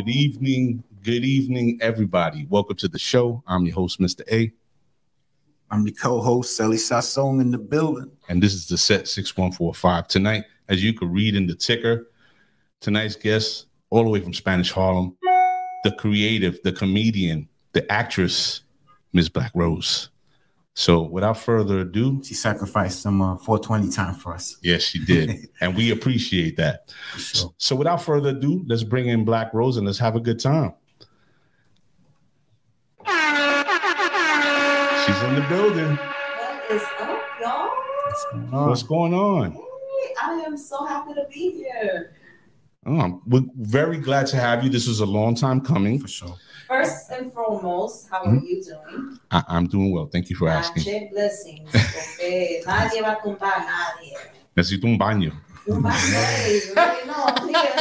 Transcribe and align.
Good 0.00 0.08
evening. 0.08 0.82
Good 1.02 1.26
evening, 1.26 1.78
everybody. 1.82 2.46
Welcome 2.48 2.76
to 2.76 2.88
the 2.88 2.98
show. 2.98 3.42
I'm 3.46 3.66
your 3.66 3.74
host, 3.74 4.00
Mr. 4.00 4.22
A. 4.32 4.50
I'm 5.70 5.84
the 5.84 5.92
co-host, 5.92 6.56
Sally 6.56 6.78
Sassong 6.78 7.38
in 7.42 7.50
the 7.50 7.58
building. 7.58 8.10
And 8.30 8.42
this 8.42 8.54
is 8.54 8.66
the 8.66 8.78
set 8.78 9.08
6145. 9.08 10.08
Tonight, 10.08 10.44
as 10.70 10.82
you 10.82 10.94
can 10.94 11.12
read 11.12 11.36
in 11.36 11.46
the 11.46 11.54
ticker, 11.54 12.08
tonight's 12.80 13.14
guest, 13.14 13.66
all 13.90 14.02
the 14.02 14.08
way 14.08 14.20
from 14.20 14.32
Spanish 14.32 14.72
Harlem, 14.72 15.18
the 15.84 15.92
creative, 15.98 16.58
the 16.62 16.72
comedian, 16.72 17.46
the 17.72 17.92
actress, 17.92 18.62
Ms. 19.12 19.28
Black 19.28 19.52
Rose. 19.54 20.08
So 20.80 21.02
without 21.02 21.36
further 21.36 21.80
ado, 21.80 22.22
She 22.24 22.32
sacrificed 22.32 23.02
some 23.02 23.20
uh, 23.20 23.36
420 23.36 23.90
time 23.90 24.14
for 24.14 24.32
us. 24.32 24.56
yes, 24.62 24.80
she 24.80 25.04
did. 25.04 25.50
and 25.60 25.76
we 25.76 25.90
appreciate 25.90 26.56
that. 26.56 26.88
sure. 27.18 27.52
So 27.58 27.76
without 27.76 28.00
further 28.00 28.30
ado, 28.30 28.64
let's 28.66 28.82
bring 28.82 29.06
in 29.06 29.26
Black 29.26 29.52
Rose 29.52 29.76
and 29.76 29.84
let's 29.84 29.98
have 29.98 30.16
a 30.16 30.20
good 30.20 30.40
time. 30.40 30.72
She's 35.04 35.22
in 35.22 35.34
the 35.34 35.44
building. 35.50 35.96
What 35.96 36.70
is 36.70 36.82
up, 36.98 37.20
y'all? 37.42 37.68
What's 38.06 38.24
going 38.32 38.54
on? 38.54 38.68
What's 38.70 38.82
going 38.82 39.12
on? 39.12 39.52
Hey, 39.52 40.14
I 40.22 40.32
am 40.46 40.56
so 40.56 40.86
happy 40.86 41.12
to 41.12 41.26
be 41.30 41.50
here. 41.62 42.14
Oh, 42.86 43.20
we're 43.26 43.44
very 43.58 43.98
glad 43.98 44.28
to 44.28 44.36
have 44.38 44.64
you. 44.64 44.70
This 44.70 44.88
was 44.88 45.00
a 45.00 45.06
long 45.06 45.34
time 45.34 45.60
coming. 45.60 45.98
For 45.98 46.08
sure. 46.08 46.36
First 46.70 47.10
and 47.10 47.32
foremost, 47.32 48.06
how 48.08 48.22
are 48.22 48.34
you 48.36 48.62
doing? 48.62 49.18
I, 49.32 49.42
I'm 49.48 49.66
doing 49.66 49.90
well. 49.90 50.06
Thank 50.06 50.30
you 50.30 50.36
for 50.36 50.48
asking. 50.48 50.84
Blessings. 51.10 51.68
porque 51.72 52.62
nadie 52.66 53.02
va 53.02 53.14
a 53.14 53.20
tumbar 53.20 53.54
a 53.56 53.64
nadie. 53.64 54.14
Necesito 54.56 54.86
un 54.86 54.96
baño. 54.96 55.32
Tumbar 55.66 55.98
nadie. 56.12 56.62
You 56.70 56.74
already 56.76 57.06
know 57.08 57.24
I'm 57.26 57.48
here. 57.48 57.74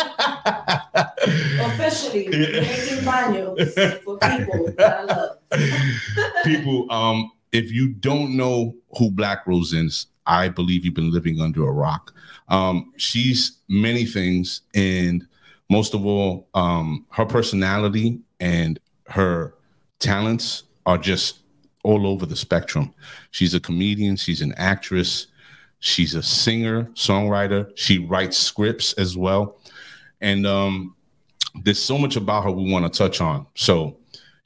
Officially 1.67 2.29
making 2.31 3.05
baños 3.05 4.03
for 4.03 4.17
people 4.17 4.73
that 4.75 4.97
I 4.97 5.03
love. 5.03 6.43
People, 6.43 6.91
um, 6.91 7.31
if 7.51 7.71
you 7.71 7.89
don't 7.89 8.35
know 8.35 8.73
who 8.97 9.11
Black 9.11 9.45
Rose 9.45 9.71
is, 9.71 10.07
I 10.25 10.49
believe 10.49 10.83
you've 10.83 10.95
been 10.95 11.13
living 11.13 11.39
under 11.39 11.61
a 11.61 11.71
rock. 11.71 12.11
Um, 12.47 12.91
she's 12.97 13.59
many 13.67 14.05
things, 14.05 14.61
and 14.73 15.27
most 15.69 15.93
of 15.93 16.07
all, 16.07 16.47
um, 16.55 17.05
her 17.11 17.25
personality 17.27 18.21
and 18.39 18.79
her 19.09 19.55
talents 19.99 20.63
are 20.85 20.97
just 20.97 21.39
all 21.83 22.07
over 22.07 22.25
the 22.25 22.35
spectrum. 22.35 22.93
She's 23.31 23.53
a 23.53 23.59
comedian, 23.59 24.15
she's 24.15 24.41
an 24.41 24.53
actress, 24.57 25.27
she's 25.79 26.15
a 26.15 26.23
singer, 26.23 26.85
songwriter, 26.93 27.71
she 27.75 27.99
writes 27.99 28.37
scripts 28.37 28.93
as 28.93 29.17
well. 29.17 29.59
And 30.21 30.45
um, 30.45 30.95
there's 31.63 31.79
so 31.81 31.97
much 31.97 32.15
about 32.15 32.43
her 32.43 32.51
we 32.51 32.71
want 32.71 32.91
to 32.91 32.97
touch 32.97 33.21
on. 33.21 33.45
So, 33.55 33.97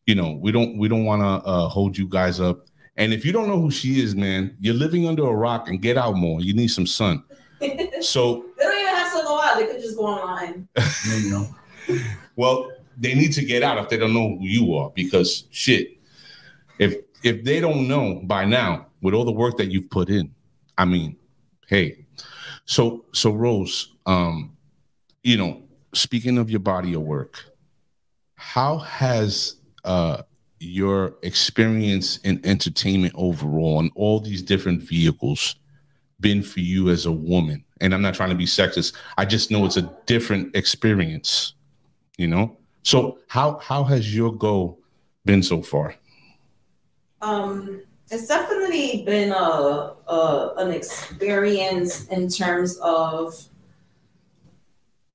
you 0.05 0.15
know, 0.15 0.31
we 0.41 0.51
don't 0.51 0.77
we 0.77 0.87
don't 0.87 1.05
want 1.05 1.21
to 1.21 1.47
uh, 1.47 1.67
hold 1.67 1.97
you 1.97 2.07
guys 2.07 2.39
up. 2.39 2.67
And 2.95 3.11
if 3.11 3.25
you 3.25 3.31
don't 3.31 3.47
know 3.47 3.59
who 3.59 3.71
she 3.71 4.01
is, 4.01 4.15
man, 4.15 4.55
you're 4.59 4.75
living 4.75 5.07
under 5.07 5.25
a 5.27 5.33
rock 5.33 5.67
and 5.67 5.81
get 5.81 5.97
out 5.97 6.15
more. 6.15 6.41
You 6.41 6.53
need 6.53 6.69
some 6.69 6.85
sun. 6.87 7.23
So, 8.01 8.43
They 8.57 8.65
don't 8.65 8.79
even 8.81 8.95
have 8.95 9.13
to 9.13 9.23
go 9.23 9.41
out. 9.41 9.57
They 9.57 9.65
could 9.65 9.79
just 9.79 9.95
go 9.95 10.07
online. 10.07 10.67
There 10.75 11.19
you 11.19 11.29
go. 11.31 11.99
well, 12.35 12.69
they 12.97 13.15
need 13.15 13.33
to 13.33 13.45
get 13.45 13.63
out 13.63 13.77
if 13.77 13.89
they 13.89 13.97
don't 13.97 14.13
know 14.13 14.37
who 14.37 14.45
you 14.45 14.75
are 14.75 14.91
because 14.91 15.45
shit. 15.51 15.97
If 16.79 16.95
if 17.23 17.43
they 17.43 17.59
don't 17.59 17.87
know 17.87 18.21
by 18.23 18.45
now 18.45 18.87
with 19.01 19.13
all 19.13 19.25
the 19.25 19.31
work 19.31 19.57
that 19.57 19.71
you've 19.71 19.89
put 19.89 20.09
in, 20.09 20.33
I 20.77 20.85
mean, 20.85 21.17
hey. 21.67 22.05
So 22.65 23.05
so 23.13 23.31
Rose, 23.31 23.93
um, 24.05 24.55
you 25.23 25.37
know, 25.37 25.63
speaking 25.93 26.37
of 26.37 26.49
your 26.49 26.59
body 26.59 26.93
of 26.93 27.01
work, 27.01 27.43
how 28.35 28.77
has 28.79 29.55
uh 29.83 30.23
your 30.59 31.15
experience 31.23 32.17
in 32.17 32.39
entertainment 32.45 33.13
overall 33.17 33.79
and 33.79 33.91
all 33.95 34.19
these 34.19 34.41
different 34.41 34.81
vehicles 34.81 35.55
been 36.19 36.41
for 36.41 36.61
you 36.61 36.89
as 36.89 37.05
a 37.05 37.11
woman? 37.11 37.63
And 37.81 37.93
I'm 37.93 38.01
not 38.01 38.13
trying 38.13 38.29
to 38.29 38.35
be 38.35 38.45
sexist. 38.45 38.95
I 39.17 39.25
just 39.25 39.51
know 39.51 39.65
it's 39.65 39.75
a 39.75 39.93
different 40.05 40.55
experience, 40.55 41.53
you 42.17 42.27
know? 42.27 42.57
So 42.83 43.19
how 43.27 43.59
how 43.59 43.83
has 43.85 44.15
your 44.15 44.33
goal 44.33 44.79
been 45.25 45.41
so 45.41 45.61
far? 45.61 45.95
Um, 47.21 47.81
it's 48.11 48.27
definitely 48.27 49.03
been 49.05 49.31
a, 49.31 49.95
a 50.07 50.53
an 50.57 50.71
experience 50.71 52.07
in 52.09 52.27
terms 52.27 52.77
of 52.79 53.33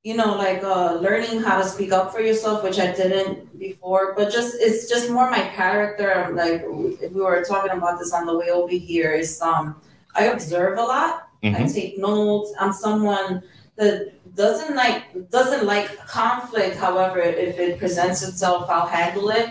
you 0.04 0.16
know 0.16 0.36
like 0.36 0.62
uh 0.62 0.94
learning 0.94 1.42
how 1.42 1.58
to 1.58 1.68
speak 1.68 1.92
up 1.92 2.12
for 2.12 2.20
yourself 2.20 2.62
which 2.62 2.78
i 2.78 2.92
didn't 2.94 3.58
before 3.58 4.14
but 4.16 4.32
just 4.32 4.56
it's 4.60 4.88
just 4.88 5.10
more 5.10 5.28
my 5.28 5.42
character 5.50 6.14
I'm 6.14 6.36
like 6.36 6.64
we 6.66 7.20
were 7.20 7.44
talking 7.44 7.72
about 7.72 7.98
this 7.98 8.12
on 8.14 8.24
the 8.24 8.38
way 8.38 8.48
over 8.50 8.72
here 8.72 9.12
is 9.12 9.42
um 9.42 9.76
i 10.14 10.24
observe 10.26 10.78
a 10.78 10.82
lot 10.82 11.28
I 11.44 11.62
Mhm. 11.62 11.72
take 11.72 11.98
notes. 11.98 12.52
I'm 12.58 12.72
someone 12.72 13.42
that 13.76 14.12
doesn't 14.34 14.74
like 14.74 15.30
doesn't 15.30 15.66
like 15.66 15.98
conflict. 16.06 16.76
However, 16.76 17.20
if 17.20 17.58
it 17.58 17.78
presents 17.78 18.22
itself, 18.22 18.68
I'll 18.70 18.86
handle 18.86 19.30
it. 19.30 19.50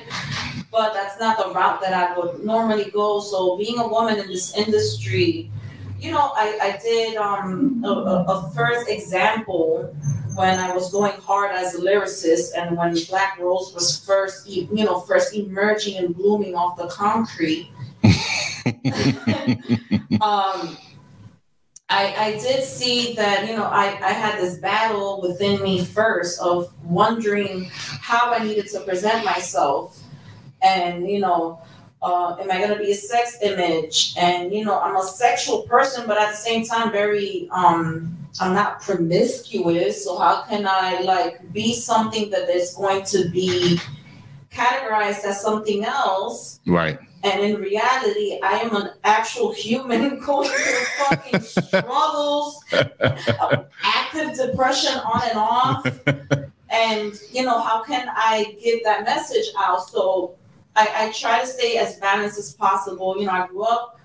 But 0.71 0.93
that's 0.93 1.19
not 1.19 1.37
the 1.37 1.53
route 1.53 1.81
that 1.81 1.93
I 1.93 2.17
would 2.17 2.43
normally 2.43 2.89
go. 2.91 3.19
So 3.19 3.57
being 3.57 3.79
a 3.79 3.87
woman 3.87 4.19
in 4.19 4.27
this 4.27 4.55
industry, 4.55 5.51
you 5.99 6.11
know, 6.11 6.31
I, 6.35 6.59
I 6.61 6.79
did 6.81 7.17
um 7.17 7.83
a, 7.83 7.89
a, 7.89 8.51
first 8.55 8.89
example 8.89 9.93
when 10.35 10.59
I 10.59 10.73
was 10.73 10.91
going 10.91 11.19
hard 11.21 11.51
as 11.51 11.75
a 11.75 11.79
lyricist 11.79 12.51
and 12.55 12.77
when 12.77 12.95
Black 13.09 13.39
Rose 13.39 13.73
was 13.73 14.03
first 14.05 14.47
you 14.47 14.85
know 14.85 14.99
first 15.01 15.33
emerging 15.33 15.97
and 15.97 16.15
blooming 16.15 16.55
off 16.55 16.77
the 16.77 16.87
concrete. 16.87 17.71
um 20.21 20.77
I, 21.89 22.13
I 22.17 22.31
did 22.33 22.63
see 22.63 23.13
that, 23.13 23.47
you 23.47 23.55
know, 23.55 23.63
I, 23.63 23.85
I 23.85 24.11
had 24.11 24.39
this 24.39 24.57
battle 24.57 25.21
within 25.21 25.63
me 25.63 25.85
first 25.85 26.39
of 26.41 26.73
wondering 26.83 27.69
how 27.71 28.33
I 28.33 28.43
needed 28.43 28.67
to 28.69 28.81
present 28.81 29.23
myself. 29.23 30.03
And, 30.61 31.09
you 31.09 31.19
know, 31.19 31.61
uh, 32.01 32.35
am 32.41 32.51
I 32.51 32.57
going 32.57 32.71
to 32.71 32.79
be 32.79 32.91
a 32.91 32.95
sex 32.95 33.37
image? 33.41 34.15
And, 34.17 34.53
you 34.53 34.65
know, 34.65 34.79
I'm 34.81 34.97
a 34.97 35.03
sexual 35.03 35.61
person, 35.61 36.05
but 36.07 36.17
at 36.17 36.31
the 36.31 36.35
same 36.35 36.65
time, 36.65 36.91
very, 36.91 37.47
um, 37.51 38.17
I'm 38.41 38.53
not 38.53 38.81
promiscuous. 38.81 40.03
So 40.03 40.17
how 40.17 40.43
can 40.43 40.67
I, 40.67 40.99
like, 40.99 41.53
be 41.53 41.73
something 41.73 42.29
that 42.31 42.49
is 42.49 42.73
going 42.73 43.05
to 43.05 43.29
be 43.29 43.79
categorized 44.51 45.23
as 45.23 45.41
something 45.41 45.85
else? 45.85 46.59
Right. 46.65 46.99
And 47.23 47.41
in 47.41 47.61
reality, 47.61 48.39
I 48.43 48.59
am 48.59 48.75
an 48.75 48.91
actual 49.03 49.51
human 49.51 50.19
going 50.25 50.49
through 50.49 50.85
fucking 51.05 51.39
struggles, 51.41 52.63
active 52.71 54.35
depression 54.35 54.99
on 54.99 55.21
and 55.29 55.37
off. 55.37 55.85
And, 56.69 57.19
you 57.31 57.43
know, 57.43 57.59
how 57.59 57.83
can 57.83 58.07
I 58.09 58.55
get 58.63 58.83
that 58.83 59.03
message 59.03 59.45
out? 59.57 59.89
So 59.89 60.35
I, 60.75 61.07
I 61.07 61.11
try 61.11 61.41
to 61.41 61.47
stay 61.47 61.77
as 61.77 61.95
balanced 61.95 62.37
as 62.37 62.53
possible. 62.53 63.17
You 63.17 63.25
know, 63.25 63.31
I 63.31 63.47
grew 63.47 63.63
up, 63.63 63.99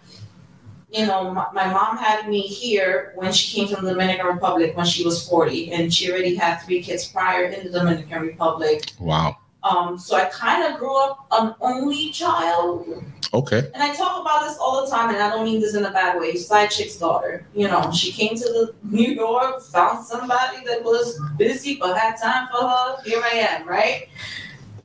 you 0.91 1.07
know, 1.07 1.33
my, 1.33 1.47
my 1.53 1.71
mom 1.71 1.99
had 1.99 2.29
me 2.29 2.41
here 2.41 3.13
when 3.17 3.33
she 3.33 3.57
came 3.57 3.75
from 3.75 3.85
the 3.85 3.93
Dominican 3.93 4.27
Republic 4.27 4.77
when 4.77 4.87
she 4.87 5.05
was 5.05 5.27
40, 5.29 5.73
and 5.73 5.93
she 5.93 6.11
already 6.11 6.35
had 6.35 6.59
three 6.59 6.83
kids 6.83 7.07
prior 7.07 7.45
in 7.45 7.67
the 7.67 7.79
Dominican 7.79 8.23
Republic. 8.23 8.93
Wow. 8.99 9.37
Um, 9.65 9.99
so 9.99 10.17
I 10.17 10.25
kind 10.27 10.65
of 10.73 10.79
grew 10.79 10.97
up 11.05 11.27
an 11.31 11.55
only 11.61 12.11
child. 12.11 13.05
Okay. 13.35 13.71
And 13.73 13.83
I 13.83 13.95
talk 13.95 14.21
about 14.21 14.43
this 14.47 14.59
all 14.59 14.85
the 14.85 14.91
time, 14.91 15.09
and 15.15 15.19
I 15.23 15.31
don't 15.31 15.45
mean 15.45 15.61
this 15.61 15.75
in 15.75 15.85
a 15.85 15.91
bad 15.91 16.19
way. 16.21 16.35
Side 16.37 16.71
chick's 16.71 16.97
daughter, 16.97 17.47
you 17.55 17.67
know, 17.69 17.91
she 17.93 18.13
came 18.13 18.35
to 18.37 18.45
the 18.45 18.75
New 18.83 19.11
York, 19.13 19.63
found 19.63 20.05
somebody 20.05 20.59
that 20.67 20.83
was 20.85 21.19
busy 21.39 21.77
but 21.81 21.97
had 21.97 22.17
time 22.21 22.49
for 22.51 22.67
her. 22.69 22.97
Here 23.05 23.23
I 23.25 23.37
am, 23.39 23.67
right? 23.67 24.09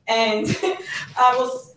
And 0.06 0.46
I 1.18 1.36
was 1.36 1.74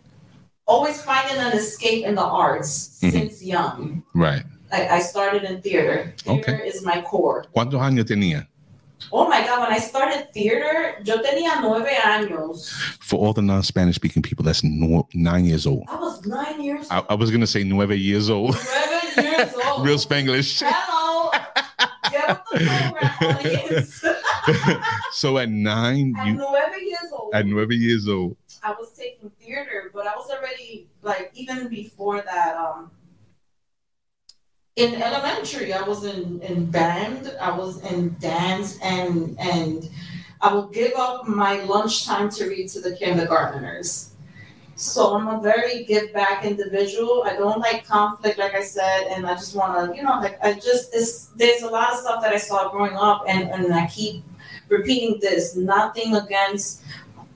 always 0.64 1.02
finding 1.02 1.36
an 1.38 1.52
escape 1.52 2.06
in 2.06 2.14
the 2.14 2.22
arts 2.24 2.98
Mhm. 3.02 3.10
since 3.12 3.42
young. 3.44 4.02
Right. 4.14 4.44
I, 4.72 4.88
I 4.88 4.98
started 5.00 5.42
in 5.42 5.60
theater. 5.60 6.14
Theater 6.18 6.56
is 6.64 6.82
my 6.82 7.02
core. 7.02 7.44
¿Cuántos 7.54 7.80
años 7.82 8.06
tenía? 8.06 8.48
Oh 9.10 9.28
my 9.28 9.40
God, 9.44 9.60
when 9.60 9.72
I 9.72 9.78
started 9.78 10.32
theater, 10.32 10.96
yo 11.04 11.16
tenía 11.22 11.60
nueve 11.60 11.90
años. 12.02 12.70
For 13.00 13.18
all 13.18 13.32
the 13.32 13.42
non-Spanish 13.42 13.96
speaking 13.96 14.22
people, 14.22 14.44
that's 14.44 14.62
no, 14.62 15.08
nine 15.14 15.44
years 15.44 15.66
old. 15.66 15.84
I 15.88 15.96
was 15.96 16.24
nine 16.26 16.62
years 16.62 16.86
I, 16.90 17.02
I 17.08 17.14
was 17.14 17.30
gonna 17.30 17.46
say 17.46 17.64
nueve 17.64 17.92
years 17.98 18.30
old. 18.30 18.54
Seven 18.56 19.24
years 19.24 19.54
old. 19.66 19.86
Real 19.86 19.96
Spanglish. 19.98 20.62
Hello. 20.64 21.30
Get 22.10 22.28
with 22.52 22.60
the 22.60 22.66
program, 22.90 23.36
audience. 23.36 24.04
so 25.12 25.38
at 25.38 25.48
nine, 25.48 26.14
At 26.18 26.26
you 26.26 26.32
nueve 26.34 26.82
years 26.82 27.12
old, 27.12 27.34
at 27.34 27.46
nueve 27.46 27.72
years 27.72 28.08
old. 28.08 28.36
I 28.62 28.70
was 28.72 28.92
taking 28.92 29.30
theater, 29.40 29.90
but 29.94 30.06
I 30.06 30.14
was 30.14 30.30
already 30.30 30.88
like 31.02 31.30
even 31.34 31.68
before 31.68 32.20
that. 32.22 32.56
Um, 32.56 32.90
in 34.76 35.02
elementary, 35.02 35.72
I 35.72 35.82
was 35.82 36.04
in, 36.04 36.40
in 36.40 36.66
band, 36.66 37.34
I 37.40 37.56
was 37.56 37.82
in 37.90 38.16
dance, 38.20 38.78
and 38.82 39.36
and 39.38 39.88
I 40.40 40.52
will 40.52 40.68
give 40.68 40.92
up 40.96 41.28
my 41.28 41.62
lunchtime 41.64 42.30
to 42.30 42.48
read 42.48 42.68
to 42.70 42.80
the 42.80 42.96
kindergartners. 42.96 44.10
So 44.74 45.14
I'm 45.14 45.28
a 45.28 45.40
very 45.40 45.84
give 45.84 46.12
back 46.12 46.44
individual. 46.44 47.22
I 47.24 47.36
don't 47.36 47.60
like 47.60 47.86
conflict, 47.86 48.38
like 48.38 48.54
I 48.54 48.62
said, 48.62 49.08
and 49.10 49.26
I 49.26 49.34
just 49.34 49.54
want 49.54 49.90
to, 49.90 49.96
you 49.96 50.02
know, 50.02 50.18
like 50.20 50.42
I 50.42 50.54
just 50.54 50.94
it's 50.94 51.26
there's 51.36 51.62
a 51.62 51.68
lot 51.68 51.92
of 51.92 51.98
stuff 51.98 52.22
that 52.22 52.32
I 52.32 52.38
saw 52.38 52.70
growing 52.70 52.96
up, 52.96 53.24
and 53.28 53.50
and 53.50 53.72
I 53.74 53.86
keep 53.86 54.24
repeating 54.68 55.20
this. 55.20 55.54
Nothing 55.54 56.16
against 56.16 56.82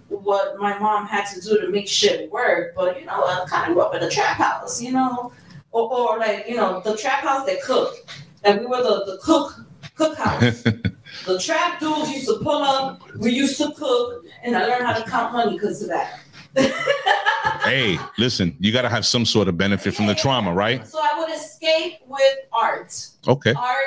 what 0.09 0.59
my 0.59 0.79
mom 0.79 1.07
had 1.07 1.27
to 1.27 1.41
do 1.41 1.61
to 1.61 1.69
make 1.69 1.87
shit 1.87 2.31
work, 2.33 2.75
but 2.75 2.99
you 2.99 3.07
know, 3.07 3.25
I 3.25 3.45
kind 3.47 3.69
of 3.69 3.75
grew 3.75 3.83
up 3.83 3.95
in 3.95 4.03
a 4.03 4.09
trap 4.11 4.39
house, 4.39 4.81
you 4.81 4.93
know, 4.93 5.33
or, 5.77 6.15
or 6.15 6.19
like 6.19 6.49
you 6.49 6.57
know 6.57 6.81
the 6.81 6.97
trap 6.97 7.23
house 7.23 7.47
that 7.47 7.63
cooked, 7.63 7.99
and 8.45 8.61
we 8.61 8.67
were 8.67 8.83
the 8.83 9.05
the 9.07 9.19
cook 9.23 9.61
cook 9.95 10.17
house. 10.17 10.63
the 11.27 11.39
trap 11.39 11.81
dudes 11.81 12.11
used 12.11 12.27
to 12.27 12.39
pull 12.43 12.63
up. 12.63 13.01
We 13.17 13.33
used 13.33 13.59
to 13.59 13.73
cook, 13.73 14.25
and 14.43 14.57
I 14.57 14.67
learned 14.67 14.87
how 14.87 14.95
to 14.95 15.09
count 15.09 15.33
money 15.33 15.53
because 15.53 15.83
of 15.83 15.89
that. 15.89 16.21
hey, 17.65 17.99
listen, 18.19 18.57
you 18.59 18.73
got 18.73 18.83
to 18.83 18.89
have 18.89 19.05
some 19.05 19.27
sort 19.27 19.49
of 19.49 19.59
benefit 19.59 19.95
from 19.95 20.07
the 20.07 20.15
trauma, 20.15 20.53
right? 20.53 20.87
So 20.87 20.99
I 21.03 21.19
would 21.19 21.31
escape 21.31 21.99
with 22.07 22.39
art. 22.53 23.09
Okay. 23.29 23.53
Art, 23.53 23.85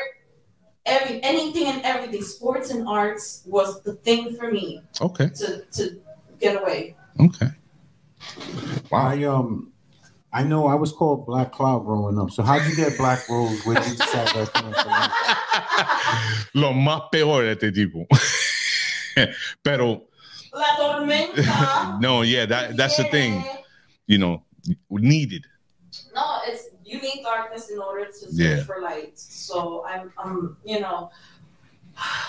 every 0.85 1.23
anything 1.23 1.65
and 1.65 1.81
everything, 1.83 2.21
sports 2.21 2.69
and 2.69 2.87
arts 2.87 3.43
was 3.47 3.81
the 3.81 3.93
thing 3.93 4.35
for 4.35 4.51
me 4.51 4.83
Okay. 5.01 5.29
to 5.29 5.65
to 5.71 5.99
get 6.39 6.61
away. 6.61 6.95
Okay. 7.19 7.49
I 8.91 9.23
um, 9.23 9.71
I 10.31 10.43
know 10.43 10.67
I 10.67 10.75
was 10.75 10.91
called 10.91 11.25
Black 11.25 11.51
Cloud 11.51 11.85
growing 11.85 12.19
up. 12.19 12.29
So 12.31 12.43
how'd 12.43 12.63
you 12.69 12.75
get 12.75 12.97
Black 12.97 13.27
Rose? 13.29 13.65
Where 13.65 13.75
did 13.75 13.87
you 13.87 13.95
decide 13.95 14.27
that 14.27 14.53
came 14.53 14.73
from? 14.73 16.61
Lo 16.61 16.73
más 16.73 17.09
peor 17.11 17.43
de 17.43 17.51
este 17.51 17.71
tipo. 17.73 18.05
Pero 19.63 20.03
La 20.53 20.75
tormenta. 20.77 21.99
no, 22.01 22.21
yeah, 22.23 22.45
that 22.45 22.75
that's 22.77 22.97
the 22.97 23.05
thing. 23.05 23.43
You 24.07 24.17
know, 24.19 24.43
needed. 24.89 25.45
No, 26.15 26.39
it's 26.45 26.69
you 26.85 26.99
need 27.01 27.21
darkness 27.23 27.69
in 27.69 27.79
order 27.79 28.05
to 28.05 28.13
search 28.13 28.31
Yeah. 28.33 28.63
for 28.63 28.81
light. 28.81 29.17
So 29.19 29.85
I'm, 29.87 30.11
I'm, 30.17 30.57
you 30.65 30.79
know, 30.79 31.11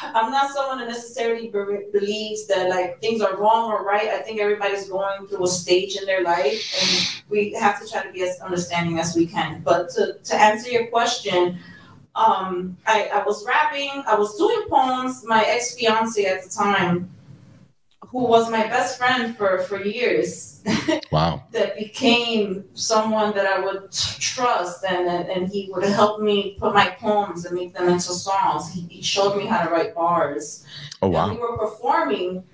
I'm 0.03 0.31
not 0.31 0.53
someone 0.53 0.79
that 0.79 0.89
necessarily 0.89 1.49
be- 1.49 1.87
believes 1.93 2.47
that 2.47 2.69
like 2.69 3.01
things 3.01 3.21
are 3.21 3.37
wrong 3.37 3.71
or 3.71 3.85
right. 3.85 4.09
I 4.09 4.19
think 4.19 4.41
everybody's 4.41 4.89
going 4.89 5.27
through 5.29 5.45
a 5.45 5.49
stage 5.49 5.97
in 5.97 6.07
their 6.07 6.23
life, 6.23 6.61
and 6.81 7.23
we 7.29 7.53
have 7.53 7.81
to 7.81 7.89
try 7.89 8.03
to 8.03 8.13
be 8.13 8.23
as 8.23 8.39
understanding 8.41 8.99
as 8.99 9.15
we 9.15 9.27
can. 9.27 9.63
But 9.63 9.91
to 9.91 10.19
to 10.23 10.35
answer 10.35 10.71
your 10.71 10.87
question. 10.89 11.59
Um, 12.17 12.77
I, 12.87 13.05
I 13.05 13.23
was 13.23 13.47
rapping, 13.47 14.03
I 14.05 14.17
was 14.17 14.37
doing 14.37 14.63
poems. 14.69 15.25
My 15.25 15.45
ex 15.47 15.77
fiance 15.77 16.23
at 16.25 16.43
the 16.43 16.51
time, 16.51 17.09
who 18.11 18.25
was 18.25 18.51
my 18.51 18.67
best 18.67 18.99
friend 18.99 19.37
for, 19.37 19.59
for 19.63 19.83
years, 19.83 20.63
Wow. 21.13 21.45
that 21.53 21.77
became 21.79 22.65
someone 22.75 23.35
that 23.35 23.47
I 23.47 23.61
would 23.61 23.91
trust 23.93 24.85
and, 24.85 25.07
and 25.09 25.29
and 25.29 25.49
he 25.49 25.69
would 25.73 25.85
help 25.85 26.21
me 26.21 26.57
put 26.59 26.75
my 26.75 26.89
poems 26.91 27.45
and 27.45 27.55
make 27.55 27.73
them 27.75 27.89
into 27.89 28.13
songs. 28.13 28.73
He, 28.73 28.81
he 28.91 29.03
showed 29.03 29.37
me 29.37 29.47
how 29.47 29.65
to 29.65 29.71
write 29.71 29.95
bars. 29.95 30.65
Oh 31.03 31.15
And 31.17 31.33
we 31.33 31.39
were 31.39 31.57
performing 31.57 32.45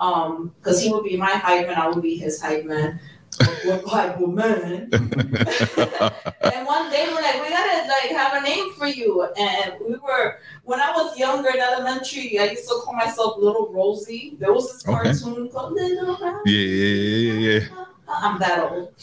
um 0.00 0.54
because 0.58 0.80
he 0.82 0.90
would 0.90 1.04
be 1.04 1.16
my 1.16 1.30
hype 1.32 1.66
man, 1.66 1.76
I 1.78 1.88
would 1.88 2.02
be 2.02 2.16
his 2.16 2.40
hype 2.40 2.64
man. 2.64 3.00
What 3.38 4.20
man? 4.28 4.88
and 4.92 6.66
one 6.66 6.90
day 6.90 7.06
we're 7.08 7.22
like, 7.22 7.40
we 7.42 7.48
gotta 7.48 7.88
like 7.88 8.10
have 8.10 8.42
a 8.42 8.44
name 8.44 8.72
for 8.74 8.86
you. 8.86 9.22
And 9.38 9.74
we 9.80 9.96
were 9.96 10.38
when 10.64 10.80
I 10.80 10.90
was 10.92 11.16
younger 11.18 11.48
in 11.50 11.58
elementary, 11.60 12.38
I 12.38 12.50
used 12.50 12.68
to 12.68 12.74
call 12.82 12.92
myself 12.94 13.38
Little 13.38 13.72
Rosie. 13.72 14.36
There 14.38 14.52
was 14.52 14.70
this 14.72 14.86
Okay. 14.86 15.12
cartoon 15.12 15.48
called 15.50 15.72
Little 15.72 16.16
Rosie. 16.20 16.50
Yeah, 16.50 16.66
yeah, 16.66 17.32
yeah, 17.32 17.60
yeah, 17.60 17.68
I'm 18.08 18.38
that 18.38 18.70
old. 18.70 18.92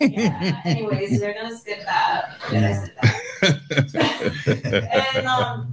yeah. 0.00 0.60
Anyways, 0.64 1.20
they're 1.20 1.34
gonna 1.34 1.56
skip 1.56 1.84
that. 1.84 2.40
Forget 2.40 2.64
I 2.64 2.72
said 2.74 2.92
that. 3.00 3.16
and 5.16 5.26
um, 5.26 5.72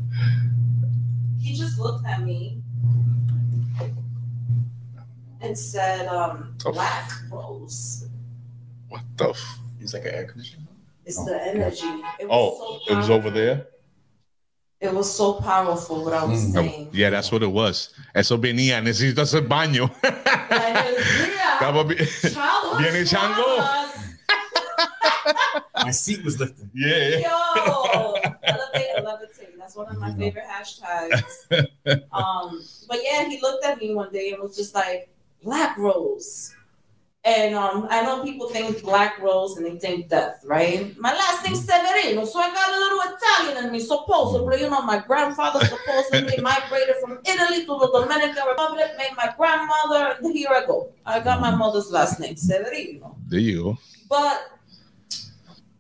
he 1.42 1.57
just 1.57 1.80
looked 1.80 2.06
at 2.06 2.21
me 2.24 2.62
and 5.48 5.58
said, 5.58 6.08
um, 6.08 6.56
Oh. 6.66 6.72
"Black 6.72 7.10
rose 7.32 8.06
What 8.90 9.02
the? 9.18 9.30
F- 9.30 9.58
He's 9.80 9.94
like 9.94 10.06
an 10.06 10.14
air 10.14 10.26
conditioner. 10.26 10.64
It's 11.06 11.18
Oh, 11.20 11.26
the 11.26 11.42
energy." 11.48 11.88
It 12.20 12.28
was 12.28 12.32
oh, 12.32 12.80
so 12.86 12.94
it 12.94 12.98
was 12.98 13.10
over 13.10 13.30
there. 13.30 13.68
It 14.80 14.94
was 14.94 15.12
so 15.12 15.34
powerful 15.42 16.04
what 16.06 16.14
I 16.14 16.24
was 16.24 16.40
Mm. 16.46 16.54
saying. 16.54 16.90
Yeah, 16.94 17.10
that's 17.10 17.32
what 17.32 17.42
it 17.42 17.50
was. 17.52 17.94
Eso 18.14 18.38
venía. 18.38 18.80
Necesito 18.82 19.22
hacer 19.22 19.42
baño. 19.48 19.90
And 20.04 20.78
it 20.78 20.98
was, 20.98 21.28
yeah, 21.36 21.60
Estaba 21.60 21.84
Viene 22.78 23.04
Chango. 23.04 23.94
My 25.84 25.92
seat 25.92 26.24
was 26.24 26.40
lifting. 26.40 26.70
yeah. 26.74 27.20
Yo, 27.20 28.14
elevate, 28.44 29.04
levitate. 29.04 29.58
That's 29.58 29.76
one 29.76 29.88
of 29.88 29.98
my 30.00 30.14
favorite 30.16 30.46
hashtags. 30.46 31.68
Um, 32.12 32.62
but 32.88 33.00
yeah, 33.04 33.28
he 33.28 33.40
looked 33.42 33.66
at 33.66 33.78
me 33.80 33.94
one 33.94 34.12
day 34.12 34.32
and 34.32 34.42
was 34.42 34.56
just 34.56 34.74
like, 34.76 35.10
"Black 35.48 35.78
Rose," 35.78 36.54
and 37.24 37.56
um, 37.56 37.88
I 37.90 38.04
know 38.04 38.24
people 38.24 38.50
think 38.50 38.84
Black 38.84 39.20
Rose 39.20 39.56
and 39.58 39.66
they 39.66 39.80
think 39.80 40.10
death, 40.10 40.44
right? 40.46 40.98
My 40.98 41.14
last 41.14 41.46
name's 41.46 41.64
Severino, 41.64 42.26
so 42.26 42.40
I 42.40 42.50
got 42.54 42.70
a 42.76 42.80
little 42.84 43.02
Italian 43.12 43.66
in 43.66 43.72
me, 43.72 43.80
supposedly. 43.80 44.62
You 44.62 44.70
know, 44.70 44.82
my 44.82 45.00
grandfather 45.00 45.66
supposedly 45.66 46.42
migrated 46.52 46.98
from 47.02 47.20
Italy 47.26 47.62
to 47.68 47.74
the 47.82 47.90
Dominican 47.96 48.44
Republic, 48.46 48.92
made 48.98 49.16
my 49.16 49.34
grandmother, 49.38 50.18
and 50.22 50.36
here 50.36 50.50
I 50.52 50.66
go. 50.66 50.92
I 51.06 51.20
got 51.20 51.40
my 51.40 51.54
mother's 51.56 51.92
last 51.92 52.20
name, 52.20 52.36
Severino. 52.36 53.16
There 53.28 53.40
you 53.40 53.64
go. 53.64 53.78
But 54.10 54.38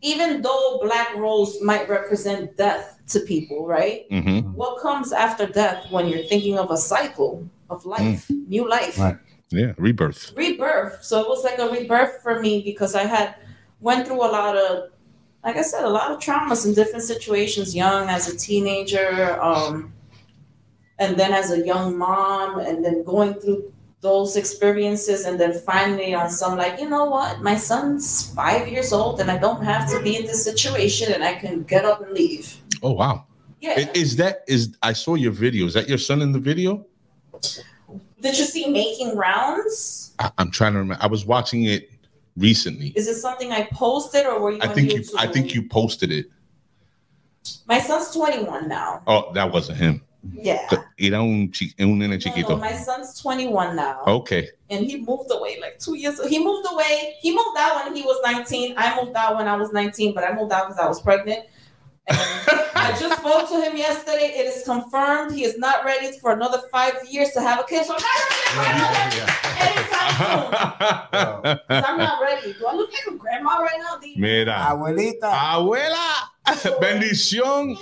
even 0.01 0.41
though 0.41 0.79
Black 0.81 1.15
Rose 1.15 1.61
might 1.61 1.89
represent 1.89 2.55
death 2.55 2.99
to 3.07 3.19
people, 3.21 3.65
right? 3.65 4.09
Mm-hmm. 4.09 4.53
What 4.53 4.81
comes 4.81 5.11
after 5.11 5.45
death 5.47 5.91
when 5.91 6.07
you're 6.07 6.23
thinking 6.23 6.57
of 6.57 6.71
a 6.71 6.77
cycle 6.77 7.47
of 7.69 7.85
life, 7.85 8.29
new 8.29 8.67
life, 8.69 8.97
Right. 8.99 9.17
Yeah, 9.49 9.73
rebirth. 9.77 10.33
rebirth? 10.35 11.03
So 11.03 11.21
it 11.21 11.27
was 11.27 11.43
like 11.43 11.57
a 11.59 11.69
rebirth 11.69 12.21
for 12.21 12.39
me 12.39 12.61
because 12.63 12.95
I 12.95 13.03
had 13.05 13.35
went 13.79 14.07
through 14.07 14.21
a 14.23 14.31
lot 14.31 14.57
of, 14.57 14.89
like 15.43 15.55
I 15.55 15.61
said, 15.61 15.83
a 15.83 15.89
lot 15.89 16.11
of 16.11 16.19
traumas 16.19 16.65
in 16.65 16.73
different 16.73 17.03
situations, 17.05 17.75
young 17.75 18.09
as 18.09 18.27
a 18.27 18.37
teenager, 18.37 19.39
um, 19.41 19.93
and 20.99 21.15
then 21.17 21.31
as 21.31 21.51
a 21.51 21.65
young 21.65 21.97
mom, 21.97 22.59
and 22.59 22.83
then 22.83 23.03
going 23.03 23.35
through 23.35 23.71
those 24.01 24.35
experiences 24.35 25.25
and 25.25 25.39
then 25.39 25.53
finally 25.61 26.13
on 26.13 26.29
some 26.29 26.55
like 26.55 26.79
you 26.79 26.87
know 26.87 27.05
what 27.05 27.41
my 27.41 27.55
son's 27.55 28.31
five 28.35 28.67
years 28.67 28.93
old 28.93 29.19
and 29.19 29.31
i 29.31 29.37
don't 29.39 29.63
have 29.63 29.89
to 29.89 29.99
be 30.03 30.15
in 30.17 30.23
this 30.27 30.43
situation 30.43 31.11
and 31.11 31.23
i 31.23 31.33
can 31.33 31.63
get 31.63 31.83
up 31.83 31.99
and 32.03 32.11
leave 32.11 32.61
Oh 32.83 32.91
wow. 32.91 33.25
yeah 33.59 33.89
Is 33.95 34.15
that 34.17 34.43
is 34.47 34.77
I 34.83 34.93
saw 34.93 35.15
your 35.15 35.31
video. 35.31 35.65
Is 35.65 35.73
that 35.73 35.89
your 35.89 35.97
son 35.97 36.21
in 36.21 36.31
the 36.31 36.39
video? 36.39 36.85
Did 38.31 38.37
you 38.39 38.45
see 38.45 38.67
making 38.69 39.15
rounds 39.15 40.13
I, 40.19 40.31
I'm 40.37 40.49
trying 40.51 40.73
to 40.73 40.79
remember. 40.79 41.03
I 41.03 41.07
was 41.07 41.25
watching 41.25 41.63
it 41.65 41.89
recently. 42.37 42.89
is 42.95 43.07
it 43.07 43.15
something 43.15 43.51
i 43.51 43.63
posted 43.71 44.25
or 44.25 44.39
were 44.39 44.51
you 44.51 44.59
I 44.61 44.67
think 44.67 44.93
you 44.93 44.99
YouTube? 45.01 45.15
I 45.17 45.27
think 45.27 45.53
you 45.55 45.67
posted 45.67 46.11
it. 46.11 46.25
my 47.67 47.79
son's 47.79 48.11
21 48.11 48.67
now 48.67 49.01
Oh, 49.07 49.31
that 49.33 49.51
wasn't 49.51 49.77
him. 49.79 50.01
yeah 50.33 50.67
Era 50.99 51.19
un, 51.21 51.51
chi, 51.51 51.67
un 51.79 51.97
nene 51.99 52.17
No, 52.19 52.47
no, 52.49 52.55
my 52.57 52.73
son's 52.73 53.19
21 53.21 53.75
now 53.75 54.03
Okay. 54.07 54.49
and 54.69 54.85
he 54.85 54.97
moved 54.97 55.29
away 55.31 55.57
like 55.61 55.79
two 55.79 55.95
years 55.95 56.19
he 56.27 56.43
moved 56.43 56.67
away 56.71 57.15
he 57.21 57.31
moved 57.31 57.57
out 57.57 57.85
when 57.85 57.95
he 57.95 58.01
was 58.03 58.19
19 58.25 58.73
i 58.77 59.01
moved 59.01 59.15
out 59.15 59.35
when 59.37 59.47
i 59.47 59.55
was 59.55 59.71
19 59.71 60.13
but 60.13 60.23
i 60.23 60.33
moved 60.35 60.51
out 60.51 60.67
because 60.67 60.79
i 60.83 60.87
was 60.87 61.01
pregnant 61.01 61.45
I 62.09 62.95
just 62.99 63.19
spoke 63.19 63.49
to 63.49 63.59
him 63.61 63.75
yesterday. 63.75 64.33
It 64.37 64.45
is 64.45 64.63
confirmed 64.63 65.33
he 65.33 65.43
is 65.43 65.57
not 65.57 65.83
ready 65.83 66.17
for 66.19 66.31
another 66.31 66.61
five 66.71 66.93
years 67.09 67.31
to 67.31 67.41
have 67.41 67.59
a 67.59 67.63
kid. 67.63 67.85
So 67.85 67.95
I'm 67.97 68.77
not 68.77 68.91
ready 68.93 69.21
anytime 69.59 70.11
soon. 70.17 71.57
'Cause 71.67 71.83
I'm 71.87 71.97
not 71.97 72.21
ready. 72.21 72.53
Do 72.53 72.65
I 72.67 72.73
look 72.75 72.91
like 72.91 73.13
a 73.13 73.17
grandma 73.17 73.57
right 73.57 73.79
now? 73.79 73.97
Do 73.97 74.07
you- 74.09 74.19
Mira. 74.21 74.53
Abuelita. 74.53 75.29
Abuela. 75.31 76.29
Bendición. 76.79 77.75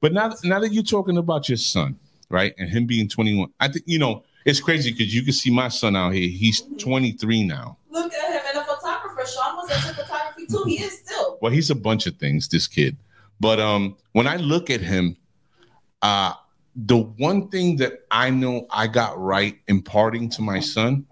But 0.00 0.12
now, 0.12 0.32
now 0.44 0.60
that 0.60 0.72
you're 0.72 0.82
talking 0.82 1.16
about 1.16 1.48
your 1.48 1.58
son, 1.58 1.98
right, 2.28 2.54
and 2.58 2.68
him 2.68 2.86
being 2.86 3.08
21, 3.08 3.48
I 3.60 3.68
think 3.68 3.84
you 3.86 3.98
know 3.98 4.22
it's 4.44 4.60
crazy 4.60 4.90
because 4.92 5.14
you 5.14 5.22
can 5.22 5.32
see 5.32 5.50
my 5.50 5.68
son 5.68 5.94
out 5.96 6.12
here. 6.12 6.28
He's 6.28 6.62
mm-hmm. 6.62 6.76
23 6.76 7.44
now. 7.46 7.76
Look 7.90 8.12
at 8.12 8.32
him 8.32 8.40
and 8.48 8.58
a 8.58 8.64
photographer. 8.64 9.24
Sean 9.26 9.56
was 9.56 9.70
into 9.70 9.94
photography 9.94 10.11
too. 10.52 10.62
He 10.66 10.80
is 10.82 10.98
still. 10.98 11.38
Well, 11.40 11.52
he's 11.52 11.70
a 11.70 11.74
bunch 11.74 12.06
of 12.06 12.16
things, 12.16 12.48
this 12.48 12.66
kid. 12.68 12.96
But 13.40 13.58
um, 13.60 13.96
when 14.12 14.26
I 14.26 14.36
look 14.36 14.70
at 14.70 14.80
him, 14.80 15.16
uh, 16.02 16.34
the 16.76 16.96
one 16.96 17.48
thing 17.48 17.76
that 17.76 18.04
I 18.10 18.30
know 18.30 18.66
I 18.70 18.86
got 18.86 19.18
right 19.18 19.58
imparting 19.68 20.30
to 20.30 20.42
my 20.42 20.60
son 20.60 21.06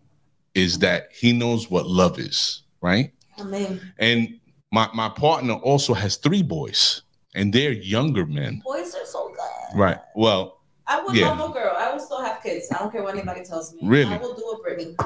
is 0.54 0.78
that 0.80 1.08
he 1.12 1.32
knows 1.32 1.70
what 1.70 1.86
love 1.86 2.18
is, 2.18 2.62
right? 2.80 3.12
I 3.38 3.42
mean, 3.44 3.80
And 3.98 4.38
my 4.72 4.88
my 4.94 5.08
partner 5.08 5.54
also 5.54 5.94
has 5.94 6.16
three 6.16 6.42
boys, 6.42 7.02
and 7.34 7.52
they're 7.52 7.72
younger 7.72 8.24
men. 8.26 8.62
boys 8.64 8.94
are 8.94 9.04
so 9.06 9.28
good. 9.28 9.78
Right. 9.78 9.98
Well, 10.14 10.59
I 10.90 11.00
would 11.02 11.14
Yeah. 11.14 11.30
love 11.30 11.50
a 11.50 11.52
girl. 11.52 11.74
I 11.78 11.92
will 11.92 12.00
still 12.00 12.20
have 12.20 12.42
kids. 12.42 12.66
I 12.72 12.78
don't 12.78 12.90
care 12.90 13.02
what 13.04 13.14
anybody 13.14 13.44
tells 13.44 13.72
me. 13.74 13.80
Really? 13.84 14.12
I 14.12 14.18
will 14.18 14.34
do 14.34 14.42
a 14.50 14.58
Britney 14.58 14.96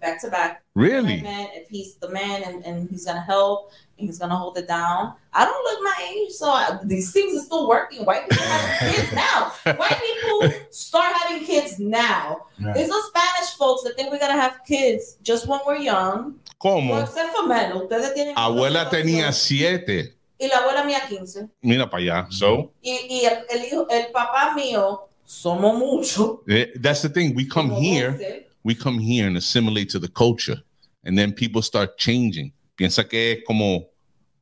back 0.00 0.20
to 0.22 0.28
back. 0.30 0.62
really. 0.74 1.20
Man, 1.22 1.48
if 1.54 1.68
he's 1.68 1.94
the 1.96 2.08
man 2.08 2.42
and, 2.42 2.64
and 2.66 2.88
he's 2.90 3.04
gonna 3.04 3.20
help 3.20 3.70
and 3.98 4.06
he's 4.08 4.18
gonna 4.18 4.36
hold 4.36 4.56
it 4.58 4.66
down. 4.68 5.14
I 5.32 5.44
don't 5.44 5.64
look 5.64 5.80
my 5.82 5.96
age, 6.12 6.32
so 6.32 6.50
I, 6.50 6.78
these 6.84 7.12
things 7.12 7.36
are 7.40 7.44
still 7.44 7.68
working. 7.68 8.04
White 8.04 8.28
people 8.28 8.44
have 8.44 8.94
kids 8.94 9.12
now. 9.12 9.52
White 9.76 10.00
people 10.02 10.52
start 10.70 11.12
having 11.16 11.44
kids 11.44 11.78
now. 11.80 12.42
Right. 12.60 12.74
There's 12.74 12.90
Spanish 13.06 13.50
folks 13.58 13.82
that 13.84 13.94
think 13.96 14.10
we're 14.12 14.18
gonna 14.20 14.40
have 14.40 14.60
kids 14.66 15.18
just 15.22 15.46
when 15.48 15.60
we're 15.66 15.76
young. 15.78 16.34
Well, 16.62 16.76
¿Cómo? 16.80 17.02
except 17.02 17.34
for 17.36 17.46
men, 17.46 17.72
ustedes 17.72 18.12
tienen 18.14 18.34
Abuela 18.36 18.90
tenía 18.90 19.32
siete. 19.32 20.14
y 20.40 20.46
la 20.48 20.58
abuela 20.58 20.84
mía 20.84 21.00
15. 21.08 21.48
Mira 21.62 21.88
para 21.90 22.00
allá. 22.02 22.26
So 22.30 22.70
Y, 22.82 23.06
y 23.10 23.24
el, 23.24 23.44
el 23.50 23.64
hijo, 23.64 23.86
el 23.90 24.12
papá 24.12 24.54
mío, 24.54 25.07
somos 25.28 25.78
muchos. 25.78 26.38
eh, 26.48 26.66
that's 26.76 27.02
the 27.02 27.08
thing. 27.08 27.34
We 27.34 27.44
come 27.44 27.68
como 27.68 27.80
here. 27.80 28.12
12. 28.16 28.42
we 28.64 28.74
come 28.74 28.98
here 28.98 29.26
and 29.26 29.36
assimilate 29.36 29.90
to 29.90 29.98
the 29.98 30.08
culture, 30.08 30.56
and 31.04 31.16
then 31.16 31.32
people 31.32 31.62
start 31.62 31.98
changing. 31.98 32.52
Piensa 32.76 33.08
que 33.08 33.36
es 33.36 33.38
como 33.46 33.88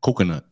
coconut. 0.00 0.45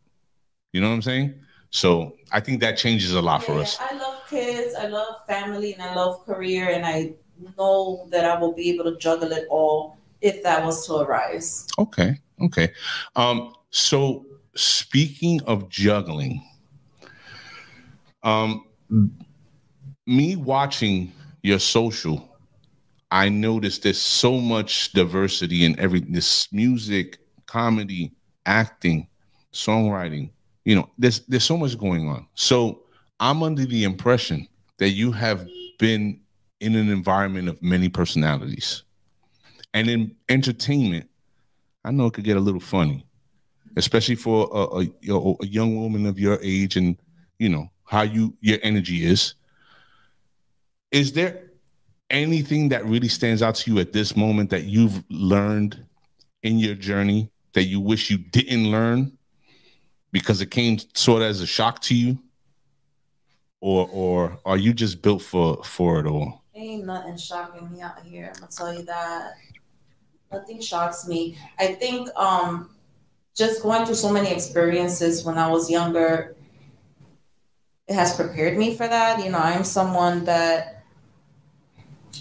You 0.72 0.80
know 0.80 0.88
what 0.88 0.96
I'm 0.96 1.02
saying? 1.02 1.34
So 1.70 2.16
I 2.32 2.40
think 2.40 2.60
that 2.60 2.76
changes 2.76 3.12
a 3.12 3.22
lot 3.22 3.44
for 3.44 3.54
us. 3.54 3.78
I 3.80 3.94
love 3.96 4.22
kids, 4.28 4.74
I 4.74 4.86
love 4.86 5.26
family, 5.26 5.74
and 5.74 5.82
I 5.82 5.94
love 5.94 6.24
career, 6.26 6.70
and 6.70 6.84
I 6.84 7.14
know 7.56 8.08
that 8.10 8.24
I 8.24 8.38
will 8.38 8.52
be 8.52 8.70
able 8.70 8.84
to 8.84 8.96
juggle 8.98 9.32
it 9.32 9.46
all 9.50 9.98
if 10.20 10.42
that 10.42 10.64
was 10.64 10.86
to 10.86 10.96
arise. 10.96 11.66
Okay, 11.78 12.18
okay. 12.42 12.72
Um, 13.16 13.54
so 13.70 14.26
speaking 14.54 15.42
of 15.42 15.68
juggling, 15.68 16.42
um, 18.22 18.64
me 20.06 20.36
watching 20.36 21.12
your 21.42 21.58
social, 21.58 22.36
I 23.10 23.28
noticed 23.28 23.82
there's 23.82 24.00
so 24.00 24.40
much 24.40 24.92
diversity 24.92 25.64
in 25.64 25.78
every 25.78 26.00
this 26.00 26.52
music, 26.52 27.18
comedy, 27.46 28.12
acting, 28.46 29.08
songwriting. 29.52 30.30
You 30.64 30.76
know, 30.76 30.90
there's 30.98 31.20
there's 31.20 31.44
so 31.44 31.56
much 31.56 31.78
going 31.78 32.08
on. 32.08 32.26
So 32.34 32.82
I'm 33.20 33.42
under 33.42 33.64
the 33.64 33.84
impression 33.84 34.48
that 34.78 34.90
you 34.90 35.12
have 35.12 35.46
been 35.78 36.20
in 36.60 36.74
an 36.74 36.90
environment 36.90 37.48
of 37.48 37.62
many 37.62 37.88
personalities. 37.88 38.82
And 39.74 39.88
in 39.88 40.16
entertainment, 40.28 41.08
I 41.84 41.90
know 41.90 42.06
it 42.06 42.14
could 42.14 42.24
get 42.24 42.36
a 42.36 42.40
little 42.40 42.60
funny, 42.60 43.06
especially 43.76 44.14
for 44.14 44.48
a, 44.52 44.80
a, 44.80 45.34
a 45.42 45.46
young 45.46 45.76
woman 45.76 46.06
of 46.06 46.18
your 46.18 46.38
age 46.42 46.76
and 46.76 46.96
you 47.38 47.48
know 47.48 47.70
how 47.84 48.02
you 48.02 48.34
your 48.40 48.58
energy 48.62 49.04
is. 49.04 49.34
Is 50.94 51.10
there 51.10 51.50
anything 52.08 52.68
that 52.68 52.84
really 52.86 53.08
stands 53.08 53.42
out 53.42 53.56
to 53.56 53.72
you 53.72 53.80
at 53.80 53.92
this 53.92 54.16
moment 54.16 54.50
that 54.50 54.62
you've 54.62 55.02
learned 55.10 55.84
in 56.44 56.60
your 56.60 56.76
journey 56.76 57.32
that 57.54 57.64
you 57.64 57.80
wish 57.80 58.10
you 58.10 58.18
didn't 58.18 58.70
learn 58.70 59.18
because 60.12 60.40
it 60.40 60.52
came 60.52 60.78
sort 60.94 61.22
of 61.22 61.28
as 61.30 61.40
a 61.40 61.48
shock 61.48 61.80
to 61.82 61.96
you? 61.96 62.20
Or 63.60 63.88
or 63.90 64.38
are 64.44 64.56
you 64.56 64.72
just 64.72 65.02
built 65.02 65.22
for 65.22 65.64
for 65.64 65.98
it 65.98 66.06
all? 66.06 66.44
Ain't 66.54 66.86
nothing 66.86 67.16
shocking 67.16 67.72
me 67.72 67.80
out 67.80 68.00
here. 68.04 68.30
I'm 68.32 68.40
gonna 68.42 68.52
tell 68.52 68.72
you 68.72 68.84
that. 68.84 69.32
Nothing 70.30 70.60
shocks 70.60 71.08
me. 71.08 71.36
I 71.58 71.74
think 71.74 72.08
um 72.14 72.70
just 73.34 73.64
going 73.64 73.84
through 73.84 73.96
so 73.96 74.12
many 74.12 74.30
experiences 74.30 75.24
when 75.24 75.38
I 75.38 75.48
was 75.50 75.68
younger, 75.68 76.36
it 77.88 77.94
has 77.94 78.14
prepared 78.14 78.56
me 78.56 78.76
for 78.76 78.86
that. 78.86 79.24
You 79.24 79.32
know, 79.32 79.38
I'm 79.38 79.64
someone 79.64 80.26
that 80.26 80.73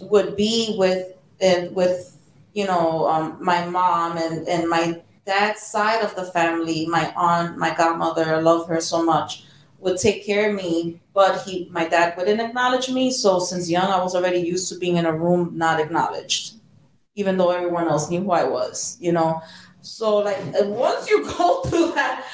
would 0.02 0.36
be 0.36 0.76
with 0.78 1.14
and 1.42 1.76
with 1.76 2.18
you 2.54 2.66
know 2.66 3.08
um, 3.08 3.38
my 3.42 3.66
mom 3.66 4.18
and 4.18 4.48
and 4.48 4.70
my 4.70 5.02
dad's 5.26 5.62
side 5.62 6.04
of 6.04 6.16
the 6.16 6.26
family. 6.26 6.86
My 6.88 7.14
aunt, 7.16 7.58
my 7.58 7.74
godmother, 7.74 8.26
I 8.26 8.40
love 8.40 8.68
her 8.68 8.82
so 8.82 9.04
much. 9.04 9.46
Would 9.80 9.98
take 9.98 10.26
care 10.26 10.50
of 10.50 10.56
me, 10.56 11.02
but 11.14 11.42
he, 11.42 11.68
my 11.70 11.86
dad, 11.86 12.16
wouldn't 12.18 12.40
acknowledge 12.40 12.90
me. 12.90 13.12
So 13.12 13.40
since 13.40 13.70
young, 13.70 13.92
I 13.92 14.02
was 14.02 14.16
already 14.16 14.40
used 14.40 14.70
to 14.70 14.80
being 14.80 14.96
in 14.96 15.06
a 15.06 15.16
room 15.16 15.52
not 15.56 15.80
acknowledged, 15.80 16.56
even 17.16 17.38
though 17.38 17.52
everyone 17.52 17.90
else 17.90 18.10
knew 18.10 18.22
who 18.22 18.32
I 18.32 18.46
was. 18.46 18.98
You 19.02 19.12
know, 19.12 19.42
so 19.82 20.20
like 20.20 20.38
once 20.64 21.10
you 21.10 21.24
go 21.38 21.64
through 21.64 21.92
that, 21.96 22.26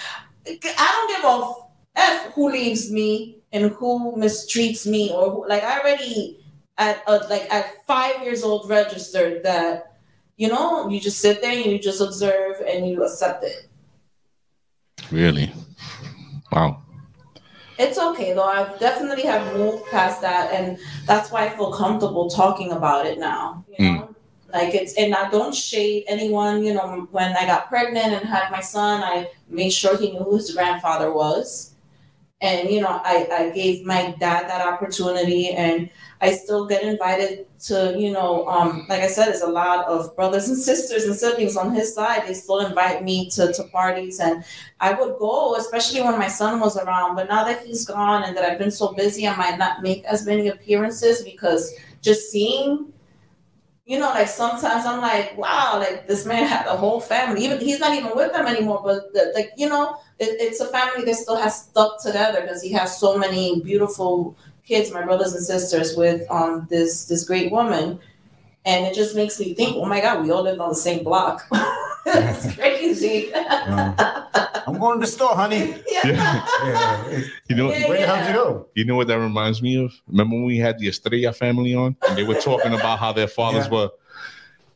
I 0.45 1.07
don't 1.07 1.09
give 1.09 1.25
a 1.25 1.69
f 1.95 2.33
who 2.33 2.51
leaves 2.51 2.91
me 2.91 3.39
and 3.51 3.71
who 3.71 4.15
mistreats 4.15 4.85
me 4.85 5.11
or 5.11 5.31
who, 5.31 5.47
like 5.47 5.63
I 5.63 5.79
already 5.79 6.38
at 6.79 7.03
uh, 7.05 7.19
like 7.29 7.53
at 7.53 7.85
five 7.85 8.23
years 8.23 8.41
old 8.41 8.67
registered 8.69 9.43
that 9.43 9.97
you 10.37 10.47
know 10.47 10.89
you 10.89 10.99
just 10.99 11.19
sit 11.19 11.41
there 11.41 11.51
and 11.51 11.65
you 11.71 11.77
just 11.77 12.01
observe 12.01 12.55
and 12.65 12.89
you 12.89 13.03
accept 13.03 13.43
it. 13.43 13.67
Really? 15.11 15.51
Wow. 16.51 16.81
It's 17.77 17.99
okay 17.99 18.33
though. 18.33 18.43
I 18.43 18.75
definitely 18.77 19.23
have 19.23 19.55
moved 19.55 19.85
past 19.91 20.21
that, 20.21 20.51
and 20.53 20.77
that's 21.05 21.31
why 21.31 21.45
I 21.45 21.49
feel 21.49 21.71
comfortable 21.71 22.29
talking 22.29 22.71
about 22.71 23.05
it 23.05 23.19
now. 23.19 23.63
You 23.77 23.91
know, 23.91 24.15
like 24.53 24.73
it's 24.73 24.95
and 24.95 25.13
I 25.13 25.29
don't 25.29 25.55
shade 25.55 26.05
anyone. 26.07 26.63
You 26.63 26.73
know, 26.73 27.07
when 27.11 27.35
I 27.37 27.45
got 27.45 27.69
pregnant 27.69 28.13
and 28.13 28.25
had 28.25 28.51
my 28.51 28.61
son, 28.61 29.03
I 29.03 29.29
made 29.47 29.69
sure 29.69 29.97
he 29.97 30.11
knew 30.11 30.23
who 30.23 30.35
his 30.35 30.53
grandfather 30.53 31.13
was, 31.13 31.75
and 32.41 32.69
you 32.69 32.81
know, 32.81 33.01
I 33.03 33.27
I 33.31 33.49
gave 33.49 33.85
my 33.85 34.15
dad 34.19 34.49
that 34.49 34.65
opportunity, 34.65 35.49
and 35.51 35.89
I 36.21 36.31
still 36.31 36.65
get 36.67 36.83
invited 36.83 37.47
to 37.67 37.95
you 37.97 38.11
know, 38.11 38.47
um, 38.47 38.85
like 38.89 39.01
I 39.01 39.07
said, 39.07 39.27
there's 39.27 39.41
a 39.41 39.47
lot 39.47 39.85
of 39.87 40.15
brothers 40.15 40.47
and 40.47 40.57
sisters 40.57 41.03
and 41.03 41.15
siblings 41.15 41.57
on 41.57 41.73
his 41.75 41.93
side. 41.93 42.23
They 42.25 42.33
still 42.33 42.59
invite 42.59 43.03
me 43.03 43.29
to 43.31 43.51
to 43.53 43.63
parties 43.65 44.19
and 44.19 44.43
I 44.79 44.93
would 44.93 45.17
go, 45.19 45.55
especially 45.55 46.01
when 46.01 46.17
my 46.17 46.27
son 46.29 46.59
was 46.59 46.77
around. 46.77 47.15
But 47.15 47.27
now 47.29 47.43
that 47.43 47.65
he's 47.65 47.85
gone 47.85 48.23
and 48.23 48.35
that 48.37 48.45
I've 48.45 48.59
been 48.59 48.71
so 48.71 48.93
busy, 48.93 49.27
I 49.27 49.35
might 49.35 49.57
not 49.57 49.81
make 49.81 50.03
as 50.05 50.25
many 50.25 50.47
appearances 50.47 51.21
because 51.23 51.73
just 52.01 52.31
seeing, 52.31 52.93
you 53.85 53.97
know, 53.99 54.09
like 54.09 54.27
sometimes 54.27 54.85
I'm 54.85 55.01
like, 55.01 55.37
wow, 55.37 55.77
like 55.79 56.07
this 56.07 56.25
man 56.25 56.47
had 56.47 56.67
a 56.67 56.77
whole 56.77 56.99
family. 57.01 57.43
Even 57.43 57.59
he's 57.59 57.79
not 57.79 57.95
even 57.95 58.11
with 58.15 58.31
them 58.31 58.45
anymore, 58.45 58.81
but 58.83 59.11
the, 59.13 59.31
like 59.35 59.51
you 59.57 59.67
know, 59.67 59.97
it, 60.19 60.39
it's 60.41 60.59
a 60.59 60.65
family 60.67 61.03
that 61.05 61.15
still 61.15 61.37
has 61.37 61.63
stuck 61.63 62.01
together 62.01 62.41
because 62.41 62.61
he 62.61 62.71
has 62.73 62.97
so 62.99 63.17
many 63.17 63.61
beautiful 63.61 64.35
kids, 64.65 64.91
my 64.91 65.03
brothers 65.03 65.33
and 65.33 65.43
sisters, 65.45 65.95
with 65.97 66.29
um 66.29 66.67
this 66.69 67.05
this 67.05 67.23
great 67.23 67.51
woman. 67.51 67.99
And 68.65 68.85
it 68.85 68.93
just 68.93 69.15
makes 69.15 69.39
me 69.39 69.53
think, 69.53 69.77
oh 69.77 69.85
my 69.85 70.01
God, 70.01 70.21
we 70.23 70.31
all 70.31 70.43
lived 70.43 70.59
on 70.59 70.69
the 70.69 70.75
same 70.75 71.03
block. 71.03 71.47
it's 72.05 72.53
crazy. 72.59 73.33
Um, 73.33 73.95
I'm 74.67 74.77
going 74.77 74.99
to 74.99 75.05
the 75.05 75.11
store, 75.11 75.33
honey. 75.33 75.81
yeah. 75.91 76.05
Yeah, 76.05 77.07
it's- 77.07 77.29
You 77.47 77.55
know, 77.55 77.71
Yeah. 77.71 77.87
where 77.87 77.99
the 77.99 78.05
hell 78.05 78.27
you 78.27 78.33
go? 78.33 78.67
You 78.75 78.85
know 78.85 78.95
what 78.97 79.07
that 79.07 79.17
reminds 79.17 79.61
me 79.61 79.77
of? 79.83 79.93
Remember 80.07 80.35
when 80.35 80.43
we 80.45 80.57
had 80.57 80.77
the 80.77 80.89
Estrella 80.89 81.31
family 81.33 81.73
on 81.73 81.95
and 82.07 82.17
they 82.17 82.23
were 82.23 82.35
talking 82.39 82.73
about 82.73 82.99
how 82.99 83.13
their 83.13 83.27
fathers 83.29 83.65
Yeah. 83.65 83.71
were. 83.71 83.89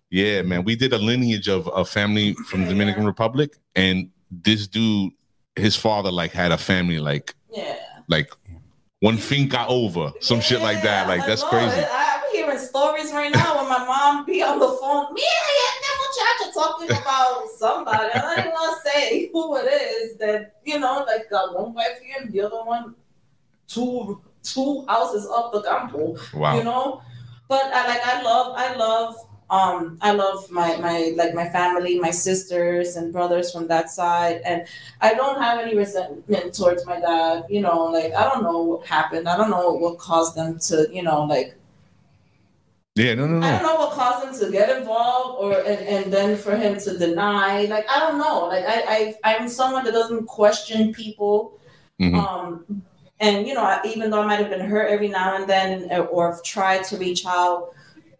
Yeah, 0.09 0.41
man. 0.43 0.63
We 0.63 0.75
did 0.77 0.93
a 0.93 0.97
lineage 0.97 1.49
of 1.49 1.67
a 1.75 1.83
family 1.83 2.33
from 2.47 2.65
Dominican 2.65 3.05
Republic, 3.05 3.57
and 3.75 4.09
this 4.31 4.65
dude, 4.67 5.11
his 5.55 5.75
father, 5.75 6.11
like 6.11 6.31
had 6.31 6.51
a 6.51 6.57
family 6.57 6.99
like 6.99 7.33
Yeah. 7.51 7.75
like 8.07 8.31
one 8.99 9.17
finca 9.17 9.65
over, 9.67 10.11
some 10.21 10.39
shit 10.41 10.61
like 10.61 10.81
that. 10.83 11.07
Yeah, 11.07 11.13
Like 11.13 11.25
that's 11.25 11.41
Lord, 11.41 11.51
crazy. 11.53 11.81
I- 11.81 12.09
I'm 12.15 12.31
hearing 12.31 12.57
stories 12.57 13.11
right 13.11 13.31
now 13.33 13.57
when 13.57 13.69
my 13.69 13.85
mom 13.85 14.25
be 14.25 14.41
on 14.41 14.57
the 14.59 14.67
phone. 14.67 15.13
Mira, 15.13 15.53
that 15.83 15.97
muchacha 16.01 16.53
talking 16.53 16.91
about 16.97 17.47
somebody. 17.57 18.09
I 18.13 18.19
don't 18.21 18.39
even 18.39 18.51
want 18.51 18.81
to 18.83 18.89
say 18.89 19.29
who 19.31 19.55
it 19.57 19.65
is. 19.71 20.17
That 20.17 20.55
you 20.63 20.79
know, 20.79 21.03
like 21.05 21.29
got 21.29 21.53
one 21.53 21.73
wife 21.73 21.99
here 22.01 22.15
and 22.21 22.31
the 22.31 22.41
other 22.41 22.63
one, 22.63 22.95
two 23.67 24.21
two 24.41 24.85
houses 24.87 25.27
up 25.33 25.51
the 25.51 25.61
campo. 25.61 26.15
Wow. 26.33 26.57
you 26.57 26.63
know 26.65 27.01
but 27.47 27.61
i 27.73 27.87
like 27.87 28.05
i 28.05 28.21
love 28.21 28.53
i 28.57 28.73
love 28.75 29.15
um 29.49 29.97
i 30.01 30.11
love 30.11 30.49
my 30.49 30.75
my 30.77 31.13
like 31.15 31.33
my 31.33 31.47
family 31.49 31.99
my 31.99 32.09
sisters 32.11 32.95
and 32.95 33.11
brothers 33.11 33.51
from 33.51 33.67
that 33.67 33.89
side 33.89 34.41
and 34.45 34.65
i 35.01 35.13
don't 35.13 35.41
have 35.41 35.59
any 35.59 35.75
resentment 35.75 36.53
towards 36.53 36.85
my 36.85 36.99
dad 36.99 37.43
you 37.49 37.61
know 37.61 37.85
like 37.85 38.13
i 38.13 38.23
don't 38.23 38.43
know 38.43 38.61
what 38.61 38.85
happened. 38.87 39.27
I 39.27 39.35
don't 39.37 39.49
know 39.49 39.73
what 39.73 39.97
caused 39.99 40.35
them 40.35 40.59
to 40.67 40.87
you 40.91 41.03
know 41.03 41.23
like 41.23 41.55
Yeah, 42.95 43.15
no, 43.15 43.25
no, 43.27 43.45
i 43.45 43.51
don't 43.51 43.63
know 43.63 43.75
what 43.75 43.91
caused 43.93 44.27
him 44.27 44.45
to 44.45 44.51
get 44.51 44.69
involved 44.77 45.39
or 45.43 45.53
and, 45.59 45.81
and 45.95 46.13
then 46.13 46.37
for 46.37 46.55
him 46.55 46.79
to 46.79 46.97
deny 46.97 47.65
like 47.65 47.85
i 47.89 47.99
don't 47.99 48.17
know. 48.17 48.45
Like 48.47 48.65
i, 48.65 49.15
I 49.23 49.35
i'm 49.35 49.47
someone 49.49 49.83
that 49.85 49.91
doesn't 49.93 50.25
question 50.25 50.93
people. 50.93 51.59
Mhm. 51.99 52.15
um, 52.15 52.83
and 53.19 53.47
you 53.47 53.53
know, 53.53 53.79
even 53.85 54.09
though 54.09 54.21
I 54.21 54.25
might 54.25 54.39
have 54.39 54.49
been 54.49 54.67
hurt 54.67 54.89
every 54.89 55.07
now 55.07 55.35
and 55.37 55.47
then, 55.47 55.89
uh, 55.91 55.99
or 55.99 56.37
tried 56.43 56.83
to 56.85 56.97
reach 56.97 57.25
out, 57.25 57.69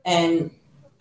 and 0.06 0.50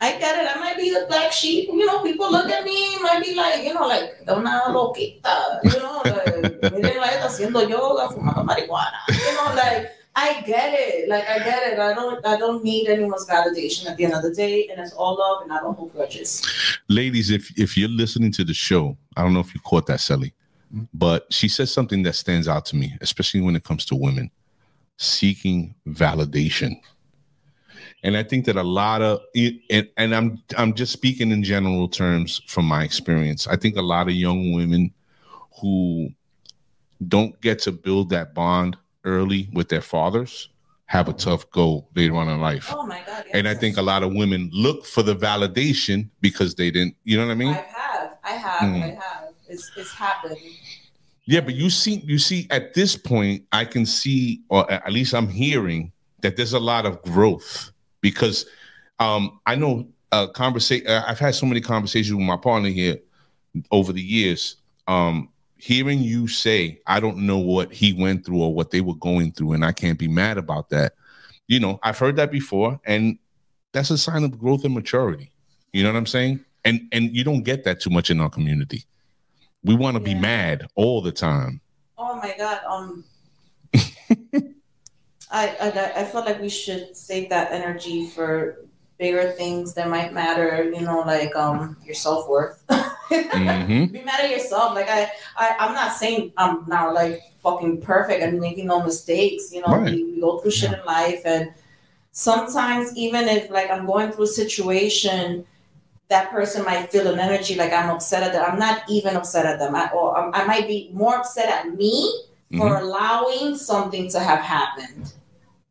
I 0.03 0.19
get 0.19 0.37
it. 0.37 0.49
I 0.51 0.59
might 0.59 0.77
be 0.77 0.91
the 0.91 1.07
black 1.07 1.31
sheep. 1.31 1.69
You 1.69 1.87
know, 1.87 2.03
people 2.03 2.29
look 2.31 2.51
at 2.51 2.65
me, 2.65 2.99
might 3.01 3.23
be 3.23 3.37
like, 3.37 3.63
you 3.63 3.73
know, 3.73 3.87
like 3.87 4.19
una 4.29 4.65
loquita. 4.67 5.63
You 5.63 5.79
know, 5.79 6.03
like 6.05 6.73
miren 6.83 6.97
la 6.97 7.07
está 7.07 7.27
haciendo 7.29 7.63
yoga, 7.69 8.09
fumando 8.13 8.43
marihuana. 8.45 8.99
You 9.09 9.35
know, 9.37 9.55
like 9.55 9.93
I 10.17 10.41
get 10.41 10.75
it. 10.77 11.09
Like 11.09 11.29
I 11.29 11.39
get 11.39 11.73
it. 11.73 11.79
I 11.79 11.95
don't 11.95 12.27
I 12.27 12.37
don't 12.37 12.65
need 12.65 12.89
anyone's 12.89 13.27
validation 13.27 13.89
at 13.89 13.97
the 13.97 14.05
end 14.05 14.15
of 14.15 14.25
the 14.25 14.35
day, 14.35 14.67
and 14.71 14.81
it's 14.81 14.93
all 14.93 15.17
love, 15.17 15.43
and 15.45 15.53
I 15.53 15.61
don't 15.61 15.77
hold 15.79 15.93
grudges. 15.93 16.43
Ladies, 16.89 17.31
if 17.31 17.57
if 17.57 17.77
you're 17.77 17.89
listening 17.89 18.33
to 18.33 18.45
the 18.45 18.55
show, 18.55 18.97
I 19.17 19.23
don't 19.23 19.33
know 19.33 19.41
if 19.41 19.55
you 19.55 19.61
caught 19.61 19.87
that, 19.87 20.01
Sally, 20.01 20.35
hmm? 20.73 20.83
but 20.93 21.33
she 21.33 21.47
says 21.47 21.73
something 21.73 22.03
that 22.03 22.17
stands 22.17 22.49
out 22.49 22.67
to 22.67 22.77
me, 22.77 22.93
especially 23.03 23.41
when 23.41 23.55
it 23.55 23.63
comes 23.63 23.85
to 23.87 23.95
women 23.95 24.33
seeking 24.97 25.75
validation. 25.89 26.81
And 28.05 28.17
I 28.17 28.23
think 28.23 28.47
that 28.47 28.57
a 28.57 28.63
lot 28.63 29.01
of 29.01 29.21
and, 29.71 29.89
and 29.97 30.15
I'm 30.15 30.43
I'm 30.59 30.75
just 30.75 30.93
speaking 30.93 31.31
in 31.31 31.43
general 31.43 31.89
terms 31.89 32.43
from 32.49 32.65
my 32.65 32.83
experience. 32.83 33.47
I 33.47 33.57
think 33.57 33.77
a 33.77 33.83
lot 33.83 34.09
of 34.09 34.15
young 34.15 34.53
women 34.53 34.93
who 35.61 36.11
don't 37.09 37.41
get 37.41 37.61
to 37.61 37.73
build 37.73 38.11
that 38.11 38.35
bond 38.35 38.77
early 39.05 39.49
with 39.53 39.69
their 39.69 39.81
fathers 39.81 40.49
have 40.87 41.09
a 41.09 41.13
tough 41.13 41.51
go 41.51 41.87
later 41.97 42.15
on 42.17 42.29
in 42.29 42.41
life. 42.41 42.71
Oh 42.73 42.87
my 42.87 43.03
god! 43.07 43.25
And 43.33 43.49
I 43.49 43.55
think 43.55 43.77
a 43.77 43.83
lot 43.83 44.03
of 44.03 44.13
women 44.13 44.51
look 44.53 44.85
for 44.85 45.03
the 45.03 45.17
validation 45.17 46.09
because 46.21 46.55
they 46.55 46.71
didn't, 46.71 46.97
you 47.05 47.17
know 47.17 47.27
what 47.27 47.33
I 47.33 47.37
mean? 47.37 47.49
I 47.49 47.65
have, 47.75 48.17
I 48.25 48.31
have, 48.33 48.61
Mm. 48.61 48.83
I 48.83 48.89
have. 48.89 49.29
It's 49.49 49.71
it's 49.77 49.93
happened. 49.93 50.37
Yeah, 51.25 51.41
but 51.41 51.55
you 51.55 51.71
see, 51.71 52.03
you 52.05 52.19
see, 52.19 52.47
at 52.51 52.75
this 52.75 52.97
point, 52.97 53.45
I 53.53 53.65
can 53.65 53.87
see, 53.87 54.43
or 54.49 54.71
at 54.71 54.93
least 54.93 55.15
I'm 55.15 55.29
hearing 55.29 55.93
that 56.21 56.37
there's 56.37 56.53
a 56.53 56.59
lot 56.61 56.85
of 56.85 57.01
growth 57.03 57.72
because 58.03 58.45
um, 58.99 59.41
I 59.47 59.55
know 59.55 59.89
uh, 60.13 60.27
conversation. 60.27 60.87
I've 60.87 61.19
had 61.19 61.35
so 61.35 61.47
many 61.47 61.63
conversations 61.63 62.15
with 62.15 62.27
my 62.27 62.37
partner 62.37 62.69
here 62.69 62.99
over 63.71 63.93
the 63.93 64.03
years. 64.03 64.57
Um, 64.87 65.31
hearing 65.57 66.01
you 66.01 66.29
say, 66.29 66.81
"I 66.87 67.01
don't 67.01 67.19
know 67.19 67.39
what 67.39 67.73
he 67.73 67.95
went 67.95 68.27
through 68.27 68.43
or 68.43 68.55
what 68.55 68.71
they 68.71 68.83
were 68.83 68.97
going 68.97 69.33
through," 69.33 69.55
and 69.55 69.65
I 69.65 69.73
can't 69.73 69.99
be 69.99 70.09
mad 70.09 70.37
about 70.37 70.69
that. 70.69 70.93
You 71.49 71.61
know, 71.61 71.79
I've 71.83 71.99
heard 71.99 72.17
that 72.17 72.31
before, 72.31 72.79
and 72.85 73.19
that's 73.73 73.91
a 73.91 73.99
sign 73.99 74.25
of 74.25 74.39
growth 74.39 74.65
and 74.65 74.75
maturity. 74.75 75.31
You 75.73 75.83
know 75.83 75.91
what 75.93 75.99
I'm 75.99 76.07
saying? 76.07 76.45
And 76.65 76.83
and 76.93 77.17
you 77.17 77.25
don't 77.25 77.43
get 77.43 77.65
that 77.65 77.81
too 77.81 77.91
much 77.91 78.11
in 78.11 78.21
our 78.21 78.31
community. 78.31 78.85
We 79.65 79.75
want 79.75 79.97
to 79.97 80.03
be 80.03 80.15
mad 80.15 80.67
all 80.75 81.01
the 81.01 81.13
time. 81.13 81.61
Oh 81.97 82.17
my 82.17 82.35
god. 82.37 82.61
Um. 82.69 83.05
I, 85.33 85.57
I 85.61 86.01
I 86.01 86.05
feel 86.05 86.21
like 86.25 86.41
we 86.41 86.49
should 86.51 86.97
save 86.97 87.31
that 87.31 87.51
energy 87.53 88.07
for 88.07 88.59
bigger 88.99 89.33
things 89.33 89.75
that 89.75 89.89
might 89.89 90.13
matter. 90.13 90.71
You 90.71 90.83
know, 90.83 91.01
like 91.01 91.35
um 91.35 91.77
your 91.85 91.95
self 91.95 92.29
worth. 92.29 92.63
hmm 92.71 93.87
Be 93.87 94.03
mad 94.05 94.21
at 94.21 94.31
yourself. 94.31 94.75
Like 94.75 94.89
I, 94.89 95.11
I 95.37 95.57
I'm 95.59 95.75
not 95.75 95.97
saying 95.97 96.33
I'm 96.37 96.65
not 96.69 96.95
like 96.95 97.23
fucking 97.43 97.81
perfect 97.81 98.23
and 98.23 98.39
making 98.41 98.67
no 98.67 98.83
mistakes. 98.83 99.53
You 99.53 99.63
know, 99.63 99.73
Right. 99.79 99.93
we, 99.93 100.05
we 100.05 100.21
go 100.21 100.39
through 100.39 100.53
shit 100.53 100.73
in 100.73 100.85
life, 100.85 101.23
and 101.25 101.53
sometimes 102.13 102.97
even 102.97 103.27
if 103.29 103.51
like 103.51 103.71
I'm 103.71 103.87
going 103.87 104.13
through 104.13 104.25
a 104.25 104.29
situation. 104.29 105.47
That 106.09 106.31
person 106.31 106.63
might 106.67 106.93
feel 106.93 107.07
an 107.09 107.19
energy 107.19 107.55
like 107.55 107.73
I'm 107.73 107.89
upset 107.89 108.23
at 108.23 108.35
them. 108.35 108.45
I'm 108.47 108.59
not 108.59 108.83
even 108.87 109.17
upset 109.17 109.47
at 109.47 109.59
them, 109.59 109.75
I, 109.75 109.89
or 109.93 110.19
um, 110.19 110.31
I 110.35 110.45
might 110.45 110.67
be 110.69 110.91
more 110.93 111.17
upset 111.17 111.49
at 111.49 111.75
me 111.75 112.25
for 112.59 112.77
allowing 112.77 113.57
something 113.57 114.11
to 114.11 114.21
have 114.21 114.41
happened. 114.41 115.15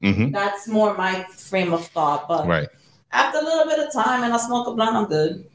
Hmm 0.02 0.32
That's 0.32 0.68
more 0.68 0.96
my 0.98 1.24
frame 1.36 1.74
of 1.74 1.86
thought. 1.88 2.28
But 2.28 2.48
Right. 2.48 2.68
after 3.12 3.40
a 3.40 3.44
little 3.44 3.66
bit 3.66 3.80
of 3.80 3.92
time 3.94 4.24
and 4.24 4.34
I 4.34 4.38
smoke 4.38 4.68
a 4.68 4.74
blunt, 4.74 4.96
I'm 4.96 5.06
good. 5.06 5.46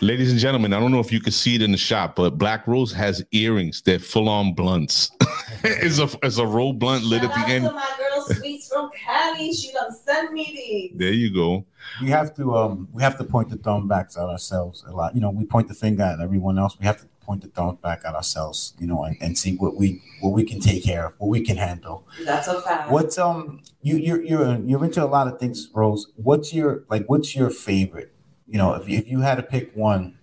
Ladies 0.00 0.30
and 0.30 0.40
gentlemen, 0.40 0.72
I 0.72 0.80
don't 0.80 0.90
know 0.92 1.00
if 1.00 1.12
you 1.12 1.20
can 1.20 1.32
see 1.32 1.54
it 1.54 1.62
in 1.62 1.70
the 1.72 1.78
shop, 1.78 2.16
but 2.16 2.38
Black 2.38 2.66
Rose 2.66 2.92
has 2.92 3.24
earrings. 3.32 3.82
They're 3.82 3.98
full 3.98 4.28
on 4.28 4.54
blunts. 4.54 5.10
it's 5.64 5.98
a 5.98 6.08
it's 6.22 6.38
a 6.38 6.46
roll 6.46 6.72
blunt 6.72 7.04
lit 7.04 7.22
at 7.22 7.30
Shout 7.30 7.38
out 7.38 7.46
the 7.46 7.52
end. 7.52 7.64
to 7.66 7.72
my 7.72 7.92
girl 7.98 8.24
Sweets 8.26 8.68
from 8.68 8.90
Cali. 8.94 9.52
She 9.52 9.72
done 9.72 9.94
send 9.94 10.32
me 10.32 10.44
these. 10.44 10.98
There 10.98 11.12
you 11.12 11.32
go. 11.32 11.64
We 12.02 12.08
have 12.10 12.34
to 12.36 12.56
um 12.56 12.88
we 12.92 13.02
have 13.02 13.16
to 13.18 13.24
point 13.24 13.48
the 13.50 13.56
thumb 13.56 13.86
back 13.88 14.10
at 14.10 14.16
ourselves 14.22 14.84
a 14.86 14.92
lot. 14.92 15.14
You 15.14 15.20
know, 15.20 15.30
we 15.30 15.44
point 15.44 15.68
the 15.68 15.74
finger 15.74 16.02
at 16.02 16.20
everyone 16.20 16.58
else. 16.58 16.76
We 16.78 16.86
have 16.86 17.00
to 17.00 17.06
point 17.26 17.42
the 17.42 17.48
thumb 17.48 17.78
back 17.82 18.02
at 18.04 18.14
ourselves, 18.14 18.74
you 18.78 18.86
know, 18.86 19.02
and, 19.02 19.16
and 19.20 19.36
see 19.36 19.56
what 19.56 19.76
we 19.76 20.02
what 20.20 20.30
we 20.30 20.44
can 20.44 20.60
take 20.60 20.84
care 20.84 21.06
of, 21.06 21.14
what 21.18 21.28
we 21.28 21.40
can 21.40 21.56
handle. 21.56 22.06
That's 22.24 22.48
a 22.48 22.60
fact. 22.62 22.90
What's 22.90 23.18
um 23.18 23.62
you 23.82 23.96
you're 23.96 24.22
you're 24.22 24.58
you're 24.60 24.84
into 24.84 25.04
a 25.04 25.06
lot 25.06 25.26
of 25.28 25.38
things, 25.38 25.68
Rose. 25.74 26.12
What's 26.16 26.54
your 26.54 26.84
like 26.88 27.06
what's 27.06 27.34
your 27.34 27.50
favorite? 27.50 28.12
You 28.46 28.58
know, 28.58 28.74
if 28.74 28.88
you, 28.88 28.96
if 28.96 29.08
you 29.08 29.20
had 29.20 29.34
to 29.34 29.42
pick 29.42 29.74
one, 29.74 30.16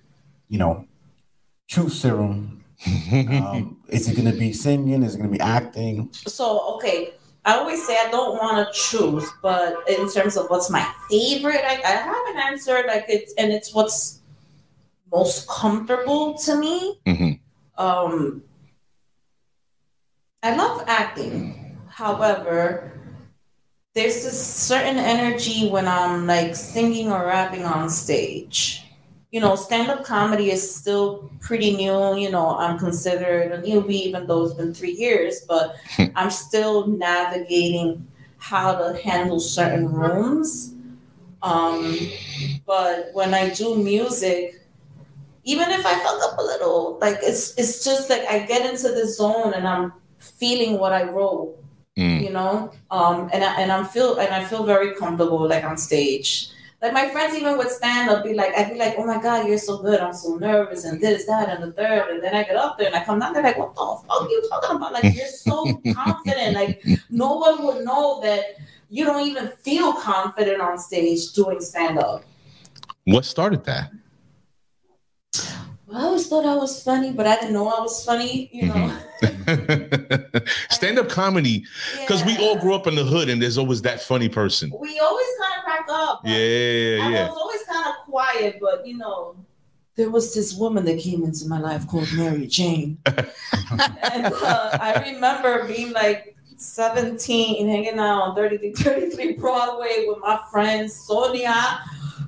you 0.47 0.57
know, 0.57 0.87
truth 1.67 1.91
serum, 1.91 2.63
um, 3.11 3.77
is 3.89 4.07
it 4.07 4.15
gonna 4.15 4.33
be 4.33 4.53
singing? 4.53 5.03
Is 5.03 5.15
it 5.15 5.17
gonna 5.17 5.29
be 5.29 5.39
acting? 5.39 6.09
So 6.27 6.75
okay, 6.75 7.13
I 7.45 7.57
always 7.57 7.85
say 7.85 7.97
I 7.99 8.09
don't 8.09 8.37
want 8.37 8.65
to 8.65 8.73
choose, 8.73 9.29
but 9.41 9.87
in 9.89 10.09
terms 10.09 10.37
of 10.37 10.49
what's 10.49 10.69
my 10.69 10.87
favorite, 11.09 11.61
I, 11.65 11.81
I 11.83 11.95
have 12.09 12.27
an 12.27 12.37
answer. 12.37 12.83
Like 12.87 13.05
it's 13.09 13.33
and 13.37 13.51
it's 13.51 13.73
what's 13.73 14.21
most 15.13 15.47
comfortable 15.47 16.33
to 16.39 16.55
me. 16.55 16.99
Mhm. 17.05 17.39
Um, 17.77 18.43
I 20.41 20.55
love 20.55 20.83
acting. 20.87 21.77
However, 21.87 22.91
there's 23.93 24.23
this 24.23 24.39
certain 24.45 24.97
energy 24.97 25.69
when 25.69 25.87
I'm 25.87 26.25
like 26.25 26.55
singing 26.55 27.11
or 27.11 27.27
rapping 27.27 27.63
on 27.63 27.89
stage. 27.89 28.83
You 29.31 29.39
know, 29.39 29.55
stand 29.55 29.89
up 29.89 30.03
comedy 30.03 30.51
is 30.51 30.75
still 30.75 31.29
pretty 31.39 31.75
new. 31.75 32.15
You 32.17 32.29
know, 32.31 32.57
I'm 32.57 32.77
considered 32.77 33.51
a 33.51 33.61
newbie, 33.61 34.01
even 34.09 34.27
though 34.27 34.43
it's 34.45 34.53
been 34.53 34.73
three 34.73 34.91
years, 34.91 35.41
but 35.47 35.75
I'm 36.15 36.29
still 36.29 36.87
navigating 36.87 38.07
how 38.37 38.75
to 38.75 38.99
handle 39.01 39.39
certain 39.39 39.91
rooms. 39.91 40.73
Um, 41.41 41.97
but 42.65 43.09
when 43.13 43.33
I 43.33 43.49
do 43.49 43.75
music, 43.75 44.62
even 45.43 45.69
if 45.69 45.85
I 45.85 45.93
fuck 45.95 46.21
up 46.23 46.37
a 46.37 46.41
little, 46.41 46.97
like 47.01 47.19
it's 47.21 47.53
it's 47.57 47.83
just 47.83 48.09
like 48.09 48.25
I 48.29 48.39
get 48.39 48.69
into 48.69 48.89
the 48.89 49.07
zone 49.07 49.53
and 49.53 49.67
I'm 49.67 49.93
feeling 50.19 50.79
what 50.79 50.93
I 50.93 51.03
wrote 51.03 51.63
Mm. 51.97 52.23
you 52.23 52.31
know? 52.31 52.71
Um 52.89 53.29
and 53.33 53.43
I, 53.43 53.61
and 53.61 53.71
i'm 53.71 53.85
feel 53.85 54.17
and 54.17 54.33
i 54.33 54.43
feel 54.43 54.63
very 54.63 54.95
comfortable 54.95 55.47
like 55.47 55.63
on 55.63 55.77
stage. 55.77 56.49
Like 56.81 56.91
my 56.91 57.07
friends 57.09 57.35
even 57.35 57.55
would 57.57 57.69
stand 57.69 58.09
up 58.09 58.23
be 58.23 58.33
like 58.33 58.57
i'd 58.57 58.71
be 58.71 58.79
like 58.79 58.95
oh 58.97 59.05
my 59.05 59.21
god 59.21 59.47
you're 59.47 59.59
so 59.59 59.77
good. 59.77 59.99
I'm 59.99 60.15
so 60.15 60.35
nervous 60.37 60.85
and 60.85 60.99
this 60.99 61.25
that 61.27 61.49
and 61.49 61.63
the 61.63 61.71
third. 61.71 62.09
And 62.09 62.23
then 62.23 62.33
i 62.33 62.41
get 62.41 62.55
up 62.55 62.79
there 62.79 62.87
and 62.87 62.95
i 62.95 63.03
come 63.03 63.19
down 63.19 63.33
they're 63.33 63.43
like 63.43 63.59
what 63.59 63.75
the 63.75 64.07
fuck 64.07 64.21
are 64.23 64.27
you 64.27 64.41
talking 64.49 64.77
about? 64.77 64.93
Like 64.93 65.13
you're 65.13 65.27
so 65.27 65.79
confident. 65.93 66.55
Like 66.55 66.83
no 67.11 67.35
one 67.35 67.63
would 67.63 67.85
know 67.85 68.19
that 68.21 68.43
you 68.89 69.05
don't 69.05 69.27
even 69.27 69.49
feel 69.61 69.93
confident 69.93 70.61
on 70.61 70.79
stage 70.79 71.31
doing 71.33 71.59
stand 71.61 71.99
up. 71.99 72.23
What 73.03 73.23
started 73.25 73.63
that? 73.65 73.91
I 75.93 76.01
always 76.03 76.27
thought 76.27 76.45
i 76.45 76.55
was 76.55 76.81
funny 76.83 77.11
but 77.11 77.25
i 77.27 77.35
didn't 77.35 77.53
know 77.53 77.67
i 77.67 77.79
was 77.79 78.03
funny 78.05 78.49
you 78.51 78.67
know 78.67 78.97
Stand 80.69 80.99
up 80.99 81.07
comedy, 81.07 81.65
because 82.01 82.25
we 82.25 82.37
all 82.37 82.57
grew 82.59 82.73
up 82.73 82.87
in 82.87 82.95
the 82.95 83.03
hood 83.05 83.29
and 83.29 83.41
there's 83.41 83.57
always 83.57 83.81
that 83.83 84.01
funny 84.01 84.27
person. 84.27 84.69
we 84.79 84.99
always 84.99 85.27
kind 85.39 85.53
of 85.57 85.63
crack 85.63 85.85
up 85.89 86.21
Yeah, 86.25 86.33
I 86.35 87.09
yeah. 87.09 87.27
was 87.29 87.37
always 87.37 87.63
kind 87.63 87.87
of 87.87 87.95
quiet, 88.05 88.57
but 88.59 88.85
you 88.85 88.97
know, 88.97 89.35
there 89.95 90.09
was 90.09 90.33
this 90.33 90.53
woman 90.55 90.83
that 90.85 90.99
came 90.99 91.23
into 91.23 91.47
my 91.47 91.59
life 91.59 91.87
called 91.87 92.11
Mary 92.13 92.47
Jane. 92.47 92.97
and 93.05 94.25
uh, 94.25 94.77
I 94.81 95.03
remember 95.13 95.67
being 95.67 95.93
like 95.93 96.35
17, 96.57 97.67
hanging 97.67 97.99
out 97.99 98.21
on 98.23 98.35
33, 98.35 98.73
33 98.73 99.33
Broadway 99.33 100.05
with 100.07 100.17
my 100.19 100.39
friend 100.51 100.91
Sonia. 100.91 101.79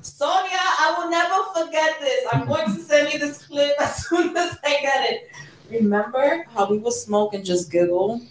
Sonia, 0.01 0.51
I 0.51 0.95
will 0.97 1.09
never 1.09 1.43
forget 1.65 1.99
this. 1.99 2.25
I'm 2.31 2.47
going 2.47 2.65
to 2.65 2.79
send 2.81 3.11
you 3.13 3.19
this 3.19 3.45
clip 3.45 3.73
as 3.79 4.07
soon 4.07 4.35
as 4.35 4.57
I 4.63 4.81
get 4.81 5.11
it. 5.11 5.31
Remember 5.69 6.45
how 6.53 6.69
we 6.69 6.77
would 6.77 6.93
smoke 6.93 7.33
and 7.33 7.43
just 7.43 7.71
giggle? 7.71 8.21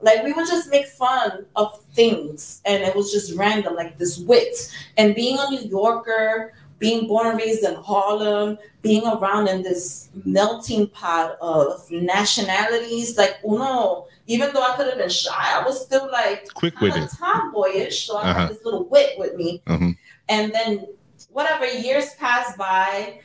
Like 0.00 0.22
we 0.22 0.32
would 0.32 0.46
just 0.46 0.70
make 0.70 0.86
fun 0.86 1.44
of 1.56 1.80
things 1.92 2.62
and 2.64 2.82
it 2.82 2.94
was 2.94 3.10
just 3.12 3.34
random, 3.36 3.74
like 3.74 3.98
this 3.98 4.18
wit. 4.18 4.56
And 4.96 5.14
being 5.14 5.38
a 5.40 5.50
New 5.50 5.68
Yorker, 5.68 6.54
being 6.78 7.08
born 7.08 7.26
and 7.26 7.38
raised 7.38 7.64
in 7.64 7.74
Harlem, 7.74 8.56
being 8.82 9.04
around 9.06 9.48
in 9.48 9.62
this 9.62 10.08
melting 10.24 10.86
pot 10.88 11.36
of 11.40 11.90
nationalities, 11.90 13.18
like 13.18 13.36
uno, 13.44 14.06
even 14.28 14.50
though 14.54 14.62
I 14.62 14.76
could 14.76 14.86
have 14.86 14.98
been 14.98 15.08
shy, 15.08 15.32
I 15.34 15.64
was 15.64 15.84
still 15.84 16.08
like 16.12 16.52
Quick 16.54 16.78
with 16.80 16.94
it. 16.96 17.10
tomboyish. 17.18 18.06
So 18.06 18.16
I 18.16 18.22
Uh-huh. 18.30 18.40
had 18.42 18.50
this 18.50 18.64
little 18.64 18.84
wit 18.84 19.18
with 19.18 19.34
me. 19.34 19.62
Mhm. 19.66 19.96
And 20.28 20.52
then 20.52 20.86
whatever 21.30 21.66
years 21.66 22.14
passed 22.14 22.56
by, 22.56 23.20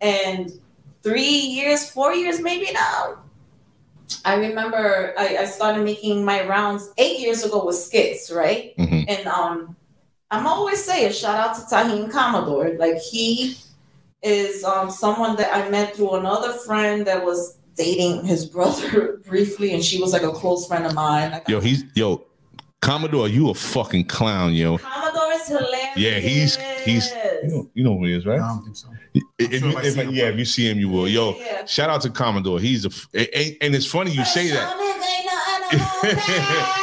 and 0.00 0.52
three 1.02 1.22
years, 1.22 1.88
four 1.90 2.14
years 2.14 2.40
maybe 2.40 2.70
now. 2.72 3.18
I 4.24 4.34
remember 4.36 5.14
I, 5.18 5.38
I 5.38 5.44
started 5.46 5.84
making 5.84 6.24
my 6.24 6.46
rounds 6.46 6.90
eight 6.98 7.20
years 7.20 7.44
ago 7.44 7.64
with 7.64 7.76
skits, 7.76 8.30
right? 8.30 8.76
Mhm. 8.76 9.04
And 9.08 9.26
um, 9.26 9.76
I'm 10.30 10.46
always 10.46 10.82
saying 10.84 11.12
shout 11.12 11.36
out 11.36 11.54
to 11.56 11.62
Tahim 11.62 12.10
Commodore. 12.10 12.76
Like 12.78 12.98
he 12.98 13.56
is 14.22 14.64
um 14.64 14.90
someone 14.90 15.36
that 15.36 15.54
I 15.54 15.68
met 15.70 15.96
through 15.96 16.12
another 16.14 16.52
friend 16.52 17.06
that 17.06 17.24
was 17.24 17.58
dating 17.76 18.24
his 18.24 18.44
brother 18.46 19.20
briefly, 19.28 19.72
and 19.74 19.82
she 19.84 20.00
was 20.00 20.12
like 20.12 20.22
a 20.22 20.32
close 20.32 20.66
friend 20.66 20.86
of 20.86 20.94
mine. 20.94 21.30
Like, 21.32 21.48
Yo, 21.48 21.60
he's 21.60 21.84
yo, 21.94 22.24
Commodore, 22.80 23.28
you 23.28 23.50
a 23.50 23.54
fucking 23.54 24.04
clown, 24.06 24.54
yo. 24.54 24.78
Commodore. 24.78 25.05
Yeah, 25.96 26.18
he's 26.18 26.56
he's 26.84 27.10
you 27.42 27.48
know, 27.48 27.70
you 27.74 27.84
know 27.84 27.98
who 27.98 28.04
he 28.06 28.12
is, 28.14 28.26
right? 28.26 28.40
I 28.40 28.48
don't 28.48 28.62
think 28.64 28.76
so. 28.76 28.88
If, 29.38 29.60
sure 29.60 29.70
if 29.70 29.76
I 29.76 29.80
if- 29.82 29.94
see 29.94 30.00
him, 30.02 30.10
yeah, 30.14 30.24
if 30.24 30.38
you 30.38 30.44
see 30.44 30.68
him, 30.70 30.78
you 30.78 30.88
will. 30.88 31.08
Yo, 31.08 31.32
Yeah, 31.32 31.44
yeah. 31.44 31.64
shout 31.64 31.88
out 31.90 32.02
to 32.02 32.10
Commodore. 32.10 32.60
He's 32.60 32.84
a 32.84 32.90
and, 33.14 33.56
and 33.60 33.74
it's 33.74 33.86
funny 33.86 34.10
you 34.12 34.24
say 34.24 34.48
that. 34.50 34.72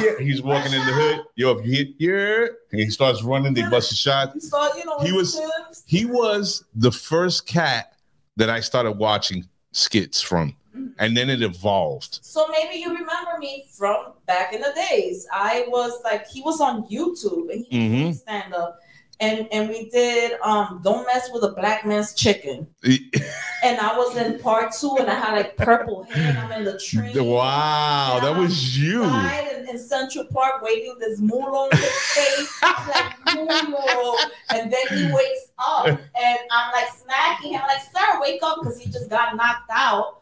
Yeah, 0.00 0.18
he's 0.20 0.40
walking 0.40 0.72
in 0.72 0.78
the 0.86 0.92
hood. 0.92 1.20
Yo, 1.36 1.50
if 1.52 1.66
you 1.66 1.72
hit 1.72 1.88
yeah, 1.98 2.46
and 2.72 2.80
he 2.80 2.88
starts 2.88 3.22
running, 3.22 3.52
they 3.52 3.60
bust 3.68 3.92
a 3.92 3.94
shot. 3.94 4.32
He 4.32 4.40
saw, 4.40 4.74
you 4.74 4.86
know, 4.86 4.98
He 5.00 5.08
his 5.08 5.36
was- 5.36 5.84
He 5.86 6.06
was 6.06 6.64
the 6.74 6.90
first 6.90 7.46
cat 7.46 7.92
that 8.38 8.48
I 8.48 8.60
started 8.60 8.92
watching 8.92 9.46
skits 9.72 10.22
from, 10.22 10.56
and 10.98 11.16
then 11.16 11.28
it 11.30 11.42
evolved. 11.42 12.18
So 12.22 12.46
maybe 12.48 12.76
you 12.76 12.88
remember 12.90 13.38
me 13.38 13.66
from 13.72 14.12
back 14.26 14.52
in 14.52 14.60
the 14.60 14.72
days. 14.90 15.26
I 15.32 15.64
was 15.68 15.92
like, 16.04 16.26
he 16.28 16.40
was 16.42 16.60
on 16.60 16.84
YouTube 16.88 17.50
and 17.52 17.64
he 17.68 17.78
Mhm. 17.78 18.14
stand 18.14 18.54
up, 18.54 18.78
and 19.20 19.46
and 19.52 19.68
we 19.68 19.88
did 19.90 20.38
um 20.42 20.80
don't 20.82 21.06
mess 21.06 21.30
with 21.32 21.44
a 21.44 21.52
black 21.52 21.84
man's 21.86 22.14
chicken. 22.14 22.66
And 23.64 23.78
I 23.78 23.96
was 23.96 24.16
in 24.16 24.40
part 24.40 24.72
two, 24.74 24.96
and 24.98 25.08
I 25.08 25.14
had 25.14 25.36
like 25.36 25.56
purple 25.56 26.02
hair, 26.02 26.30
and 26.30 26.36
I'm 26.38 26.50
in 26.50 26.64
the 26.64 26.76
train. 26.80 27.14
wow, 27.24 28.18
that 28.20 28.36
was 28.36 28.76
you. 28.76 29.04
In, 29.04 29.68
in 29.68 29.78
Central 29.78 30.24
Park, 30.24 30.62
waving 30.62 30.96
this 30.98 31.20
mulo 31.20 31.68
in 31.70 31.76
his 31.78 31.98
face, 32.12 32.60
like 32.60 33.12
mulo, 33.36 34.16
and 34.50 34.72
then 34.72 34.86
he 34.88 35.06
wakes 35.12 35.46
up, 35.60 35.86
and 35.86 36.38
I'm 36.50 36.72
like 36.72 36.88
smacking 37.04 37.52
him, 37.52 37.60
like, 37.68 37.82
"Sir, 37.94 38.20
wake 38.20 38.42
up!" 38.42 38.58
Because 38.60 38.80
he 38.80 38.90
just 38.90 39.08
got 39.08 39.36
knocked 39.36 39.70
out. 39.70 40.21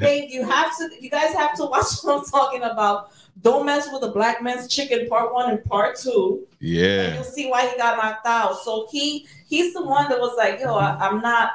Babe, 0.00 0.30
you 0.30 0.44
have 0.48 0.76
to, 0.78 0.90
you 1.00 1.10
guys 1.10 1.32
have 1.34 1.54
to 1.56 1.64
watch 1.66 1.86
what 2.02 2.18
I'm 2.20 2.24
talking 2.26 2.62
about. 2.62 3.12
Don't 3.42 3.64
mess 3.64 3.88
with 3.92 4.02
a 4.02 4.08
black 4.12 4.42
man's 4.42 4.68
chicken, 4.68 5.08
part 5.08 5.32
one 5.32 5.50
and 5.50 5.64
part 5.64 5.96
two. 5.98 6.46
And 6.60 6.68
Yeah. 6.68 7.14
you'll 7.14 7.24
see 7.24 7.48
why 7.48 7.66
he 7.68 7.76
got 7.78 7.96
knocked 7.96 8.26
out. 8.26 8.58
So 8.62 8.86
he, 8.90 9.26
he's 9.46 9.72
the 9.72 9.82
one 9.82 10.08
that 10.10 10.18
was 10.20 10.36
like, 10.36 10.60
"Yo, 10.60 10.74
I, 10.74 10.96
I'm 11.00 11.20
not, 11.22 11.52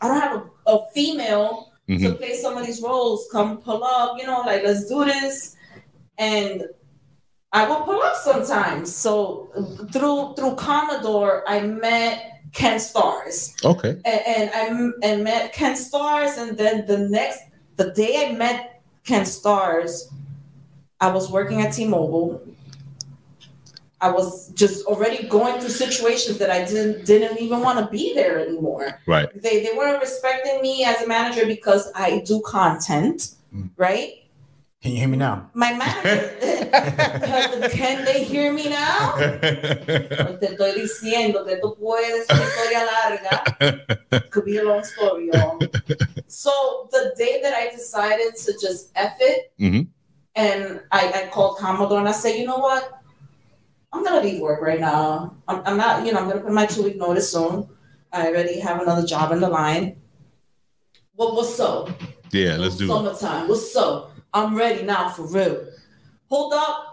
I 0.00 0.08
don't 0.08 0.20
have 0.20 0.42
a, 0.66 0.70
a 0.70 0.86
female." 0.94 1.68
to 1.88 1.94
Mhm. 1.94 2.16
play 2.16 2.34
some 2.36 2.56
of 2.56 2.64
these 2.64 2.80
roles. 2.80 3.28
Come 3.32 3.58
pull 3.58 3.82
up, 3.84 4.16
you 4.18 4.24
know, 4.24 4.40
like 4.46 4.62
let's 4.62 4.86
do 4.88 5.04
this. 5.04 5.56
And 6.16 6.62
I 7.52 7.66
will 7.68 7.80
pull 7.82 8.00
up 8.00 8.14
sometimes. 8.16 8.94
So 8.94 9.50
through 9.92 10.34
through 10.36 10.54
Commodore, 10.54 11.42
I 11.46 11.60
met 11.60 12.31
Ken 12.52 12.78
Stars, 12.78 13.54
Okay. 13.64 14.00
and, 14.04 14.20
and 14.26 14.50
I 14.54 14.90
and 15.08 15.24
met 15.24 15.52
Ken 15.52 15.74
Stars, 15.76 16.36
and 16.38 16.56
then 16.56 16.86
the 16.86 16.98
next 16.98 17.40
the 17.76 17.90
day 17.92 18.26
I 18.28 18.32
met 18.32 18.82
Ken 19.04 19.24
Stars, 19.24 20.10
I 21.00 21.10
was 21.10 21.30
working 21.30 21.62
at 21.62 21.72
T-Mobile. 21.72 22.42
I 24.00 24.10
was 24.10 24.48
just 24.54 24.84
already 24.86 25.28
going 25.28 25.60
through 25.60 25.70
situations 25.70 26.36
that 26.38 26.50
I 26.50 26.64
didn't 26.64 27.06
didn't 27.06 27.38
even 27.40 27.60
want 27.60 27.78
to 27.78 27.86
be 27.86 28.12
there 28.14 28.40
anymore 28.40 29.00
Right. 29.06 29.28
they 29.40 29.62
they 29.62 29.76
weren't 29.76 30.00
respecting 30.02 30.60
me 30.60 30.84
as 30.84 31.00
a 31.02 31.06
manager 31.06 31.46
because 31.46 31.90
I 31.94 32.18
do 32.26 32.40
content, 32.44 33.34
Mm. 33.54 33.70
right? 33.76 34.21
Can 34.82 34.90
you 34.92 34.98
hear 34.98 35.08
me 35.08 35.16
now? 35.16 35.48
My 35.54 35.72
manager, 35.74 37.68
can 37.70 38.04
they 38.04 38.24
hear 38.24 38.52
me 38.52 38.68
now? 38.68 39.14
Te 39.16 40.46
estoy 40.48 40.72
diciendo 40.74 41.46
que 41.46 41.56
tú 41.62 41.76
puedes 41.78 42.26
historia 42.28 42.84
larga. 42.84 44.24
Could 44.30 44.44
be 44.44 44.56
a 44.56 44.64
long 44.64 44.82
story, 44.82 45.28
y'all. 45.32 45.60
So 46.26 46.88
the 46.90 47.14
day 47.16 47.38
that 47.42 47.54
I 47.54 47.70
decided 47.70 48.34
to 48.34 48.52
just 48.60 48.90
F 48.96 49.14
it, 49.20 49.52
Mhm. 49.60 49.86
and 50.34 50.80
I, 50.90 51.12
I 51.14 51.28
called 51.32 51.58
Commodore 51.58 52.00
and 52.00 52.08
I 52.08 52.12
said, 52.12 52.36
you 52.36 52.46
know 52.46 52.58
what? 52.58 52.90
I'm 53.92 54.02
gonna 54.02 54.20
leave 54.20 54.40
work 54.40 54.60
right 54.62 54.80
now. 54.80 55.36
I'm, 55.46 55.62
I'm 55.64 55.76
not, 55.76 56.04
you 56.04 56.12
know, 56.12 56.18
I'm 56.18 56.28
gonna 56.28 56.40
put 56.40 56.52
my 56.52 56.66
two 56.66 56.82
week 56.82 56.96
notice 56.96 57.30
soon. 57.30 57.68
I 58.12 58.26
already 58.26 58.58
have 58.58 58.80
another 58.82 59.06
job 59.06 59.30
in 59.30 59.38
the 59.40 59.48
line. 59.48 60.02
What 61.14 61.34
what's 61.36 61.60
up? 61.60 61.88
yeah, 62.32 62.56
let's 62.56 62.76
do 62.76 62.86
it. 62.86 62.88
Summertime. 62.88 63.46
What's 63.46 63.76
up? 63.76 64.11
I'm 64.34 64.56
ready 64.56 64.82
now 64.82 65.10
for 65.10 65.26
real. 65.26 65.66
Hold 66.28 66.54
up. 66.54 66.88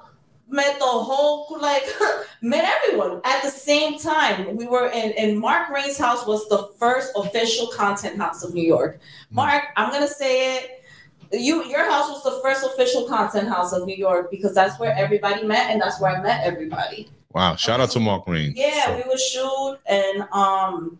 Met 0.51 0.79
the 0.79 0.85
whole 0.85 1.55
like 1.61 1.83
met 2.41 2.65
everyone 2.65 3.21
at 3.23 3.43
the 3.43 3.51
same 3.51 3.99
time. 3.99 4.55
We 4.55 4.65
were 4.65 4.87
in 4.87 5.11
in 5.11 5.37
Mark 5.37 5.69
Rain's 5.69 5.97
house 5.97 6.25
was 6.25 6.49
the 6.49 6.71
first 6.79 7.11
official 7.15 7.67
content 7.67 8.17
house 8.17 8.43
of 8.43 8.55
New 8.55 8.65
York. 8.65 8.99
Mark, 9.29 9.65
I'm 9.77 9.91
gonna 9.91 10.07
say 10.07 10.57
it. 10.57 10.83
You 11.31 11.65
your 11.65 11.89
house 11.89 12.09
was 12.09 12.23
the 12.23 12.41
first 12.41 12.65
official 12.65 13.07
content 13.07 13.47
house 13.47 13.73
of 13.73 13.85
New 13.85 13.95
York 13.95 14.31
because 14.31 14.55
that's 14.55 14.79
where 14.79 14.95
everybody 14.97 15.45
met 15.45 15.69
and 15.69 15.79
that's 15.79 16.01
where 16.01 16.17
I 16.17 16.21
met 16.21 16.43
everybody. 16.43 17.09
Wow. 17.33 17.55
Shout 17.55 17.79
out 17.79 17.91
to 17.91 17.99
Mark 17.99 18.27
Rain. 18.27 18.53
Yeah, 18.55 18.95
we 18.95 19.03
would 19.05 19.19
shoot, 19.19 19.77
and 19.85 20.23
um, 20.31 20.97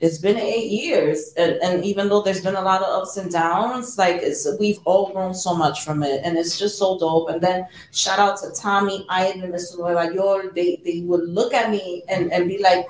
it's 0.00 0.18
been 0.18 0.36
eight 0.36 0.70
years, 0.70 1.32
and, 1.36 1.54
and 1.62 1.84
even 1.84 2.08
though 2.08 2.22
there's 2.22 2.42
been 2.42 2.54
a 2.54 2.60
lot 2.62 2.82
of 2.82 2.88
ups 2.88 3.16
and 3.16 3.30
downs, 3.32 3.98
like 3.98 4.22
it's 4.22 4.46
we've 4.60 4.78
all 4.84 5.12
grown 5.12 5.34
so 5.34 5.54
much 5.54 5.84
from 5.84 6.02
it, 6.02 6.20
and 6.24 6.38
it's 6.38 6.58
just 6.58 6.78
so 6.78 6.98
dope. 6.98 7.30
And 7.30 7.40
then 7.40 7.66
shout 7.92 8.18
out 8.18 8.38
to 8.40 8.50
Tommy, 8.52 9.04
Ivan, 9.08 9.50
Mr. 9.50 9.78
Nueva 9.78 10.14
York. 10.14 10.54
They 10.54 10.80
they 10.84 11.00
would 11.00 11.28
look 11.28 11.52
at 11.52 11.70
me 11.70 12.04
and 12.08 12.32
and 12.32 12.48
be 12.48 12.58
like, 12.58 12.86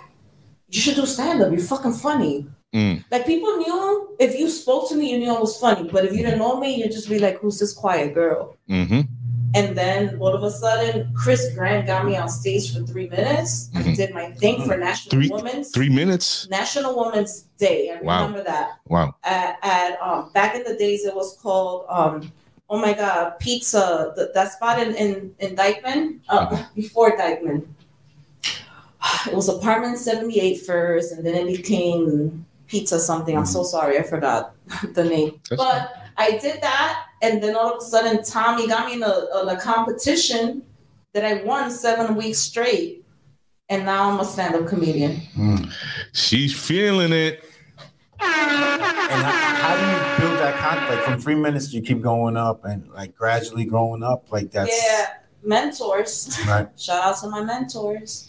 "You 0.68 0.80
should 0.80 0.96
do 0.96 1.06
stand 1.06 1.42
up. 1.42 1.50
You're 1.50 1.60
fucking 1.60 1.94
funny." 1.94 2.46
Mm. 2.74 3.02
Like 3.10 3.24
people 3.24 3.56
knew 3.56 4.14
if 4.20 4.38
you 4.38 4.50
spoke 4.50 4.90
to 4.90 4.94
me, 4.94 5.12
you 5.12 5.18
knew 5.18 5.34
I 5.34 5.40
was 5.40 5.58
funny. 5.58 5.88
But 5.90 6.04
if 6.04 6.12
you 6.12 6.22
didn't 6.22 6.38
know 6.38 6.60
me, 6.60 6.74
you'd 6.74 6.92
just 6.92 7.08
be 7.08 7.18
like, 7.18 7.38
"Who's 7.38 7.58
this 7.58 7.72
quiet 7.72 8.12
girl?" 8.14 8.56
hmm 8.68 9.00
And 9.54 9.76
then 9.76 10.18
all 10.20 10.34
of 10.34 10.42
a 10.42 10.50
sudden, 10.50 11.10
Chris 11.14 11.54
Grant 11.54 11.86
got 11.86 12.04
me 12.04 12.16
on 12.16 12.28
stage 12.28 12.74
for 12.74 12.82
three 12.82 13.08
minutes. 13.08 13.70
I 13.74 13.82
Mhm. 13.82 13.96
did 13.96 14.14
my 14.14 14.30
thing 14.32 14.66
for 14.66 14.76
National 14.76 15.10
Three- 15.10 15.30
Women's 15.30 15.70
Three 15.70 15.88
minutes. 15.88 16.46
National 16.50 16.94
Women's 17.02 17.44
Day. 17.56 17.90
I 17.90 18.00
Wow. 18.02 18.26
remember 18.26 18.44
that. 18.44 18.72
Wow. 18.88 19.14
At, 19.24 19.56
at 19.62 19.98
um 20.02 20.30
back 20.34 20.54
in 20.54 20.64
the 20.64 20.74
days, 20.76 21.04
it 21.04 21.14
was 21.14 21.36
called 21.42 21.86
um 21.88 22.30
oh 22.68 22.78
my 22.78 22.92
god 22.92 23.38
pizza. 23.38 24.12
The, 24.16 24.30
that 24.34 24.52
spot 24.52 24.78
in 24.80 24.94
in, 24.94 25.34
in 25.38 25.56
Dyckman 25.56 26.20
uh, 26.28 26.48
Mhm. 26.48 26.66
before 26.74 27.16
Dyckman. 27.16 27.62
It 29.26 29.34
was 29.34 29.48
apartment 29.48 29.98
78 29.98 30.66
first, 30.66 31.12
and 31.12 31.24
then 31.24 31.34
it 31.34 31.46
became 31.46 32.44
pizza 32.66 32.98
something. 33.00 33.36
I'm 33.36 33.46
so 33.46 33.62
sorry, 33.62 33.98
I 33.98 34.02
forgot 34.02 34.52
the 34.94 35.04
name. 35.04 35.40
That's 35.48 35.62
but 35.62 35.92
I 36.18 36.32
did 36.38 36.60
that, 36.60 37.06
and 37.22 37.42
then 37.42 37.56
all 37.56 37.74
of 37.74 37.82
a 37.82 37.84
sudden, 37.84 38.22
Tommy 38.22 38.68
got 38.68 38.86
me 38.86 38.94
in 38.94 39.02
a, 39.02 39.06
a, 39.06 39.46
a 39.46 39.56
competition 39.60 40.62
that 41.14 41.24
I 41.24 41.42
won 41.42 41.70
seven 41.70 42.14
weeks 42.14 42.38
straight, 42.38 43.04
and 43.68 43.84
now 43.84 44.10
I'm 44.10 44.20
a 44.20 44.24
stand-up 44.24 44.66
comedian. 44.66 45.16
Hmm. 45.34 45.56
She's 46.12 46.58
feeling 46.58 47.12
it. 47.12 47.44
And 48.20 49.22
how, 49.22 49.32
how 49.32 49.74
do 49.76 49.82
you 49.82 50.28
build 50.28 50.38
that 50.40 50.58
content? 50.58 50.90
Like 50.90 51.04
from 51.04 51.20
three 51.20 51.34
minutes, 51.34 51.72
you 51.72 51.80
keep 51.82 52.02
going 52.02 52.36
up 52.36 52.64
and 52.64 52.88
like 52.92 53.14
gradually 53.14 53.64
growing 53.64 54.02
up. 54.02 54.30
Like 54.30 54.50
that's 54.50 54.70
yeah, 54.70 55.14
mentors. 55.42 56.38
right. 56.46 56.68
Shout 56.76 57.04
out 57.04 57.18
to 57.20 57.28
my 57.28 57.42
mentors. 57.42 58.28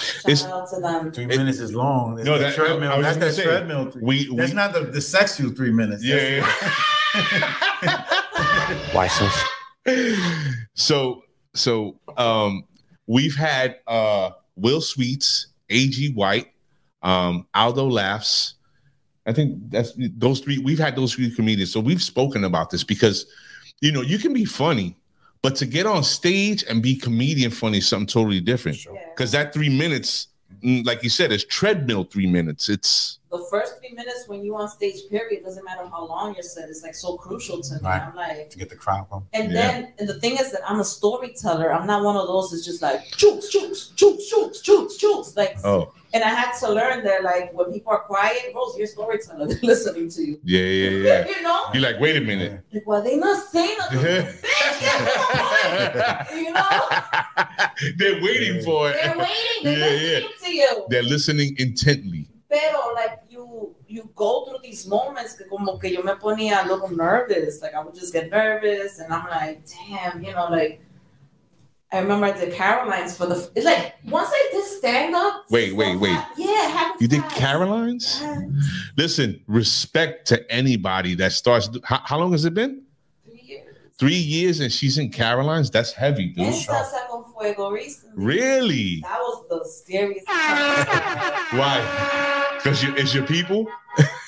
Shout 0.00 0.24
It's- 0.32 0.44
out 0.44 0.68
to 0.70 0.80
them. 0.80 1.12
Three 1.12 1.24
It- 1.24 1.28
minutes 1.38 1.58
is 1.58 1.72
long. 1.74 2.16
That's 2.16 2.26
No, 2.26 2.38
the 2.38 2.44
that- 2.44 2.54
treadmill. 2.54 2.92
I 2.92 3.00
That's 3.02 3.18
that 3.18 3.34
say, 3.34 3.44
treadmill. 3.44 3.90
Three. 3.90 4.02
We, 4.02 4.28
we 4.30 4.36
That's 4.36 4.52
not 4.52 4.72
the, 4.72 4.80
the 4.80 5.00
sex 5.00 5.38
you 5.38 5.52
three 5.52 5.70
minutes. 5.72 6.02
yeah. 6.04 6.46
Why 8.92 9.08
so? 9.08 9.28
so 10.74 11.22
so 11.54 11.98
um 12.16 12.64
we've 13.06 13.34
had 13.34 13.76
uh 13.86 14.30
Will 14.56 14.80
Sweets, 14.80 15.48
AG 15.70 16.12
White, 16.14 16.48
um 17.02 17.46
Aldo 17.54 17.88
Laughs. 17.88 18.54
I 19.26 19.32
think 19.32 19.58
that's 19.70 19.92
those 20.16 20.40
three 20.40 20.58
we've 20.58 20.78
had 20.78 20.96
those 20.96 21.14
three 21.14 21.34
comedians. 21.34 21.72
So 21.72 21.80
we've 21.80 22.02
spoken 22.02 22.44
about 22.44 22.70
this 22.70 22.84
because 22.84 23.26
you 23.80 23.92
know 23.92 24.02
you 24.02 24.18
can 24.18 24.32
be 24.32 24.44
funny, 24.44 24.96
but 25.42 25.56
to 25.56 25.66
get 25.66 25.86
on 25.86 26.02
stage 26.04 26.64
and 26.68 26.82
be 26.82 26.96
comedian 26.96 27.50
funny 27.50 27.78
is 27.78 27.88
something 27.88 28.06
totally 28.06 28.40
different. 28.40 28.84
Yeah. 28.84 28.92
Because 29.14 29.32
that 29.32 29.52
three 29.52 29.68
minutes, 29.70 30.28
mm, 30.62 30.84
like 30.84 31.02
you 31.02 31.08
said, 31.10 31.32
is 31.32 31.44
treadmill 31.44 32.04
three 32.04 32.26
minutes. 32.26 32.68
It's 32.68 33.18
The 33.30 33.46
first 33.50 33.78
three 33.78 33.92
minutes 33.94 34.24
when 34.26 34.42
you 34.44 34.54
on 34.56 34.68
stage, 34.68 34.96
period, 35.08 35.44
doesn't 35.44 35.64
matter 35.64 35.86
how 35.88 36.06
long 36.06 36.34
you're 36.34 36.42
set. 36.42 36.68
It's 36.68 36.82
like 36.82 36.94
so 36.94 37.16
crucial 37.16 37.60
to 37.62 37.74
me. 37.74 37.80
Right. 37.82 38.02
I'm 38.02 38.14
like, 38.16 38.50
to 38.50 38.58
get 38.58 38.68
the 38.68 38.76
crowd 38.76 39.08
going. 39.10 39.24
and 39.32 39.50
Yeah. 39.52 39.70
then 39.70 39.92
and 39.98 40.08
the 40.08 40.20
thing 40.20 40.36
is 40.38 40.52
that 40.52 40.60
I'm 40.68 40.80
a 40.80 40.84
storyteller. 40.84 41.72
I'm 41.72 41.86
not 41.86 42.04
one 42.04 42.16
of 42.16 42.26
those 42.26 42.50
that's 42.50 42.64
just 42.64 42.82
like 42.82 43.00
chooks, 43.12 43.46
chooks, 43.54 43.92
chooks, 43.94 44.30
chooks, 44.30 44.62
chooks, 44.62 44.98
chooks. 45.02 45.36
Like, 45.36 45.56
oh 45.64 45.92
and 46.12 46.24
I 46.24 46.28
had 46.28 46.52
to 46.60 46.72
learn 46.72 47.04
that 47.04 47.22
like 47.22 47.52
when 47.52 47.72
people 47.72 47.92
are 47.92 48.00
quiet, 48.00 48.52
Rose, 48.54 48.76
you're 48.76 48.84
a 48.84 48.88
storyteller. 48.88 49.46
They're 49.50 49.58
listening 49.62 50.10
to 50.10 50.22
you. 50.22 50.40
yeah 50.44 50.60
yeah 50.60 50.90
yeah. 50.90 51.26
you 51.36 51.42
know, 51.42 51.64
You're 51.72 51.82
like, 51.82 52.00
wait 52.00 52.16
a 52.16 52.20
minute. 52.20 52.62
like, 52.72 52.86
why 52.86 53.00
they 53.00 53.16
not 53.16 53.44
saying 53.50 53.76
nothing? 53.78 53.98
Bitch, 54.00 54.80
get 54.80 54.98
to 54.98 55.04
the 55.04 56.24
point. 56.28 56.44
You 56.44 56.52
know. 56.52 56.78
They're 57.98 58.22
waiting 58.22 58.62
for 58.64 58.90
it. 58.90 58.96
They're 59.02 59.12
it. 59.12 59.18
waiting. 59.18 59.64
They're 59.64 59.78
Yeah, 59.78 60.18
listening 60.18 60.30
to 60.44 60.50
you. 60.54 60.86
They're 60.88 61.02
listening 61.02 61.56
intently. 61.58 62.26
Pero 62.50 62.92
like 62.94 63.20
you 63.28 63.76
you 63.86 64.10
go 64.16 64.44
through 64.46 64.58
these 64.62 64.84
moments 64.88 65.34
que 65.34 65.46
como 65.46 65.78
que 65.78 65.90
yo 65.90 66.02
me 66.02 66.12
ponía 66.16 66.64
a 66.64 66.68
little 66.68 66.88
nervous. 66.90 67.62
Like 67.62 67.74
I 67.74 67.80
would 67.84 67.94
just 67.94 68.12
get 68.12 68.28
nervous 68.30 68.98
and 68.98 69.12
I'm 69.14 69.26
like, 69.30 69.62
damn, 69.66 70.22
you 70.22 70.32
know, 70.34 70.48
like 70.50 70.80
I 71.92 71.98
remember 71.98 72.26
I 72.26 72.32
did 72.32 72.54
Caroline's 72.54 73.16
for 73.16 73.26
the. 73.26 73.50
It's 73.56 73.66
like 73.66 73.94
once 74.08 74.28
I 74.30 74.48
did 74.52 74.64
stand 74.64 75.14
up. 75.14 75.44
Wait, 75.50 75.74
wait, 75.74 75.96
wait. 75.96 76.16
Yeah, 76.36 76.92
You 77.00 77.08
did 77.08 77.20
fast. 77.22 77.36
Caroline's? 77.36 78.22
Listen, 78.96 79.42
respect 79.48 80.28
to 80.28 80.52
anybody 80.52 81.14
that 81.16 81.32
starts. 81.32 81.68
How, 81.82 82.00
how 82.04 82.18
long 82.18 82.30
has 82.32 82.44
it 82.44 82.54
been? 82.54 82.82
Three 83.26 83.40
years. 83.44 83.74
Three 83.98 84.14
years, 84.14 84.60
and 84.60 84.72
she's 84.72 84.98
in 84.98 85.10
Caroline's. 85.10 85.68
That's 85.70 85.92
heavy, 85.92 86.26
And 86.36 86.52
dude. 86.52 86.54
Salsa 86.54 87.08
con 87.08 87.24
Fuego 87.36 87.70
recently. 87.72 88.24
Really? 88.24 89.00
That 89.00 89.18
was 89.18 89.44
the 89.48 89.68
scariest. 89.68 90.26
Why? 91.58 92.54
Because 92.56 92.82
you, 92.84 92.94
it's 92.94 93.12
your 93.14 93.26
people. 93.26 93.66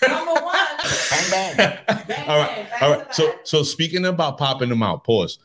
Number 0.08 0.32
one. 0.32 0.56
Bang 1.10 1.30
bang. 1.30 1.56
Bang, 2.08 2.28
all 2.28 2.38
right, 2.38 2.66
bang, 2.80 2.92
all. 3.00 3.04
So, 3.12 3.34
so 3.44 3.62
speaking 3.62 4.04
about 4.04 4.36
popping 4.38 4.68
them 4.68 4.82
out, 4.82 5.04
pause. 5.04 5.38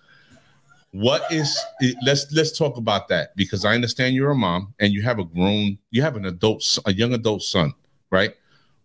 What 0.92 1.32
is? 1.32 1.58
Let's 2.06 2.32
let's 2.32 2.58
talk 2.58 2.78
about 2.78 3.08
that 3.10 3.36
because 3.36 3.66
I 3.66 3.76
understand 3.76 4.16
you're 4.16 4.32
a 4.32 4.36
mom 4.36 4.74
and 4.80 4.94
you 4.94 5.02
have 5.04 5.20
a 5.20 5.26
grown, 5.26 5.78
you 5.92 6.02
have 6.02 6.16
an 6.16 6.26
adult, 6.26 6.64
a 6.86 6.94
young 6.94 7.14
adult 7.14 7.44
son, 7.44 7.74
right? 8.10 8.34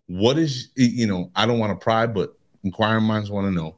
What 0.07 0.37
is 0.37 0.69
you 0.75 1.07
know? 1.07 1.31
I 1.35 1.45
don't 1.45 1.59
want 1.59 1.71
to 1.71 1.81
pry, 1.83 2.05
but 2.05 2.37
inquiring 2.63 3.05
minds 3.05 3.31
want 3.31 3.47
to 3.47 3.51
know. 3.51 3.77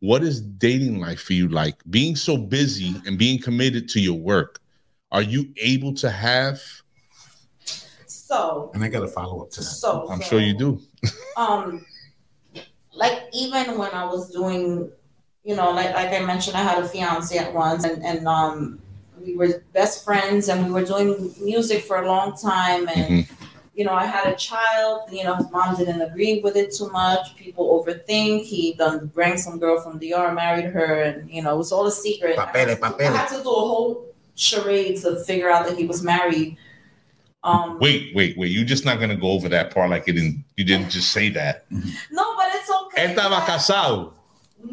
What 0.00 0.22
is 0.22 0.40
dating 0.40 1.00
life 1.00 1.20
for 1.20 1.32
you 1.32 1.48
like? 1.48 1.76
Being 1.88 2.16
so 2.16 2.36
busy 2.36 2.94
and 3.06 3.16
being 3.18 3.40
committed 3.40 3.88
to 3.90 4.00
your 4.00 4.18
work, 4.18 4.60
are 5.10 5.22
you 5.22 5.52
able 5.56 5.94
to 5.94 6.10
have? 6.10 6.60
So, 8.06 8.70
And 8.74 8.82
I 8.82 8.88
got 8.88 9.02
a 9.02 9.08
follow 9.08 9.42
up 9.42 9.50
to 9.52 9.60
that. 9.60 9.66
so 9.66 10.08
I'm 10.10 10.20
so, 10.20 10.28
sure 10.28 10.40
you 10.40 10.54
do. 10.54 10.80
um 11.36 11.84
like 12.94 13.24
even 13.32 13.78
when 13.78 13.90
I 13.92 14.04
was 14.04 14.30
doing, 14.32 14.90
you 15.44 15.56
know, 15.56 15.70
like 15.70 15.92
like 15.94 16.12
I 16.12 16.20
mentioned, 16.24 16.56
I 16.56 16.62
had 16.62 16.82
a 16.82 16.88
fiance 16.88 17.36
at 17.36 17.52
once 17.52 17.84
and, 17.84 18.04
and 18.04 18.26
um 18.26 18.78
we 19.24 19.36
were 19.36 19.62
best 19.72 20.04
friends 20.04 20.48
and 20.48 20.66
we 20.66 20.72
were 20.72 20.84
doing 20.84 21.32
music 21.40 21.82
for 21.84 22.02
a 22.02 22.06
long 22.06 22.36
time 22.36 22.88
and 22.88 23.26
you 23.74 23.84
know, 23.84 23.92
I 23.94 24.04
had 24.04 24.26
a 24.26 24.36
child, 24.36 25.08
you 25.10 25.24
know, 25.24 25.34
his 25.34 25.50
mom 25.50 25.76
didn't 25.76 26.02
agree 26.02 26.40
with 26.40 26.56
it 26.56 26.74
too 26.74 26.90
much. 26.90 27.34
People 27.36 27.64
overthink. 27.82 28.42
He 28.42 28.74
done 28.74 29.06
bring 29.06 29.38
some 29.38 29.58
girl 29.58 29.80
from 29.80 29.98
DR, 29.98 30.34
married 30.34 30.66
her, 30.66 31.02
and 31.02 31.30
you 31.30 31.42
know, 31.42 31.54
it 31.54 31.58
was 31.58 31.72
all 31.72 31.86
a 31.86 31.92
secret. 31.92 32.36
Papeles, 32.36 32.78
I 32.82 33.04
had 33.04 33.28
to 33.28 33.36
do 33.42 33.48
a 33.48 33.64
whole 33.70 34.06
charade 34.34 35.00
to 35.02 35.24
figure 35.24 35.50
out 35.50 35.66
that 35.66 35.78
he 35.78 35.86
was 35.86 36.02
married. 36.02 36.56
Um 37.44 37.78
Wait, 37.80 38.14
wait, 38.14 38.36
wait. 38.36 38.50
You're 38.50 38.64
just 38.64 38.84
not 38.84 39.00
gonna 39.00 39.16
go 39.16 39.30
over 39.32 39.48
that 39.48 39.74
part 39.74 39.90
like 39.90 40.06
it 40.06 40.12
didn't. 40.12 40.44
You 40.56 40.64
didn't 40.64 40.90
just 40.90 41.10
say 41.10 41.28
that. 41.30 41.64
no, 41.70 42.36
but 42.36 42.48
it's 42.54 42.70
okay. 42.70 43.14
Estaba 43.14 43.40
casado. 43.46 44.12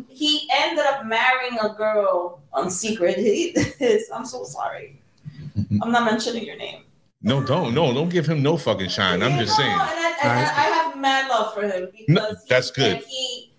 He 0.10 0.50
ended 0.52 0.86
up 0.86 1.06
marrying 1.06 1.58
a 1.62 1.70
girl 1.70 2.42
on 2.54 2.70
secret. 2.70 3.18
He 3.18 3.50
is. 3.80 4.10
I'm 4.14 4.26
so 4.26 4.44
sorry. 4.44 5.02
I'm 5.82 5.92
not 5.92 6.06
mentioning 6.06 6.44
your 6.46 6.58
name. 6.58 6.84
No, 7.22 7.44
don't, 7.44 7.74
no, 7.74 7.94
don't 7.94 8.10
give 8.10 8.26
him 8.28 8.42
no 8.42 8.56
fucking 8.58 8.90
shine. 8.90 9.22
I'm 9.22 9.32
Yeah, 9.32 9.40
just 9.40 9.58
no, 9.60 9.64
saying. 9.66 9.72
And 9.74 9.82
I, 9.82 10.16
and 10.24 10.32
I, 10.32 10.42
I 10.44 10.68
have 10.78 10.98
mad 10.98 11.28
love 11.30 11.54
for 11.54 11.64
him 11.68 11.90
because 11.92 12.08
No, 12.08 12.30
he- 12.30 12.36
that's 12.48 12.72
good. 12.72 12.98
he, 13.04 13.52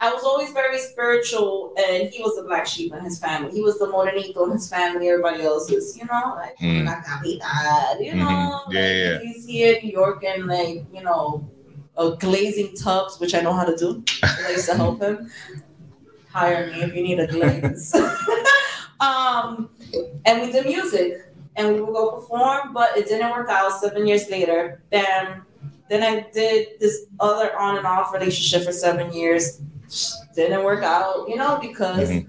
I 0.00 0.12
was 0.12 0.24
always 0.24 0.50
very 0.52 0.78
spiritual, 0.78 1.74
and 1.78 2.08
he 2.10 2.22
was 2.22 2.36
the 2.36 2.42
black 2.42 2.66
sheep 2.66 2.92
in 2.94 3.02
his 3.04 3.18
family. 3.18 3.50
He 3.52 3.62
was 3.62 3.78
the 3.78 3.86
morenito 3.86 4.44
in 4.44 4.52
his 4.52 4.68
family. 4.68 5.08
Everybody 5.08 5.42
else 5.42 5.70
is, 5.70 5.96
you 5.96 6.04
know, 6.04 6.34
like 6.36 6.56
Mm. 6.58 6.84
la 6.86 7.00
capital, 7.02 8.02
you 8.02 8.14
know. 8.14 8.24
Mhm. 8.26 8.72
Yeah, 8.72 8.80
like, 8.80 8.96
yeah. 8.96 9.18
He's 9.32 9.46
here 9.46 9.76
in 9.76 9.86
New 9.86 9.92
York 9.92 10.22
and 10.24 10.46
like 10.46 10.84
you 10.92 11.02
know, 11.02 11.48
uh, 11.96 12.10
glazing 12.10 12.74
tubs, 12.76 13.18
which 13.18 13.34
I 13.34 13.40
know 13.40 13.52
how 13.52 13.64
to 13.64 13.76
do. 13.76 14.04
I 14.22 14.50
used 14.52 14.68
to 14.68 14.74
help 14.76 15.00
him. 15.02 15.30
Hire 16.30 16.66
me 16.70 16.82
if 16.82 16.94
you 16.94 17.02
need 17.02 17.18
a 17.18 17.26
glaze. 17.26 17.94
um, 19.00 19.70
and 20.24 20.42
we 20.42 20.52
did 20.52 20.66
music 20.66 21.32
and 21.56 21.74
we 21.74 21.80
would 21.80 21.94
go 21.94 22.12
perform, 22.12 22.72
but 22.74 22.96
it 22.96 23.08
didn't 23.08 23.30
work 23.30 23.48
out. 23.48 23.80
Seven 23.80 24.06
years 24.06 24.28
later, 24.30 24.82
then 24.90 25.42
then 25.88 26.02
I 26.02 26.26
did 26.32 26.80
this 26.80 27.06
other 27.20 27.56
on 27.56 27.76
and 27.78 27.86
off 27.86 28.12
relationship 28.12 28.66
for 28.66 28.72
seven 28.72 29.12
years. 29.12 29.60
Didn't 30.34 30.64
work 30.64 30.82
out, 30.82 31.28
you 31.28 31.36
know, 31.36 31.58
because 31.60 32.10
Mhm. 32.10 32.26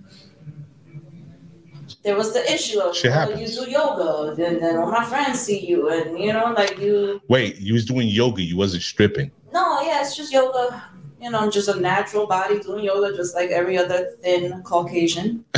there 2.04 2.16
was 2.16 2.34
the 2.34 2.44
issue 2.54 2.80
of 2.80 2.96
Shit 2.96 3.12
you 3.40 3.48
do 3.48 3.70
yoga, 3.70 4.42
and 4.42 4.62
then 4.62 4.78
all 4.78 4.92
my 4.92 5.04
friends 5.04 5.40
see 5.40 5.66
you, 5.66 5.90
and 5.90 6.20
you 6.20 6.32
know, 6.32 6.54
like 6.56 6.80
you. 6.80 7.20
Wait, 7.28 7.58
you 7.58 7.74
was 7.74 7.86
doing 7.86 8.08
yoga. 8.08 8.42
You 8.42 8.56
wasn't 8.56 8.84
stripping. 8.84 9.32
No, 9.54 9.82
yeah, 9.82 10.02
it's 10.02 10.16
just 10.16 10.32
yoga. 10.32 10.84
You 11.22 11.32
know, 11.32 11.50
just 11.50 11.68
a 11.68 11.80
natural 11.80 12.28
body 12.28 12.60
doing 12.60 12.84
yoga, 12.86 13.16
just 13.16 13.34
like 13.34 13.50
every 13.50 13.78
other 13.78 14.12
thin 14.22 14.62
Caucasian. 14.64 15.44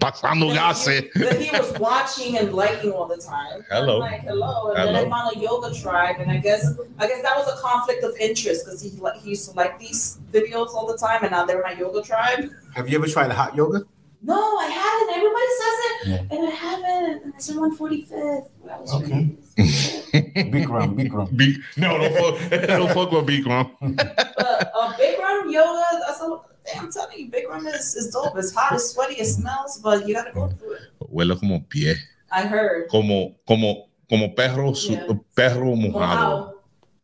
Pasando 0.00 0.54
That 0.54 0.76
gase. 0.76 1.10
he, 1.12 1.20
that 1.24 1.40
he 1.40 1.50
was 1.58 1.76
watching 1.80 2.38
and 2.38 2.52
liking 2.52 2.92
all 2.92 3.06
the 3.06 3.16
time. 3.16 3.64
Hello. 3.70 3.94
I'm 3.96 4.00
like, 4.12 4.20
hello. 4.20 4.72
And 4.72 4.88
then 4.88 4.94
I 5.06 5.08
found 5.08 5.36
a 5.36 5.40
yoga 5.40 5.74
tribe, 5.74 6.16
and 6.20 6.30
I 6.30 6.36
guess 6.36 6.64
I 6.98 7.08
guess 7.08 7.22
that 7.22 7.36
was 7.36 7.48
a 7.52 7.60
conflict 7.60 8.04
of 8.04 8.14
interest 8.20 8.64
because 8.64 8.80
he 8.80 8.90
like 9.00 9.16
he 9.20 9.30
used 9.30 9.50
to 9.50 9.56
like 9.56 9.78
these 9.78 10.18
videos 10.32 10.68
all 10.68 10.86
the 10.86 10.96
time, 10.96 11.22
and 11.22 11.32
now 11.32 11.44
they're 11.46 11.62
my 11.62 11.72
yoga 11.72 12.02
tribe. 12.02 12.48
Have 12.74 12.88
you 12.88 12.96
ever 12.98 13.08
tried 13.08 13.32
hot 13.32 13.56
yoga? 13.56 13.80
No, 14.22 14.34
I 14.58 14.66
haven't. 14.66 15.16
Everybody 15.16 15.46
says 15.60 16.30
it, 16.30 16.36
and 16.38 16.46
I 16.46 16.50
haven't. 16.50 17.22
And 17.24 17.34
it's 17.34 17.48
in 17.48 17.58
one 17.58 17.74
forty 17.74 18.02
fifth. 18.02 18.50
Okay. 18.94 19.22
Big 19.24 19.44
round, 19.58 20.96
big 20.96 21.12
round. 21.12 21.36
Big, 21.36 21.56
no, 21.76 21.98
don't 21.98 22.14
fuck, 22.14 22.50
don't 22.68 22.92
fuck 22.92 23.10
with 23.12 23.26
Bikram. 23.26 23.70
But 23.96 24.72
uh, 24.74 24.92
Bikram 24.94 25.52
yoga, 25.52 26.00
that's 26.06 26.20
a 26.20 26.40
damn. 26.66 26.84
I'm 26.84 26.92
telling 26.92 27.18
you, 27.18 27.30
Bikram 27.30 27.66
is, 27.66 27.94
is 27.96 28.10
dope. 28.12 28.36
It's 28.38 28.54
hot, 28.54 28.72
it's 28.74 28.90
sweaty, 28.92 29.14
it 29.14 29.26
smells, 29.26 29.80
but 29.82 30.06
you 30.06 30.14
gotta 30.14 30.32
go 30.32 30.48
through 30.48 30.74
it. 30.74 30.82
Huele 31.12 31.38
como 31.38 31.60
pie, 31.68 31.94
I 32.30 32.42
heard. 32.46 32.88
como 32.88 33.34
como 33.46 33.88
como 34.08 34.34
perro 34.34 34.72
su, 34.74 34.92
Yeah. 34.92 35.06
perro 35.34 35.74
mojado. 35.76 36.54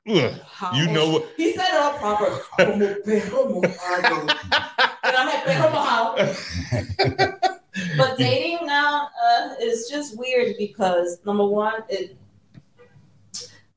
Wow. 0.06 0.16
Ugh. 0.16 0.34
You 0.74 0.86
know 0.92 1.10
what? 1.10 1.24
He 1.36 1.54
said 1.54 1.66
it 1.68 1.74
all 1.74 1.94
proper. 1.94 2.30
Como 2.56 2.94
perro 3.04 3.48
mojado. 3.48 4.28
and 5.02 5.16
I'm 5.16 5.26
like, 5.26 5.44
perro 5.44 5.70
mojado. 5.70 7.50
But 7.98 8.16
dating 8.18 8.66
now 8.66 9.08
uh, 9.20 9.54
is 9.60 9.88
just 9.90 10.16
weird 10.16 10.54
because 10.58 11.18
number 11.26 11.44
one, 11.44 11.82
it. 11.88 12.16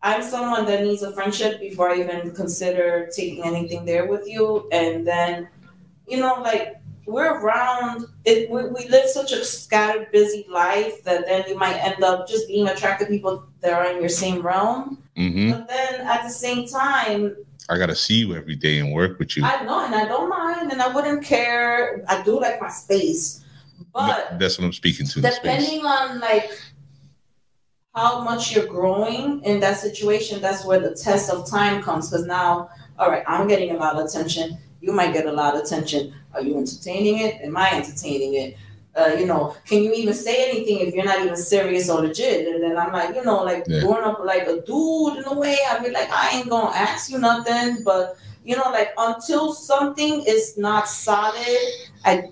I'm 0.04 0.22
someone 0.22 0.66
that 0.66 0.84
needs 0.84 1.02
a 1.02 1.12
friendship 1.12 1.60
before 1.60 1.90
I 1.90 2.00
even 2.00 2.32
consider 2.32 3.10
taking 3.16 3.44
anything 3.44 3.84
there 3.86 4.06
with 4.06 4.28
you, 4.28 4.68
and 4.72 5.06
then, 5.06 5.48
you 6.08 6.18
know, 6.18 6.36
like 6.42 6.76
we're 7.06 7.40
around. 7.40 8.06
It 8.26 8.50
we, 8.50 8.68
we 8.68 8.88
live 8.90 9.10
such 9.10 9.32
a 9.32 9.44
scattered, 9.44 10.12
busy 10.12 10.46
life 10.50 11.04
that 11.04 11.26
then 11.26 11.46
you 11.48 11.58
might 11.58 11.78
end 11.78 12.04
up 12.04 12.28
just 12.28 12.48
being 12.48 12.68
attracted 12.68 13.06
to 13.08 13.12
people 13.12 13.48
that 13.62 13.74
are 13.74 13.92
in 13.92 14.00
your 14.00 14.10
same 14.10 14.42
realm. 14.42 15.02
hmm 15.16 15.52
But 15.52 15.68
then 15.68 16.02
at 16.02 16.24
the 16.24 16.30
same 16.30 16.68
time, 16.68 17.36
I 17.70 17.78
gotta 17.78 17.96
see 17.96 18.16
you 18.16 18.36
every 18.36 18.56
day 18.56 18.80
and 18.80 18.94
work 18.94 19.18
with 19.20 19.36
you. 19.36 19.44
I 19.44 19.64
know, 19.64 19.84
and 19.84 19.96
I 19.96 20.06
don't 20.06 20.30
mind, 20.30 20.72
and 20.72 20.82
I 20.82 20.94
wouldn't 20.94 21.24
care. 21.24 22.04
I 22.08 22.22
do 22.24 22.40
like 22.40 22.62
my 22.62 22.70
space, 22.70 23.44
but 23.94 24.38
That's 24.40 24.60
what 24.60 24.66
I'm 24.66 24.74
speaking 24.74 25.08
to. 25.08 25.22
Depending 25.22 25.86
on 25.86 26.20
like 26.20 26.52
how 27.98 28.22
much 28.22 28.56
you're 28.56 28.68
growing 28.68 29.42
in 29.44 29.60
that 29.60 29.78
situation, 29.78 30.40
that's 30.40 30.64
where 30.64 30.80
the 30.80 30.94
test 30.94 31.32
of 31.32 31.50
time 31.50 31.82
comes. 31.82 32.10
Because 32.10 32.28
now, 32.28 32.70
all 33.00 33.10
right, 33.10 33.24
I'm 33.26 33.48
getting 33.48 33.72
a 33.72 33.78
lot 33.78 33.96
of 33.96 34.06
attention. 34.06 34.60
You 34.82 34.92
might 34.94 35.14
get 35.14 35.26
a 35.26 35.32
lot 35.32 35.56
of 35.56 35.64
attention. 35.64 36.14
Are 36.36 36.42
you 36.44 36.58
entertaining 36.60 37.18
it? 37.20 37.42
Am 37.42 37.58
I 37.58 37.72
entertaining 37.72 38.36
it? 38.36 38.56
Uh, 38.96 39.16
you 39.20 39.26
know, 39.26 39.56
can 39.66 39.82
you 39.84 39.92
even 39.94 40.14
say 40.14 40.50
anything 40.50 40.88
if 40.88 40.94
you're 40.94 41.06
not 41.06 41.22
even 41.22 41.36
serious 41.36 41.90
or 41.90 42.02
legit? 42.02 42.48
And 42.48 42.64
then 42.64 42.78
I'm 42.78 42.94
like, 42.94 43.16
you 43.16 43.24
know, 43.24 43.44
like 43.44 43.64
Yeah. 43.68 43.82
growing 43.82 44.04
up 44.04 44.20
like 44.24 44.44
a 44.48 44.62
dude 44.62 45.18
in 45.18 45.24
a 45.26 45.34
way, 45.34 45.58
I'd 45.70 45.84
be 45.84 45.90
like, 45.90 46.10
I 46.12 46.38
ain't 46.38 46.50
gonna 46.50 46.76
ask 46.76 47.10
you 47.12 47.18
nothing, 47.18 47.84
but 47.84 48.18
you 48.44 48.56
know, 48.56 48.70
like 48.72 48.92
until 48.98 49.54
something 49.54 50.24
is 50.28 50.56
not 50.58 50.88
solid, 50.88 51.62
I 52.06 52.30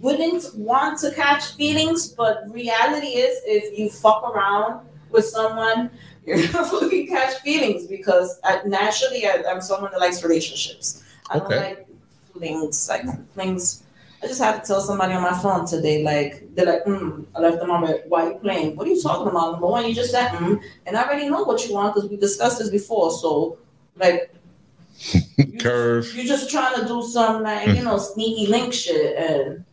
wouldn't 0.00 0.44
want 0.56 0.98
to 1.00 1.10
catch 1.12 1.44
feelings, 1.54 2.08
but 2.08 2.44
reality 2.48 3.12
is 3.26 3.40
if 3.46 3.78
you 3.78 3.90
fuck 3.90 4.22
around 4.30 4.87
with 5.10 5.24
someone, 5.24 5.90
you're 6.26 6.36
gonna 6.48 6.66
fucking 6.68 7.06
catch 7.08 7.40
feelings 7.40 7.86
because 7.86 8.38
I, 8.44 8.60
naturally 8.66 9.26
I, 9.26 9.44
I'm 9.48 9.60
someone 9.60 9.90
that 9.92 10.00
likes 10.00 10.22
relationships. 10.22 11.02
I 11.30 11.38
Okay. 11.38 11.48
don't 11.48 11.56
like 11.56 11.86
flings, 12.32 12.88
like 12.88 13.04
flings. 13.34 13.84
I 14.22 14.26
just 14.26 14.40
had 14.42 14.60
to 14.60 14.66
tell 14.66 14.80
somebody 14.80 15.14
on 15.14 15.22
my 15.22 15.38
phone 15.38 15.64
today, 15.66 16.02
like 16.02 16.54
they're 16.54 16.66
like, 16.66 16.84
mm, 16.84 17.24
I 17.36 17.40
left 17.40 17.60
them 17.60 17.70
on 17.70 17.82
red. 17.82 18.02
Why 18.08 18.24
are 18.26 18.32
you 18.32 18.38
playing? 18.38 18.76
What 18.76 18.86
are 18.86 18.90
you 18.90 19.00
talking 19.00 19.28
about? 19.28 19.52
Number 19.52 19.66
one, 19.68 19.86
you 19.86 19.94
just 19.94 20.10
said, 20.10 20.28
mm, 20.30 20.60
and 20.86 20.96
I 20.96 21.04
already 21.04 21.28
know 21.28 21.44
what 21.44 21.64
you 21.66 21.74
want 21.74 21.94
because 21.94 22.10
we 22.10 22.16
discussed 22.16 22.58
this 22.58 22.68
before. 22.68 23.12
So, 23.12 23.58
like, 23.96 24.34
you 25.36 25.58
Curve. 25.60 26.12
you're 26.16 26.24
just 26.26 26.50
trying 26.50 26.80
to 26.80 26.86
do 26.86 27.02
some 27.02 27.42
like 27.44 27.68
you 27.76 27.82
know 27.84 27.96
sneaky 27.96 28.50
link 28.50 28.72
shit, 28.74 29.16
and 29.16 29.64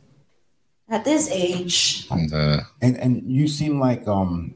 at 0.90 1.04
this 1.04 1.30
age, 1.32 2.06
And, 2.12 2.32
uh, 2.32 2.60
And 2.82 2.98
and 2.98 3.24
you 3.26 3.48
seem 3.48 3.80
like 3.80 4.08
um 4.08 4.54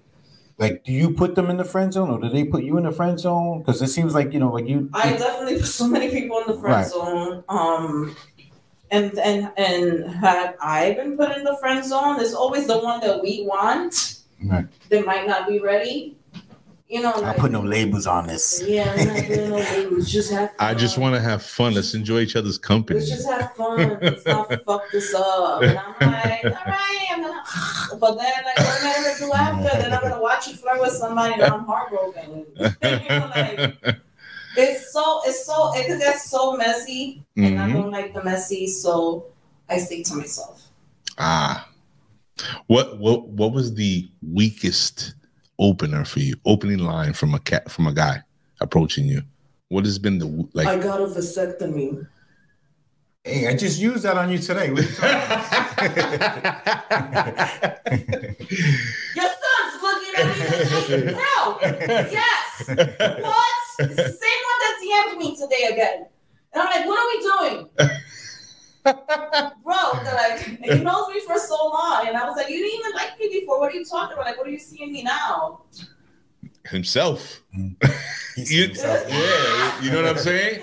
like 0.60 0.84
do 0.84 0.92
you 0.92 1.14
put 1.14 1.36
them 1.36 1.50
in 1.50 1.58
the 1.58 1.64
friend 1.66 1.92
zone 1.94 2.10
or 2.10 2.20
do 2.20 2.30
they 2.30 2.44
put 2.44 2.64
you 2.64 2.78
in 2.78 2.84
the 2.84 2.92
friend 2.92 3.20
zone? 3.20 3.60
Because 3.60 3.82
it 3.82 3.88
seems 3.88 4.14
like 4.14 4.34
you 4.34 4.40
know 4.40 4.52
like 4.52 4.68
you 4.68 4.90
I 4.94 5.12
definitely 5.14 5.56
put 5.60 5.68
so 5.68 5.88
many 5.88 6.10
people 6.10 6.38
in 6.40 6.48
the 6.48 6.60
friend 6.60 6.76
Right. 6.76 6.88
zone. 6.88 7.44
Um, 7.50 8.16
And 8.92 9.18
and 9.20 9.52
and 9.58 10.10
have 10.26 10.56
I 10.62 10.94
been 10.98 11.16
put 11.16 11.30
in 11.38 11.44
the 11.44 11.56
friend 11.62 11.86
zone? 11.86 12.18
There's 12.18 12.34
always 12.34 12.66
the 12.68 12.80
one 12.80 13.00
that 13.06 13.22
we 13.22 13.46
want. 13.46 13.94
Right. 14.44 14.66
They 14.90 15.02
might 15.04 15.28
not 15.28 15.48
be 15.48 15.60
ready. 15.60 16.18
You 16.90 17.02
know, 17.04 17.14
I 17.14 17.20
like, 17.20 17.38
put 17.38 17.52
no 17.52 17.62
labels 17.62 18.08
on 18.08 18.26
this. 18.26 18.64
yeah, 18.68 18.96
we're 18.96 19.06
not 19.06 19.28
doing 19.28 19.50
no 19.52 19.58
labels, 19.58 20.12
just 20.12 20.32
have 20.34 20.52
I 20.58 20.74
just 20.74 20.98
want 20.98 21.14
to 21.14 21.22
have 21.22 21.44
fun. 21.44 21.76
Let's 21.76 21.94
enjoy 21.94 22.22
each 22.22 22.36
other's 22.36 22.58
company. 22.58 23.00
Let's 23.02 23.12
just 23.12 23.30
have 23.30 23.56
fun. 23.56 24.00
Let's 24.02 24.26
not 24.26 24.64
fuck 24.66 24.92
this 24.92 25.14
up. 25.14 25.62
And 25.62 25.78
I'm 25.78 25.96
like, 26.00 26.44
all 26.46 26.52
right, 26.66 27.08
I'm 27.12 27.22
gonna. 27.22 27.44
But 28.00 28.16
then, 28.18 28.34
like, 28.44 28.58
what 28.58 28.82
am 28.82 28.88
I 28.88 28.94
gonna 28.96 29.20
do 29.20 29.34
after? 29.34 29.78
Then 29.82 29.94
I'm 29.94 30.02
gonna 30.02 30.20
watch 30.22 30.48
you 30.48 30.56
flirt 30.56 30.82
with 30.82 30.92
somebody, 30.94 31.36
and 31.36 31.44
I'm 31.54 31.64
heartbroken. 31.66 32.46
you 32.58 32.90
know, 33.20 33.32
like, 33.36 33.76
it's 34.58 34.92
so, 34.92 35.22
it's 35.26 35.46
so, 35.46 35.72
it 35.76 35.86
could 35.88 36.00
get 36.00 36.18
so 36.20 36.58
messy, 36.58 37.24
and 37.38 37.46
I 37.60 37.68
Mhm. 37.68 37.74
don't 37.74 37.92
like 37.92 38.14
the 38.16 38.24
messy, 38.24 38.66
so 38.66 39.26
I 39.70 39.78
stay 39.78 40.02
to 40.04 40.16
myself. 40.16 40.64
Ah, 41.20 41.70
what 42.68 42.98
what 43.00 43.28
what 43.28 43.52
was 43.54 43.76
the 43.76 44.10
weakest 44.28 45.14
opener 45.60 46.06
for 46.06 46.20
you? 46.20 46.36
Opening 46.46 46.80
line 46.80 47.14
from 47.14 47.34
a 47.34 47.40
cat 47.40 47.70
from 47.70 47.88
a 47.88 47.94
guy 47.94 48.24
approaching 48.62 49.06
you. 49.06 49.22
What 49.68 49.86
has 49.86 50.00
been 50.00 50.18
the 50.18 50.50
like? 50.54 50.68
I 50.68 50.78
got 50.78 51.00
a 51.00 51.06
vasectomy. 51.06 52.08
Hey, 53.24 53.48
I 53.48 53.56
just 53.56 53.80
used 53.80 54.04
that 54.04 54.18
on 54.18 54.32
you 54.32 54.40
today. 54.40 54.68
You 54.68 54.76
Your 54.76 54.86
son's 54.86 55.04
looking 59.84 60.16
at 60.18 60.26
me 60.40 60.44
like, 61.06 61.14
bro, 61.14 61.60
yes. 62.10 62.68
What? 62.68 63.60
It's 63.80 63.96
the 63.96 64.10
same 64.10 64.42
one 64.50 64.60
that 64.64 64.76
DM'd 64.82 65.18
me 65.20 65.36
today 65.36 65.64
again. 65.72 66.08
And 66.54 66.64
I'm 66.64 66.70
like, 66.70 66.86
what 66.88 66.98
are 66.98 67.08
we 67.08 67.20
doing? 67.22 67.70
Bro, 69.64 70.04
they're 70.04 70.14
like, 70.16 70.48
and 70.48 70.58
he 70.66 70.84
knows 70.84 71.10
me 71.14 71.20
for 71.26 71.38
so 71.38 71.56
long. 71.68 72.06
And 72.08 72.16
I 72.18 72.26
was 72.28 72.36
like, 72.38 72.50
you 72.50 72.58
didn't 72.58 72.80
even 72.80 72.92
like 72.94 73.20
me 73.20 73.40
before. 73.40 73.60
What 73.60 73.72
are 73.74 73.76
you 73.78 73.86
talking 73.86 74.14
about? 74.14 74.26
Like, 74.26 74.38
what 74.38 74.48
are 74.48 74.52
you 74.52 74.60
seeing 74.60 74.92
me 74.94 75.04
now? 75.04 75.62
Himself. 76.66 77.42
He 78.36 78.56
You- 78.56 78.68
himself. 78.68 79.06
yeah, 79.10 79.82
you 79.82 79.92
know 79.92 80.02
what 80.04 80.12
I'm 80.12 80.18
saying? 80.18 80.62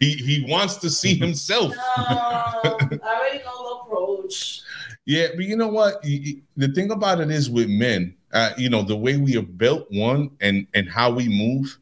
He 0.00 0.12
he 0.14 0.46
wants 0.48 0.76
to 0.76 0.88
see 0.88 1.14
himself. 1.16 1.74
No, 1.76 1.82
I 1.96 2.98
already 3.04 3.38
know 3.44 3.84
the 3.84 3.92
approach. 3.92 4.62
Yeah, 5.04 5.26
but 5.36 5.44
you 5.44 5.56
know 5.56 5.68
what? 5.68 6.02
Y- 6.02 6.20
y- 6.24 6.42
The 6.56 6.68
thing 6.68 6.90
about 6.92 7.20
it 7.20 7.30
is 7.30 7.50
with 7.50 7.68
men, 7.68 8.14
uh, 8.32 8.50
you 8.56 8.70
know, 8.70 8.82
the 8.82 8.96
way 8.96 9.18
we 9.18 9.36
are 9.36 9.42
built, 9.42 9.86
one, 9.90 10.30
and 10.40 10.66
and 10.72 10.88
how 10.88 11.10
we 11.10 11.28
move, 11.28 11.78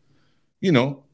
you 0.61 0.73
know, 0.73 1.05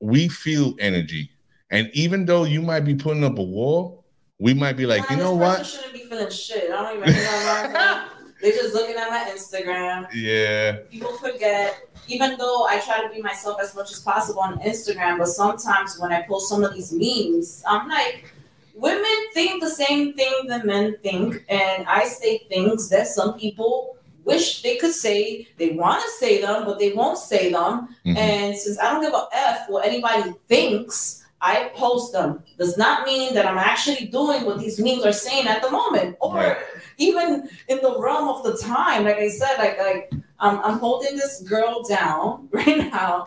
we 0.00 0.28
feel 0.28 0.74
energy, 0.78 1.30
and 1.70 1.88
even 1.94 2.26
though 2.26 2.44
you 2.44 2.60
might 2.60 2.80
be 2.84 2.94
putting 2.94 3.24
up 3.24 3.38
a 3.38 3.42
wall, 3.42 3.99
we 4.40 4.54
might 4.54 4.76
be 4.76 4.86
like, 4.86 5.08
Nah, 5.08 5.16
you 5.16 5.22
know 5.22 5.34
what? 5.34 5.64
shouldn't 5.66 5.92
be 5.92 6.00
feeling 6.00 6.30
shit. 6.30 6.70
I 6.70 6.82
don't 6.82 6.96
even 6.98 7.12
know. 7.14 8.06
They're 8.42 8.52
just 8.52 8.72
looking 8.74 8.96
at 8.96 9.10
my 9.10 9.30
Instagram. 9.30 10.08
Yeah, 10.14 10.78
people 10.90 11.12
forget 11.18 11.86
even 12.08 12.36
though 12.38 12.66
i 12.66 12.80
try 12.80 13.02
to 13.06 13.14
be 13.14 13.20
myself 13.22 13.60
as 13.62 13.74
much 13.74 13.92
as 13.92 14.00
possible 14.00 14.40
on 14.40 14.58
instagram 14.60 15.18
but 15.18 15.28
sometimes 15.28 15.98
when 16.00 16.10
i 16.10 16.22
post 16.22 16.48
some 16.48 16.64
of 16.64 16.72
these 16.74 16.90
memes 16.92 17.62
i'm 17.68 17.88
like 17.88 18.32
women 18.74 19.16
think 19.34 19.62
the 19.62 19.68
same 19.68 20.14
thing 20.14 20.32
that 20.48 20.64
men 20.66 20.96
think 21.02 21.44
and 21.48 21.86
i 21.86 22.02
say 22.04 22.38
things 22.48 22.88
that 22.88 23.06
some 23.06 23.38
people 23.38 23.96
wish 24.24 24.62
they 24.62 24.76
could 24.78 24.92
say 24.94 25.46
they 25.58 25.70
want 25.70 26.02
to 26.02 26.10
say 26.18 26.40
them 26.40 26.64
but 26.64 26.78
they 26.78 26.92
won't 26.92 27.18
say 27.18 27.52
them 27.52 27.94
Mhm. 28.06 28.16
and 28.16 28.56
since 28.56 28.78
i 28.78 28.90
don't 28.90 29.02
give 29.02 29.12
a 29.12 29.26
f 29.32 29.68
what 29.68 29.86
anybody 29.86 30.32
thinks 30.48 31.19
i 31.42 31.70
post 31.74 32.12
them 32.12 32.42
does 32.58 32.76
not 32.76 33.06
mean 33.06 33.34
that 33.34 33.46
i'm 33.46 33.58
actually 33.58 34.06
doing 34.06 34.44
what 34.44 34.58
these 34.58 34.78
memes 34.80 35.04
are 35.04 35.12
saying 35.12 35.46
at 35.46 35.62
the 35.62 35.70
moment 35.70 36.16
or 36.20 36.34
Right. 36.34 36.56
even 36.98 37.48
in 37.68 37.78
the 37.82 37.98
realm 37.98 38.28
of 38.28 38.42
the 38.44 38.56
time 38.58 39.04
like 39.04 39.16
i 39.16 39.28
said 39.28 39.56
like 39.58 39.78
like 39.78 40.12
I'm, 40.42 40.58
I'm 40.60 40.78
holding 40.78 41.16
this 41.16 41.42
girl 41.42 41.82
down 41.82 42.48
right 42.52 42.90
now, 42.90 43.26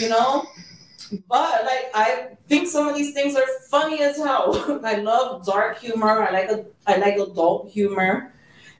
you 0.00 0.08
know. 0.08 0.44
But 1.28 1.64
like 1.64 1.86
I 1.94 2.30
think 2.48 2.66
some 2.66 2.88
of 2.88 2.96
these 2.96 3.14
things 3.14 3.36
are 3.36 3.46
funny 3.70 4.02
as 4.02 4.16
hell. 4.16 4.80
I 4.84 4.96
love 4.96 5.46
dark 5.46 5.78
humor. 5.78 6.20
I 6.20 6.32
like 6.32 6.50
a, 6.50 6.64
I 6.86 6.96
like 6.96 7.14
adult 7.14 7.70
humor. 7.70 8.34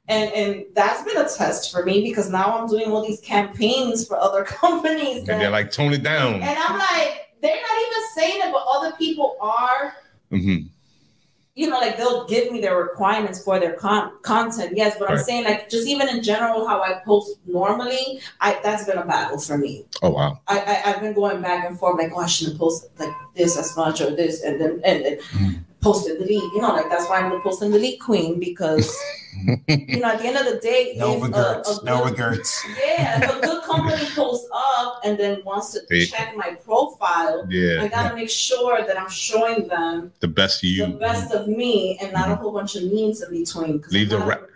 And 0.08 0.32
and 0.32 0.64
that's 0.74 1.04
been 1.04 1.18
a 1.24 1.28
test 1.28 1.70
for 1.70 1.84
me 1.84 2.02
because 2.02 2.28
now 2.30 2.58
I'm 2.58 2.66
doing 2.66 2.90
all 2.90 3.06
these 3.06 3.20
campaigns 3.20 4.06
for 4.08 4.16
other 4.18 4.42
companies. 4.62 5.18
and 5.18 5.26
that- 5.28 5.38
they're 5.38 5.50
like, 5.50 5.70
tone 5.70 5.92
it 5.92 6.02
down. 6.02 6.34
and 6.42 6.58
I'm 6.58 6.78
like, 6.78 7.27
they're 7.40 7.60
not 7.68 7.78
even 7.86 8.02
saying 8.14 8.40
it, 8.44 8.52
but 8.52 8.64
other 8.74 8.92
people 8.96 9.36
are 9.40 9.94
Mhm. 10.32 10.68
you 11.54 11.68
know, 11.68 11.80
like 11.80 11.96
they'll 11.96 12.24
give 12.26 12.52
me 12.52 12.60
their 12.60 12.76
requirements 12.80 13.42
for 13.42 13.58
their 13.58 13.72
con- 13.72 14.12
content. 14.22 14.76
Yes, 14.76 14.94
but 14.98 15.10
I'm 15.10 15.18
saying 15.18 15.44
like 15.44 15.68
just 15.68 15.88
even 15.88 16.08
in 16.08 16.22
general 16.22 16.68
how 16.68 16.80
I 16.82 17.00
post 17.04 17.38
normally, 17.46 18.20
I 18.40 18.60
that's 18.62 18.84
been 18.84 18.96
a 18.98 19.04
battle 19.04 19.38
for 19.40 19.58
me. 19.58 19.84
Oh 20.02 20.10
wow. 20.10 20.38
I, 20.46 20.60
I 20.60 20.82
I've 20.92 21.00
been 21.00 21.14
going 21.14 21.42
back 21.42 21.66
and 21.66 21.76
forth 21.76 21.98
like, 21.98 22.12
oh, 22.14 22.20
I 22.20 22.26
shouldn't 22.26 22.58
post 22.58 22.86
like 23.00 23.12
this 23.34 23.56
as 23.58 23.76
much 23.76 24.00
or 24.00 24.10
this, 24.14 24.42
and 24.42 24.60
then 24.60 24.80
and, 24.84 25.04
and 25.04 25.18
Mm. 25.20 25.64
Post 25.80 26.08
and 26.08 26.18
delete. 26.18 26.42
You 26.54 26.60
know, 26.60 26.72
like 26.72 26.88
that's 26.90 27.08
why 27.08 27.20
I'm 27.20 27.30
the 27.30 27.40
post 27.40 27.62
and 27.62 27.72
delete 27.72 28.00
queen 28.00 28.38
because 28.40 28.94
you 29.68 30.00
know 30.00 30.08
at 30.08 30.18
the 30.20 30.26
end 30.26 30.36
of 30.36 30.46
the 30.52 30.58
day, 30.60 30.94
No 30.96 31.14
if 31.16 31.22
a- 31.22 31.26
regrets. 31.26 31.78
a 31.78 31.84
No 31.84 31.98
good- 32.04 32.10
regrets. 32.10 32.64
Yeah, 32.86 33.24
if 33.24 33.36
a 33.36 33.40
good 33.40 33.62
company 33.64 34.04
posts 34.14 34.48
up 34.54 35.00
and 35.04 35.18
then 35.18 35.42
wants 35.44 35.72
to 35.72 35.80
They- 35.88 36.06
check 36.06 36.36
my 36.36 36.50
profile, 36.64 37.46
yeah, 37.48 37.82
I 37.82 37.88
gotta 37.88 38.14
make 38.14 38.30
sure 38.30 38.84
that 38.86 38.98
I'm 39.00 39.10
showing 39.10 39.68
them 39.68 40.12
the 40.20 40.28
best 40.28 40.62
of 40.64 40.70
you, 40.70 40.86
the 40.86 40.92
best 40.92 41.32
of 41.32 41.46
me 41.48 41.98
and 42.02 42.12
not 42.12 42.30
a 42.30 42.34
whole 42.36 42.52
bunch 42.52 42.74
of 42.76 42.82
memes 42.84 43.22
in 43.22 43.30
between. 43.30 43.82
Leave 43.90 44.12
I'm 44.12 44.20
the 44.20 44.26
not- 44.26 44.28
ra- 44.28 44.46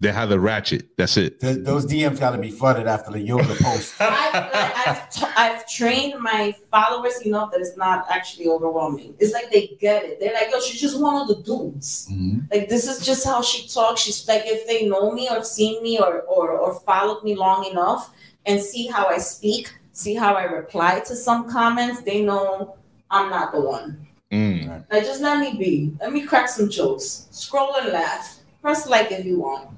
They 0.00 0.12
have 0.12 0.28
the 0.28 0.38
ratchet. 0.40 0.88
That's 0.98 1.16
it. 1.16 1.40
Th- 1.40 1.58
those 1.60 1.86
DMs 1.86 2.18
got 2.20 2.32
to 2.32 2.38
be 2.38 2.50
flooded 2.50 2.86
after 2.86 3.10
the 3.12 3.20
yoga 3.20 3.54
post. 3.60 3.94
I've, 4.00 4.50
I've, 4.86 5.10
t- 5.10 5.26
I've 5.36 5.66
trained 5.68 6.20
my 6.20 6.54
followers 6.70 7.20
enough 7.22 7.52
that 7.52 7.60
it's 7.60 7.76
not 7.76 8.04
actually 8.10 8.48
overwhelming. 8.48 9.14
It's 9.18 9.32
like 9.32 9.50
they 9.50 9.76
get 9.80 10.04
it. 10.04 10.20
They're 10.20 10.34
like, 10.34 10.50
yo, 10.50 10.60
she's 10.60 10.80
just 10.80 11.00
one 11.00 11.22
of 11.22 11.28
the 11.28 11.42
dudes. 11.42 12.08
Mhm. 12.12 12.50
Like 12.52 12.68
this 12.68 12.86
is 12.86 13.06
just 13.06 13.24
how 13.24 13.40
she 13.40 13.66
talks. 13.68 14.02
She's 14.02 14.26
like, 14.28 14.42
if 14.44 14.66
they 14.66 14.86
know 14.88 15.12
me 15.12 15.28
or 15.30 15.42
seen 15.44 15.82
me 15.82 15.98
or 15.98 16.22
or 16.22 16.50
or 16.50 16.74
followed 16.80 17.22
me 17.24 17.34
long 17.34 17.64
enough 17.70 18.10
and 18.46 18.60
see 18.60 18.88
how 18.88 19.06
I 19.06 19.18
speak, 19.18 19.72
see 19.92 20.14
how 20.14 20.34
I 20.34 20.42
reply 20.42 21.00
to 21.06 21.14
some 21.16 21.48
comments, 21.48 22.02
they 22.02 22.22
know 22.22 22.76
I'm 23.10 23.30
not 23.30 23.52
the 23.52 23.60
one. 23.60 24.06
Mm. 24.32 24.84
Like 24.90 25.04
just 25.04 25.22
let 25.22 25.38
me 25.38 25.56
be. 25.56 25.92
Let 26.00 26.12
me 26.12 26.26
crack 26.26 26.48
some 26.48 26.68
jokes. 26.68 27.28
Scroll 27.30 27.76
and 27.76 27.92
laugh. 27.92 28.40
Press 28.60 28.86
like 28.88 29.12
if 29.12 29.24
you 29.24 29.38
want. 29.40 29.68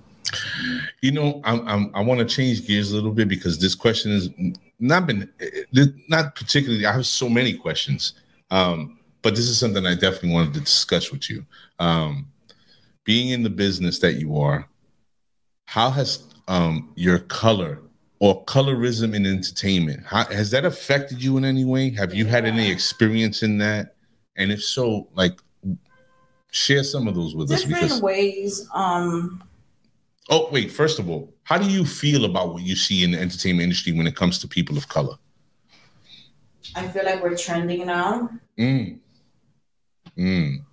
You 1.01 1.13
know, 1.13 1.41
I'm, 1.45 1.67
I'm 1.67 1.91
I 1.95 2.01
want 2.03 2.21
to 2.21 2.27
change 2.27 2.67
gears 2.67 2.91
a 2.91 2.95
little 2.95 3.13
bit 3.13 3.29
because 3.29 3.59
this 3.59 3.75
question 3.75 4.13
has 4.13 4.31
not 4.79 5.07
been 5.07 5.31
eh, 5.41 5.85
not 6.09 6.35
particularly. 6.35 6.87
I 6.87 6.93
have 6.93 7.07
so 7.07 7.29
many 7.29 7.55
questions, 7.55 8.15
um, 8.51 8.99
but 9.23 9.35
this 9.35 9.49
is 9.49 9.59
something 9.59 9.87
I 9.87 9.95
definitely 9.95 10.33
wanted 10.33 10.55
to 10.55 10.61
discuss 10.61 11.11
with 11.11 11.31
you. 11.31 11.45
Um, 11.79 12.29
being 13.05 13.31
in 13.31 13.43
the 13.43 13.51
business 13.51 13.99
that 14.01 14.15
you 14.15 14.37
are, 14.39 14.69
how 15.67 15.91
has 15.91 16.25
um, 16.49 16.93
your 16.97 17.21
color 17.21 17.81
or 18.19 18.45
colorism 18.45 19.15
in 19.15 19.27
entertainment 19.27 20.03
how, 20.07 20.25
has 20.25 20.51
that 20.51 20.65
affected 20.65 21.23
you 21.23 21.37
in 21.37 21.45
any 21.45 21.65
way? 21.65 21.91
Have 21.91 22.15
you 22.15 22.27
had 22.27 22.45
any 22.45 22.71
experience 22.71 23.43
in 23.43 23.59
that? 23.59 23.95
And 24.37 24.51
if 24.51 24.63
so, 24.63 25.09
like, 25.15 25.39
share 26.51 26.85
some 26.85 27.07
of 27.09 27.15
those 27.15 27.35
with 27.35 27.51
us 27.51 27.63
Different 27.63 27.83
because 27.83 28.03
ways. 28.03 28.69
Um 28.75 29.43
Oh, 30.29 30.49
wait. 30.51 30.73
First 30.73 30.99
of 30.99 31.09
all, 31.09 31.33
how 31.45 31.59
do 31.59 31.69
you 31.69 31.85
feel 31.85 32.25
about 32.25 32.53
what 32.53 32.63
you 32.63 32.75
see 32.75 33.05
in 33.05 33.13
the 33.13 33.21
entertainment 33.21 33.63
industry 33.65 33.93
when 33.93 34.07
it 34.07 34.17
comes 34.17 34.39
to 34.41 34.49
people 34.49 34.77
of 34.77 34.89
color? 34.89 35.17
I 36.75 36.89
feel 36.89 37.05
like 37.05 37.23
we're 37.23 37.37
trending 37.37 37.87
now. 37.87 38.31
Mm. 38.59 38.99
Mm. 40.19 40.65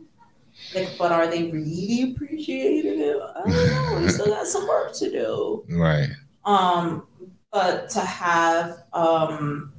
Like, 0.74 0.97
but 0.97 1.12
are 1.12 1.28
they 1.28 1.51
really 1.51 2.14
appreciating 2.14 2.99
it? 2.99 3.18
I 3.36 3.49
don't 3.49 3.49
know. 3.49 4.01
We 4.01 4.10
still 4.10 4.28
got 4.28 4.47
some 4.47 4.68
work 4.68 4.93
to 4.95 5.12
do. 5.12 5.66
Right. 5.70 6.10
Um, 6.45 7.08
but 7.51 7.89
to 7.91 7.99
have 8.01 8.84
um 8.91 9.72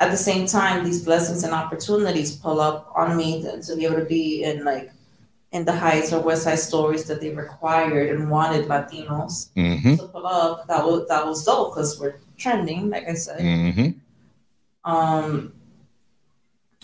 at 0.00 0.10
the 0.10 0.16
same 0.16 0.46
time 0.46 0.84
these 0.84 1.04
blessings 1.04 1.44
and 1.44 1.54
opportunities 1.54 2.36
pull 2.36 2.60
up 2.60 2.92
on 2.94 3.16
me 3.16 3.42
to, 3.42 3.62
to 3.62 3.76
be 3.76 3.86
able 3.86 3.96
to 3.96 4.04
be 4.04 4.42
in 4.42 4.64
like 4.64 4.90
in 5.52 5.64
the 5.64 5.72
heights 5.72 6.12
or 6.12 6.20
west 6.20 6.42
side 6.44 6.58
stories 6.58 7.04
that 7.04 7.20
they 7.20 7.34
required 7.34 8.10
and 8.10 8.30
wanted 8.30 8.66
Latinos 8.66 9.48
Mm-hmm. 9.56 9.96
to 9.96 10.08
pull 10.08 10.26
up, 10.26 10.66
that 10.68 10.84
was 10.84 11.08
that 11.08 11.26
was 11.26 11.44
dope 11.44 11.74
because 11.74 11.98
we're 11.98 12.20
trending, 12.36 12.90
like 12.90 13.08
I 13.08 13.14
said. 13.14 13.40
Mm-hmm. 13.40 14.90
Um, 14.90 15.52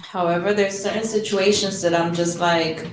however, 0.00 0.54
there's 0.54 0.82
certain 0.82 1.04
situations 1.04 1.80
that 1.82 1.94
I'm 1.94 2.14
just 2.14 2.38
like, 2.40 2.86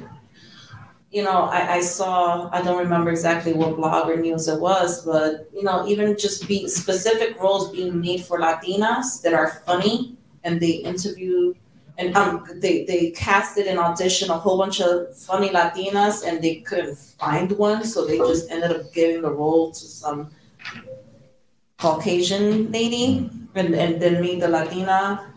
you 1.11 1.23
know, 1.23 1.41
I, 1.51 1.75
I 1.75 1.81
saw, 1.81 2.49
I 2.53 2.61
don't 2.61 2.77
remember 2.77 3.09
exactly 3.11 3.53
what 3.53 3.75
blog 3.75 4.09
or 4.09 4.15
news 4.15 4.47
it 4.47 4.59
was, 4.59 5.05
but, 5.05 5.49
you 5.53 5.63
know, 5.63 5.85
even 5.87 6.17
just 6.17 6.47
be 6.47 6.67
specific 6.69 7.37
roles 7.41 7.71
being 7.71 7.99
made 7.99 8.23
for 8.23 8.39
Latinas 8.39 9.21
that 9.23 9.33
are 9.33 9.61
funny 9.65 10.15
and 10.43 10.59
they 10.61 10.71
interview 10.71 11.53
and 12.01 12.17
um, 12.17 12.45
they 12.55 12.83
they 12.85 13.11
casted 13.11 13.67
an 13.67 13.77
audition 13.77 14.29
a 14.31 14.37
whole 14.37 14.57
bunch 14.57 14.81
of 14.81 15.15
funny 15.15 15.49
Latinas, 15.49 16.25
and 16.25 16.41
they 16.41 16.55
couldn't 16.55 16.97
find 16.97 17.51
one, 17.53 17.83
so 17.83 18.05
they 18.05 18.17
just 18.17 18.49
ended 18.49 18.71
up 18.71 18.91
giving 18.93 19.21
the 19.21 19.31
role 19.31 19.71
to 19.71 19.85
some 19.85 20.31
Caucasian 21.77 22.71
lady, 22.71 23.29
and 23.55 23.75
and 23.75 24.01
then 24.01 24.21
made 24.21 24.41
the 24.41 24.47
Latina 24.47 25.31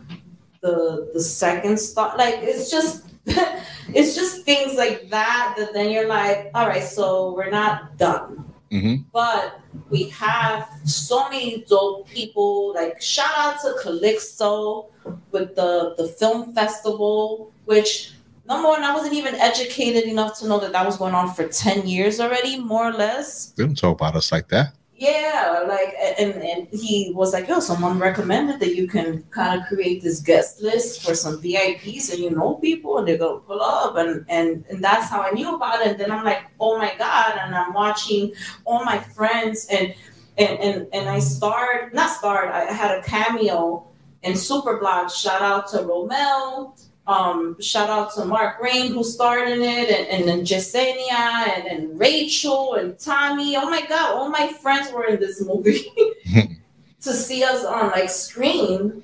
the 0.63 1.11
the 1.13 1.21
second 1.21 1.79
star. 1.79 2.17
Like 2.17 2.37
it's 2.41 2.71
just 2.71 3.05
it's 3.27 4.15
just 4.15 4.45
things 4.45 4.77
like 4.77 5.11
that 5.11 5.55
that 5.59 5.73
then 5.75 5.91
you're 5.91 6.09
like, 6.09 6.51
all 6.55 6.67
right, 6.67 6.83
so 6.83 7.35
we're 7.35 7.51
not 7.51 7.99
done. 7.99 8.54
Mhm. 8.75 9.05
But 9.13 9.61
we 9.89 10.09
have 10.11 10.69
so 10.85 11.29
many 11.29 11.65
dope 11.69 12.09
people. 12.09 12.75
Like 12.75 13.01
shout 13.01 13.31
out 13.37 13.61
to 13.63 13.69
Calixto 13.83 14.87
with 15.31 15.55
the 15.55 15.95
the 15.97 16.09
film 16.09 16.53
festival, 16.55 17.53
which 17.67 18.13
number 18.49 18.69
one, 18.69 18.83
I 18.83 18.93
wasn't 18.93 19.15
even 19.15 19.35
educated 19.37 20.05
enough 20.05 20.39
to 20.41 20.49
know 20.49 20.59
that 20.59 20.73
that 20.73 20.85
was 20.85 20.97
going 20.97 21.15
on 21.15 21.33
for 21.35 21.47
ten 21.47 21.87
years 21.87 22.19
already, 22.21 22.59
more 22.59 22.89
or 22.91 22.93
less. 22.93 23.29
They 23.57 23.65
don't 23.65 23.79
talk 23.79 24.01
about 24.01 24.17
us 24.17 24.33
like 24.33 24.49
that. 24.49 24.75
Yeah, 25.05 25.65
like 25.69 25.95
and 26.19 26.33
and 26.43 26.69
he 26.73 27.13
was 27.15 27.35
like, 27.35 27.47
yo, 27.47 27.61
someone 27.61 27.99
recommended 27.99 28.59
that 28.61 28.75
you 28.75 28.89
can 28.89 29.23
kind 29.25 29.61
of 29.61 29.67
create 29.67 30.03
this 30.03 30.21
guest 30.21 30.63
list 30.63 31.05
for 31.05 31.15
some 31.15 31.43
VIPs 31.43 32.11
and 32.11 32.21
you 32.21 32.31
know 32.31 32.55
people 32.55 32.97
and 32.97 33.07
they're 33.07 33.19
gonna 33.19 33.41
pull 33.41 33.61
up 33.61 33.97
and 33.97 34.25
and 34.31 34.65
and 34.71 34.83
that's 34.83 35.11
how 35.11 35.21
I 35.21 35.31
knew 35.33 35.55
about 35.55 35.83
it. 35.83 35.89
And 35.89 36.01
then 36.01 36.11
I'm 36.11 36.25
like, 36.25 36.45
oh 36.59 36.79
my 36.79 36.95
god, 36.97 37.39
and 37.43 37.55
I'm 37.55 37.75
watching 37.75 38.33
all 38.65 38.83
my 38.85 38.99
friends 38.99 39.67
and 39.71 39.95
and 40.39 40.59
and, 40.61 40.87
and 40.95 41.09
I 41.09 41.19
starred 41.19 41.93
not 41.93 42.11
starred, 42.11 42.51
I 42.51 42.73
had 42.73 42.99
a 42.99 43.03
cameo 43.03 43.87
in 44.23 44.33
Superblock. 44.33 45.11
Shout 45.11 45.43
out 45.43 45.69
to 45.73 45.79
Romel. 45.79 46.81
Um, 47.07 47.61
shout 47.61 47.91
out 47.91 48.15
to 48.15 48.25
Mark 48.25 48.63
Rain 48.63 48.93
who 48.93 49.05
starred 49.05 49.49
in 49.49 49.61
it, 49.61 49.91
and, 49.91 50.09
and 50.09 50.29
then 50.29 50.41
Jasenia 50.41 51.13
and, 51.13 51.67
and 51.67 52.01
Rachel 52.01 52.75
and 52.75 52.99
Tommy. 52.99 53.57
Oh 53.57 53.69
my 53.69 53.83
god, 53.87 54.15
all 54.15 54.31
my 54.31 54.49
friends 54.63 54.91
were 54.91 55.05
in 55.05 55.21
this 55.21 55.45
movie 55.45 55.87
to 57.03 57.13
see 57.13 57.45
us 57.45 57.65
on 57.65 57.91
like 57.91 58.09
screen 58.09 59.03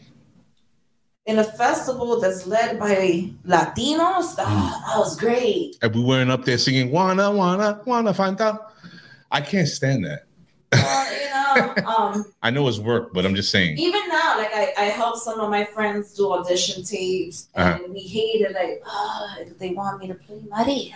in 1.27 1.39
a 1.39 1.45
festival 1.45 2.19
that's 2.21 2.47
led 2.47 2.79
by 2.79 3.31
Latinos. 3.47 4.35
Oh, 4.39 4.83
that 4.87 4.99
was 4.99 5.19
great. 5.19 5.77
And 5.83 5.95
we 5.95 6.03
weren't 6.03 6.31
up 6.31 6.47
there 6.47 6.57
singing 6.57 6.91
"Wanna, 6.91 7.31
wanna, 7.31 7.83
wanna 7.85 8.15
find 8.15 8.41
out." 8.41 8.73
I 9.31 9.43
can't 9.43 9.69
stand 9.69 10.07
that. 10.07 10.25
Well, 10.73 11.13
you 11.13 11.29
know, 11.31 11.75
um, 11.87 12.27
I 12.43 12.51
know 12.51 12.69
it's 12.69 12.79
work, 12.79 13.13
but 13.13 13.25
I'm 13.27 13.35
just 13.35 13.51
saying. 13.51 13.77
even 13.79 14.09
now, 14.09 14.37
like 14.39 14.53
I, 14.55 14.73
I 14.79 14.85
help 14.85 15.17
some 15.17 15.41
of 15.41 15.51
my 15.51 15.65
friends 15.65 16.15
do 16.15 16.33
audition 16.33 16.83
tapes, 16.85 17.49
and 17.55 17.75
Uh-huh. 17.81 17.93
we 17.93 18.01
hate 18.01 18.41
it. 18.43 18.53
Like, 18.55 18.83
oh, 18.87 19.37
they 19.59 19.71
want 19.75 20.01
me 20.01 20.09
to 20.09 20.15
play 20.15 20.41
Maria. 20.49 20.95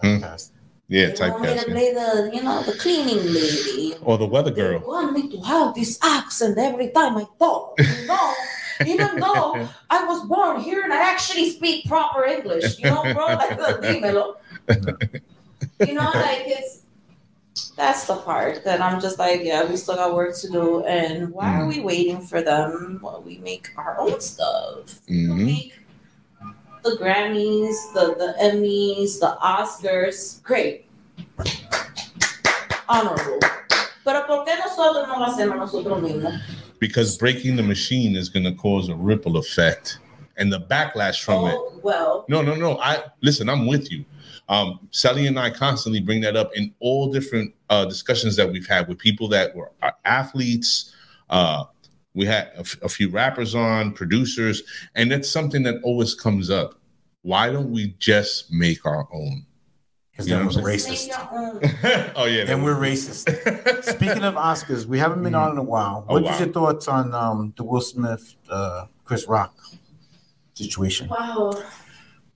Fantastic. 0.00 0.54
Yeah, 0.88 1.08
they 1.10 1.30
want 1.30 1.42
me 1.42 1.58
to 1.58 1.64
play 1.64 1.92
the, 1.92 2.30
you 2.32 2.42
know, 2.42 2.62
the 2.62 2.72
cleaning 2.72 3.22
lady. 3.32 3.94
Or 4.02 4.16
the 4.16 4.26
weather 4.26 4.50
girl. 4.50 4.80
They 4.80 4.86
want 4.86 5.12
me 5.12 5.28
to 5.30 5.40
have 5.42 5.74
this 5.74 5.98
accent 6.02 6.56
every 6.58 6.88
time 6.90 7.16
I 7.18 7.26
talk. 7.38 7.78
You 7.78 8.06
know, 8.06 8.34
even 8.86 9.20
though 9.20 9.68
I 9.90 10.04
was 10.04 10.24
born 10.26 10.60
here 10.62 10.82
and 10.82 10.92
I 10.92 11.10
actually 11.10 11.50
speak 11.50 11.86
proper 11.86 12.24
English. 12.24 12.78
You 12.78 12.88
know, 12.88 13.02
bro, 13.12 13.26
like 13.40 13.58
dímelo. 13.84 14.36
You 15.80 15.94
know, 15.94 16.10
like 16.16 16.42
it's 16.46 16.82
that's 17.76 18.04
the 18.06 18.16
part 18.16 18.64
that 18.64 18.80
I'm 18.80 19.00
just 19.00 19.18
like, 19.18 19.40
yeah, 19.42 19.64
we 19.68 19.76
still 19.76 19.96
got 19.96 20.14
work 20.14 20.36
to 20.40 20.48
do. 20.50 20.84
And 20.84 21.30
why 21.30 21.54
are 21.60 21.66
we 21.66 21.80
waiting 21.80 22.20
for 22.20 22.42
them? 22.42 22.98
Well, 23.02 23.22
we 23.24 23.38
make 23.38 23.70
our 23.76 23.98
own 24.00 24.20
stuff. 24.20 25.00
We 25.08 25.16
Mhm. 25.16 25.46
make 25.46 25.72
the 26.84 26.96
Grammys, 27.00 27.76
the 27.94 28.14
the 28.16 28.34
Emmys, 28.40 29.20
the 29.20 29.36
Oscars. 29.42 30.42
Great. 30.42 30.86
Honorable. 32.88 33.38
Pero 34.04 34.26
¿por 34.26 34.44
qué 34.46 34.56
nosotros 34.58 35.06
no 35.06 35.18
lo 35.18 35.26
hacemos 35.26 35.56
nosotros 35.58 36.00
mismos? 36.02 36.40
Because 36.80 37.18
breaking 37.18 37.56
the 37.56 37.62
machine 37.62 38.16
is 38.16 38.28
going 38.30 38.44
to 38.44 38.52
cause 38.52 38.88
a 38.88 38.94
ripple 38.94 39.36
effect, 39.36 39.98
and 40.38 40.50
the 40.52 40.60
backlash 40.60 41.22
from 41.22 41.46
it. 41.46 41.54
Oh, 41.58 41.80
well, 41.82 42.24
No, 42.28 42.40
no, 42.40 42.54
no. 42.54 42.78
I 42.78 43.02
listen. 43.20 43.48
I'm 43.50 43.66
with 43.66 43.90
you. 43.90 44.04
Um, 44.48 44.88
Sally 44.90 45.26
and 45.26 45.38
I 45.38 45.50
constantly 45.50 46.00
bring 46.00 46.20
that 46.22 46.36
up 46.36 46.50
in 46.56 46.72
all 46.80 47.12
different 47.12 47.54
uh, 47.68 47.84
discussions 47.84 48.34
that 48.36 48.50
we've 48.50 48.66
had 48.66 48.88
with 48.88 48.98
people 48.98 49.28
that 49.28 49.54
were 49.54 49.70
athletes. 50.04 50.94
Uh, 51.28 51.64
we 52.14 52.24
had 52.24 52.46
a, 52.56 52.60
f- 52.60 52.80
a 52.82 52.88
few 52.88 53.10
rappers 53.10 53.54
on, 53.54 53.92
producers, 53.92 54.62
and 54.94 55.12
that's 55.12 55.28
something 55.28 55.62
that 55.64 55.76
always 55.82 56.14
comes 56.14 56.48
up. 56.50 56.78
Why 57.22 57.50
don't 57.50 57.70
we 57.70 57.94
just 57.98 58.50
make 58.50 58.86
our 58.86 59.06
own? 59.12 59.44
Because 60.10 60.28
You 60.28 60.34
know 60.36 60.38
then 60.38 60.46
what 60.46 60.64
we're 60.64 60.70
racist. 60.70 62.12
oh 62.16 62.24
yeah, 62.24 62.44
Then 62.44 62.62
we're 62.62 62.74
racist. 62.74 63.84
Speaking 63.84 64.24
of 64.24 64.34
Oscars, 64.34 64.86
we 64.86 64.98
haven't 64.98 65.22
been 65.22 65.34
on 65.34 65.52
in 65.52 65.58
a 65.58 65.62
while. 65.62 66.06
Oh, 66.08 66.14
What 66.14 66.22
wow. 66.24 66.38
your 66.38 66.48
thoughts 66.48 66.88
on 66.88 67.14
um, 67.14 67.52
the 67.56 67.62
Will 67.64 67.80
Smith, 67.82 68.34
uh, 68.48 68.86
Chris 69.04 69.28
Rock 69.28 69.54
situation? 70.54 71.08
Wow, 71.08 71.52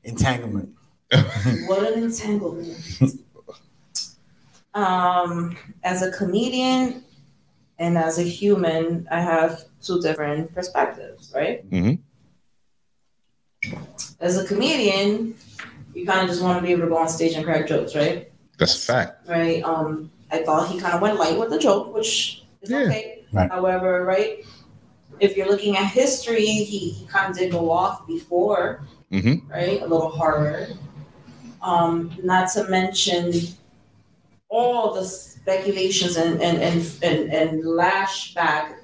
Entanglement. 0.05 0.75
what 1.67 1.93
an 1.93 2.03
entanglement. 2.05 2.79
um, 4.75 5.57
as 5.85 6.03
a 6.03 6.11
comedian 6.13 7.05
and 7.79 7.99
as 7.99 8.19
a 8.19 8.23
human, 8.23 9.07
I 9.11 9.21
have 9.21 9.65
two 9.83 10.01
different 10.01 10.55
perspectives, 10.55 11.33
right? 11.35 11.69
Mhm. 11.71 11.99
As 14.21 14.39
a 14.39 14.45
comedian, 14.47 15.35
you 15.95 16.07
kind 16.07 16.21
of 16.23 16.29
just 16.29 16.43
want 16.43 16.59
to 16.59 16.63
be 16.63 16.73
able 16.73 16.83
to 16.83 16.89
go 16.89 16.97
on 16.97 17.09
stage 17.09 17.35
and 17.35 17.45
crack 17.45 17.67
jokes, 17.67 17.95
right? 17.95 18.29
that's 18.59 18.77
a 18.77 18.79
fact. 18.93 19.29
right? 19.29 19.63
Um, 19.65 20.11
I 20.31 20.45
thought 20.45 20.69
he 20.71 20.79
kind 20.79 20.95
of 20.95 21.01
went 21.01 21.19
light 21.19 21.37
with 21.39 21.51
the 21.51 21.59
joke, 21.59 21.93
which 21.93 22.45
is 22.63 22.71
Yeah. 22.71 22.79
okay. 22.87 23.25
Right. 23.33 23.51
However, 23.51 24.05
right, 24.05 24.45
if 25.19 25.37
you're 25.37 25.49
looking 25.49 25.77
at 25.77 25.87
history, 25.87 26.45
he, 26.47 26.91
he 26.91 27.07
kind 27.07 27.31
of 27.33 27.37
did 27.37 27.51
go 27.51 27.71
off 27.71 28.07
before, 28.07 28.83
Mhm. 29.11 29.51
right? 29.51 29.81
A 29.83 29.87
little 29.87 30.11
harder. 30.11 30.69
Um, 31.63 32.13
not 32.23 32.51
to 32.53 32.65
mention 32.69 33.33
all 34.49 34.93
the 34.93 35.05
speculations 35.05 36.17
and 36.17 36.43
and 36.43 36.63
and 36.63 36.99
and, 37.03 37.33
and 37.33 37.65
lashback 37.65 38.75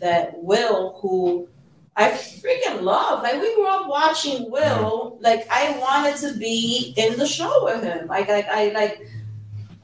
that 0.00 0.42
Will, 0.42 0.98
who 1.00 1.48
I 1.96 2.10
freaking 2.10 2.82
love. 2.82 3.22
Like 3.22 3.40
we 3.40 3.54
grew 3.54 3.66
up 3.66 3.88
watching 3.88 4.50
Will. 4.50 5.18
Like 5.20 5.46
I 5.50 5.78
wanted 5.78 6.16
to 6.20 6.38
be 6.38 6.92
in 6.96 7.18
the 7.18 7.26
show 7.26 7.64
with 7.64 7.82
him. 7.82 8.06
Like 8.06 8.28
I, 8.28 8.46
I 8.50 8.72
like 8.72 9.08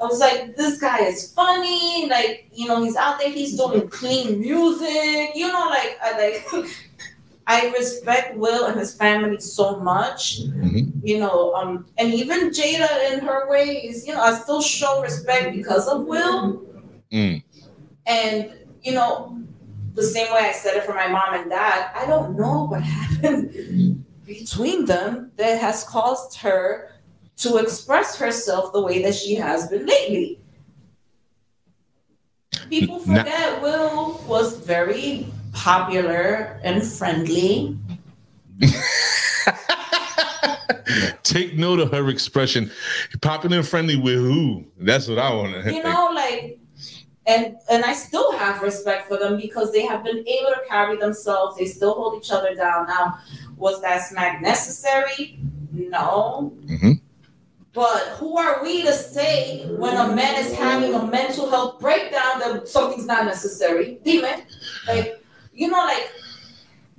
I 0.01 0.05
was 0.05 0.21
like, 0.21 0.57
this 0.57 0.81
guy 0.81 1.01
is 1.01 1.33
funny. 1.33 2.09
Like 2.09 2.51
you 2.53 2.69
know, 2.69 2.83
he's 2.83 2.97
out 2.97 3.19
there. 3.19 3.31
He's 3.31 3.57
doing 3.57 3.89
clean 3.89 4.41
music. 4.41 5.31
You 5.35 5.49
know, 5.49 5.67
like 5.69 5.99
I 6.03 6.43
like. 6.53 6.67
I 7.53 7.69
respect 7.79 8.37
Will 8.37 8.65
and 8.65 8.79
his 8.79 8.95
family 8.95 9.39
so 9.39 9.77
much, 9.77 10.21
Mhm. 10.41 10.93
you 11.05 11.19
know, 11.19 11.53
um, 11.59 11.71
and 11.99 12.09
even 12.21 12.49
Jada 12.49 12.93
in 13.13 13.21
her 13.29 13.41
ways, 13.55 14.07
you 14.07 14.15
know, 14.15 14.23
I 14.23 14.33
still 14.43 14.63
show 14.63 15.03
respect 15.03 15.55
because 15.55 15.87
of 15.87 16.07
Will. 16.13 16.63
Mm. 17.13 17.43
And, 18.07 18.37
you 18.83 18.93
know, 18.95 19.37
the 19.95 20.03
same 20.15 20.33
way 20.33 20.43
I 20.53 20.53
said 20.53 20.77
it 20.79 20.85
for 20.85 20.95
my 20.95 21.09
mom 21.09 21.35
and 21.35 21.51
dad, 21.51 21.91
I 21.95 22.07
don't 22.07 22.39
know 22.41 22.57
what 22.71 22.83
happened 22.99 23.43
between 24.25 24.87
them 24.87 25.33
that 25.37 25.61
has 25.61 25.85
caused 25.85 26.39
her 26.39 26.93
to 27.45 27.57
express 27.59 28.17
herself 28.17 28.73
the 28.73 28.81
way 28.81 29.03
that 29.03 29.15
she 29.15 29.35
has 29.35 29.69
been 29.69 29.85
lately. 29.85 30.41
People 32.71 32.99
forget 33.01 33.61
Will 33.61 34.23
was 34.27 34.57
very 34.57 35.27
popular 35.53 36.61
and 36.63 36.83
friendly. 36.83 37.79
Take 41.23 41.57
note 41.57 41.79
of 41.81 41.91
her 41.93 42.09
expression. 42.09 42.71
Popular 43.21 43.59
and 43.59 43.67
friendly 43.67 43.97
with 43.97 44.17
who? 44.17 44.65
That's 44.79 45.09
what 45.09 45.19
I 45.19 45.33
want 45.35 45.65
to. 45.65 45.73
you 45.73 45.83
know 45.83 46.11
like 46.15 46.59
and 47.25 47.55
and 47.71 47.85
i 47.85 47.93
still 47.93 48.33
have 48.33 48.61
respect 48.63 49.07
for 49.07 49.17
them 49.17 49.37
because 49.37 49.71
they 49.71 49.83
have 49.87 50.03
been 50.03 50.19
able 50.27 50.51
to 50.51 50.61
carry 50.69 50.97
themselves 50.97 51.57
they 51.57 51.65
still 51.67 51.95
hold 51.95 52.21
each 52.21 52.33
other 52.33 52.53
down 52.57 52.85
now 52.89 53.17
was 53.57 53.81
that 53.81 54.03
smack 54.09 54.43
necessary 54.43 55.39
no 55.71 56.53
Mhm. 56.67 57.01
but 57.73 58.01
who 58.19 58.37
are 58.37 58.61
we 58.65 58.83
to 58.83 58.93
say 58.93 59.65
when 59.69 59.97
a 59.97 60.13
man 60.17 60.35
is 60.45 60.53
having 60.53 60.95
a 60.95 61.07
mental 61.07 61.49
health 61.49 61.79
breakdown 61.79 62.41
that 62.41 62.67
something's 62.67 63.07
not 63.07 63.25
necessary 63.25 64.01
Demon, 64.03 64.43
like 64.89 65.22
you 65.53 65.69
know 65.69 65.79
like 65.85 66.11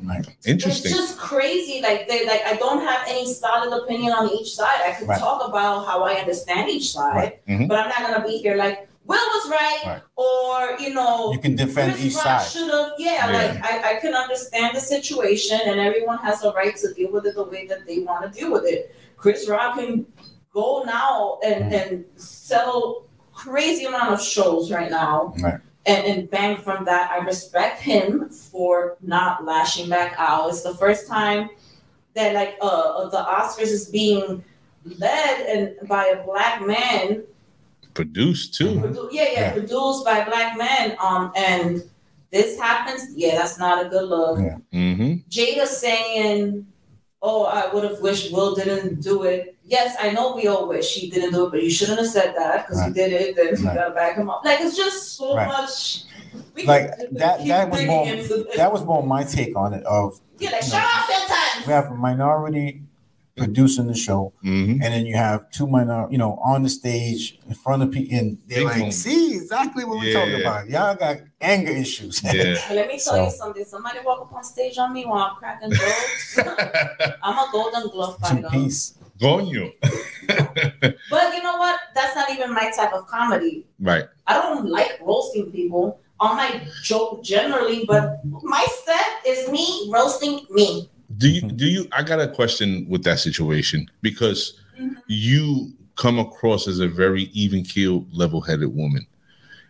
Right. 0.03 0.25
Interesting. 0.45 0.91
it's 0.91 0.99
just 0.99 1.17
crazy. 1.17 1.79
Like 1.81 2.07
they 2.09 2.25
like 2.25 2.41
I 2.45 2.55
don't 2.57 2.81
have 2.81 3.05
any 3.07 3.31
solid 3.31 3.71
opinion 3.83 4.11
on 4.11 4.29
each 4.31 4.53
side. 4.55 4.81
I 4.85 4.91
could 4.97 5.07
Right. 5.07 5.19
talk 5.19 5.47
about 5.47 5.85
how 5.85 6.03
I 6.03 6.15
understand 6.15 6.69
each 6.69 6.91
side, 6.91 7.15
Right. 7.15 7.47
Mhm. 7.47 7.67
but 7.69 7.79
I'm 7.79 7.87
not 7.89 7.99
gonna 8.01 8.25
be 8.25 8.37
here 8.37 8.55
like, 8.55 8.89
Will 9.05 9.17
was 9.35 9.49
right, 9.51 10.01
or 10.15 10.77
you 10.79 10.93
know, 10.93 11.31
You 11.31 11.39
can 11.39 11.55
defend 11.55 11.93
Chris 11.93 12.05
each 12.05 12.15
Rock 12.15 12.23
side. 12.41 12.47
should 12.51 12.71
have, 12.71 12.93
yeah, 12.97 13.29
Yeah. 13.29 13.37
like 13.37 13.63
I, 13.63 13.91
I 13.91 13.99
can 14.01 14.13
understand 14.13 14.75
the 14.75 14.79
situation, 14.81 15.59
and 15.65 15.79
everyone 15.79 16.17
has 16.19 16.43
a 16.43 16.51
right 16.51 16.75
to 16.77 16.93
deal 16.93 17.11
with 17.11 17.25
it 17.25 17.35
the 17.35 17.43
way 17.43 17.67
that 17.67 17.85
they 17.85 17.99
want 17.99 18.21
to 18.25 18.29
deal 18.39 18.51
with 18.51 18.65
it. 18.65 18.93
Chris 19.15 19.47
Rock 19.47 19.75
can 19.77 20.05
go 20.53 20.83
now 20.85 21.37
and 21.45 21.71
Mm. 21.71 21.79
and 21.91 22.05
sell 22.15 23.03
crazy 23.33 23.85
amount 23.85 24.11
of 24.13 24.21
shows 24.21 24.71
right 24.71 24.89
now, 24.89 25.33
Right. 25.39 25.59
And 25.85 26.05
and 26.05 26.29
bang 26.29 26.57
from 26.57 26.85
that. 26.85 27.11
I 27.11 27.17
respect 27.17 27.81
him 27.81 28.29
for 28.29 28.97
not 29.01 29.43
lashing 29.45 29.89
back 29.89 30.15
out. 30.17 30.49
It's 30.49 30.63
the 30.63 30.75
first 30.75 31.07
time 31.07 31.49
that 32.13 32.33
like 32.33 32.57
uh 32.61 33.09
the 33.09 33.17
Oscars 33.17 33.71
is 33.71 33.89
being 33.89 34.43
led 34.85 35.41
and 35.47 35.87
by 35.87 36.05
a 36.07 36.23
black 36.23 36.61
man 36.65 37.23
Produced 37.93 38.55
too. 38.55 38.71
Produ- 38.79 39.09
yeah, 39.11 39.23
yeah, 39.23 39.29
Yeah. 39.39 39.53
produced 39.53 40.03
by 40.03 40.23
black 40.25 40.57
men. 40.57 40.97
Um, 40.99 41.31
and 41.35 41.83
this 42.31 42.57
happens. 42.57 43.13
Yeah, 43.15 43.35
that's 43.35 43.59
not 43.59 43.85
a 43.85 43.89
good 43.89 44.09
look. 44.09 44.39
Yeah. 44.39 44.57
Mm-hmm. 44.73 45.13
Jada 45.29 45.67
saying, 45.67 46.65
"Oh, 47.21 47.43
I 47.45 47.71
would 47.71 47.83
have 47.83 48.01
wished 48.01 48.33
Will 48.33 48.55
didn't 48.55 49.01
do 49.01 49.23
it." 49.23 49.52
Yes, 49.65 49.95
I 49.99 50.11
know 50.11 50.35
we 50.35 50.47
all 50.47 50.67
wish 50.67 50.93
he 50.95 51.09
didn't 51.09 51.31
do 51.31 51.45
it, 51.47 51.51
but 51.51 51.63
you 51.63 51.69
shouldn't 51.69 51.99
have 51.99 52.07
said 52.07 52.33
that 52.37 52.65
because 52.67 52.79
Right. 52.79 52.87
he 52.87 52.93
did 52.93 53.13
it. 53.13 53.35
Then 53.35 53.47
you 53.57 53.65
Right. 53.67 53.75
gotta 53.75 53.91
back 53.91 54.17
him 54.17 54.29
up. 54.29 54.41
Like 54.43 54.59
it's 54.61 54.75
just 54.75 55.15
so 55.17 55.35
Right. 55.35 55.47
much. 55.47 56.03
We 56.55 56.65
Like, 56.65 56.91
that. 57.13 57.45
That 57.45 57.69
was 57.69 57.85
more- 57.85 58.07
into. 58.07 58.45
That 58.57 58.71
was 58.71 58.83
more 58.83 59.03
my 59.03 59.23
take 59.23 59.55
on 59.55 59.73
it. 59.73 59.83
Of 59.85 60.19
yeah, 60.39 60.51
like 60.51 60.63
shut 60.63 60.83
off 60.83 61.07
your 61.09 61.67
we 61.67 61.71
have 61.73 61.91
a 61.91 61.95
minority 61.95 62.81
producing 63.37 63.87
the 63.87 63.95
show, 63.95 64.31
Mm-hmm. 64.43 64.83
and 64.83 64.93
then 64.93 65.05
you 65.07 65.15
have 65.15 65.49
two 65.49 65.65
minor, 65.65 66.07
you 66.11 66.17
know, 66.19 66.39
on 66.43 66.61
the 66.61 66.69
stage 66.69 67.39
in 67.47 67.55
front 67.55 67.81
of 67.81 67.89
people, 67.89 68.15
and 68.17 68.37
they're 68.47 68.59
Big 68.59 68.65
like, 68.67 68.77
moment. 68.77 68.93
"See 68.93 69.33
exactly 69.35 69.85
what 69.85 69.99
we're 69.99 70.13
talking 70.13 70.39
about. 70.41 70.69
Y'all 70.69 70.93
got 70.95 71.17
anger 71.41 71.71
issues." 71.71 72.21
Yeah. 72.23 72.31
Let 72.71 72.87
me 72.87 72.99
tell 72.99 73.13
So- 73.15 73.23
you 73.25 73.31
something. 73.31 73.65
Somebody 73.65 73.99
walk 74.05 74.21
up 74.21 74.33
on 74.33 74.43
stage 74.43 74.77
on 74.77 74.93
me 74.93 75.05
while 75.05 75.23
I'm 75.31 75.35
cracking 75.37 75.71
jokes. 75.71 76.39
I'm 77.23 77.37
a 77.39 77.47
golden 77.51 77.87
glove 77.89 78.17
fighter. 78.19 78.35
two 78.35 78.41
fighter. 78.43 78.49
piece. 78.63 78.93
Coño. 79.19 79.71
But 81.09 81.35
you 81.35 81.43
know 81.43 81.57
what? 81.57 81.79
That's 81.95 82.15
not 82.15 82.29
even 82.31 82.53
my 82.53 82.71
type 82.75 82.93
of 82.93 83.07
comedy. 83.07 83.65
right. 83.79 84.05
I 84.27 84.33
don't 84.35 84.69
like 84.69 84.99
roasting 85.01 85.51
people 85.51 85.99
on 86.19 86.37
my 86.37 86.65
joke 86.83 87.23
generally, 87.23 87.85
but 87.85 88.21
my 88.43 88.65
set 88.85 89.25
is 89.27 89.49
me 89.49 89.89
roasting 89.91 90.45
me. 90.49 90.89
Do 91.17 91.29
you 91.29 91.41
do 91.41 91.65
you 91.67 91.87
I 91.91 92.01
got 92.03 92.19
a 92.19 92.27
question 92.27 92.87
with 92.89 93.03
that 93.03 93.19
situation 93.19 93.89
because 94.01 94.59
Mhm. 94.79 94.95
you 95.07 95.73
come 95.95 96.17
across 96.19 96.67
as 96.67 96.79
a 96.79 96.87
very 96.87 97.23
even 97.33 97.63
keeled, 97.63 98.07
level 98.11 98.41
headed 98.41 98.73
woman. 98.73 99.05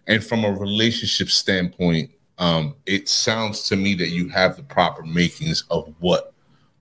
And 0.08 0.24
from 0.24 0.46
a 0.46 0.52
relationship 0.52 1.30
standpoint, 1.30 2.12
um, 2.38 2.76
it 2.86 3.10
sounds 3.10 3.64
to 3.70 3.76
me 3.76 3.96
that 3.96 4.10
you 4.10 4.30
have 4.30 4.56
the 4.56 4.64
proper 4.64 5.04
makings 5.04 5.64
of 5.70 5.94
what 6.00 6.34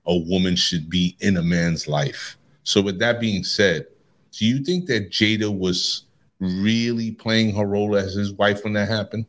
a 0.07 0.17
woman 0.17 0.55
should 0.57 0.89
be 0.91 1.17
in 1.21 1.37
a 1.39 1.43
man's 1.43 1.89
life. 1.89 2.37
So, 2.65 2.81
with 2.81 2.99
that 3.01 3.21
being 3.21 3.45
said, 3.45 3.87
do 4.33 4.47
you 4.47 4.63
think 4.65 4.87
that 4.87 5.11
Jada 5.11 5.57
was 5.57 6.05
really 6.41 7.11
playing 7.13 7.55
her 7.57 7.67
role 7.67 7.97
as 7.97 8.15
his 8.15 8.33
wife 8.33 8.65
when 8.65 8.73
that 8.75 8.89
happened? 8.89 9.27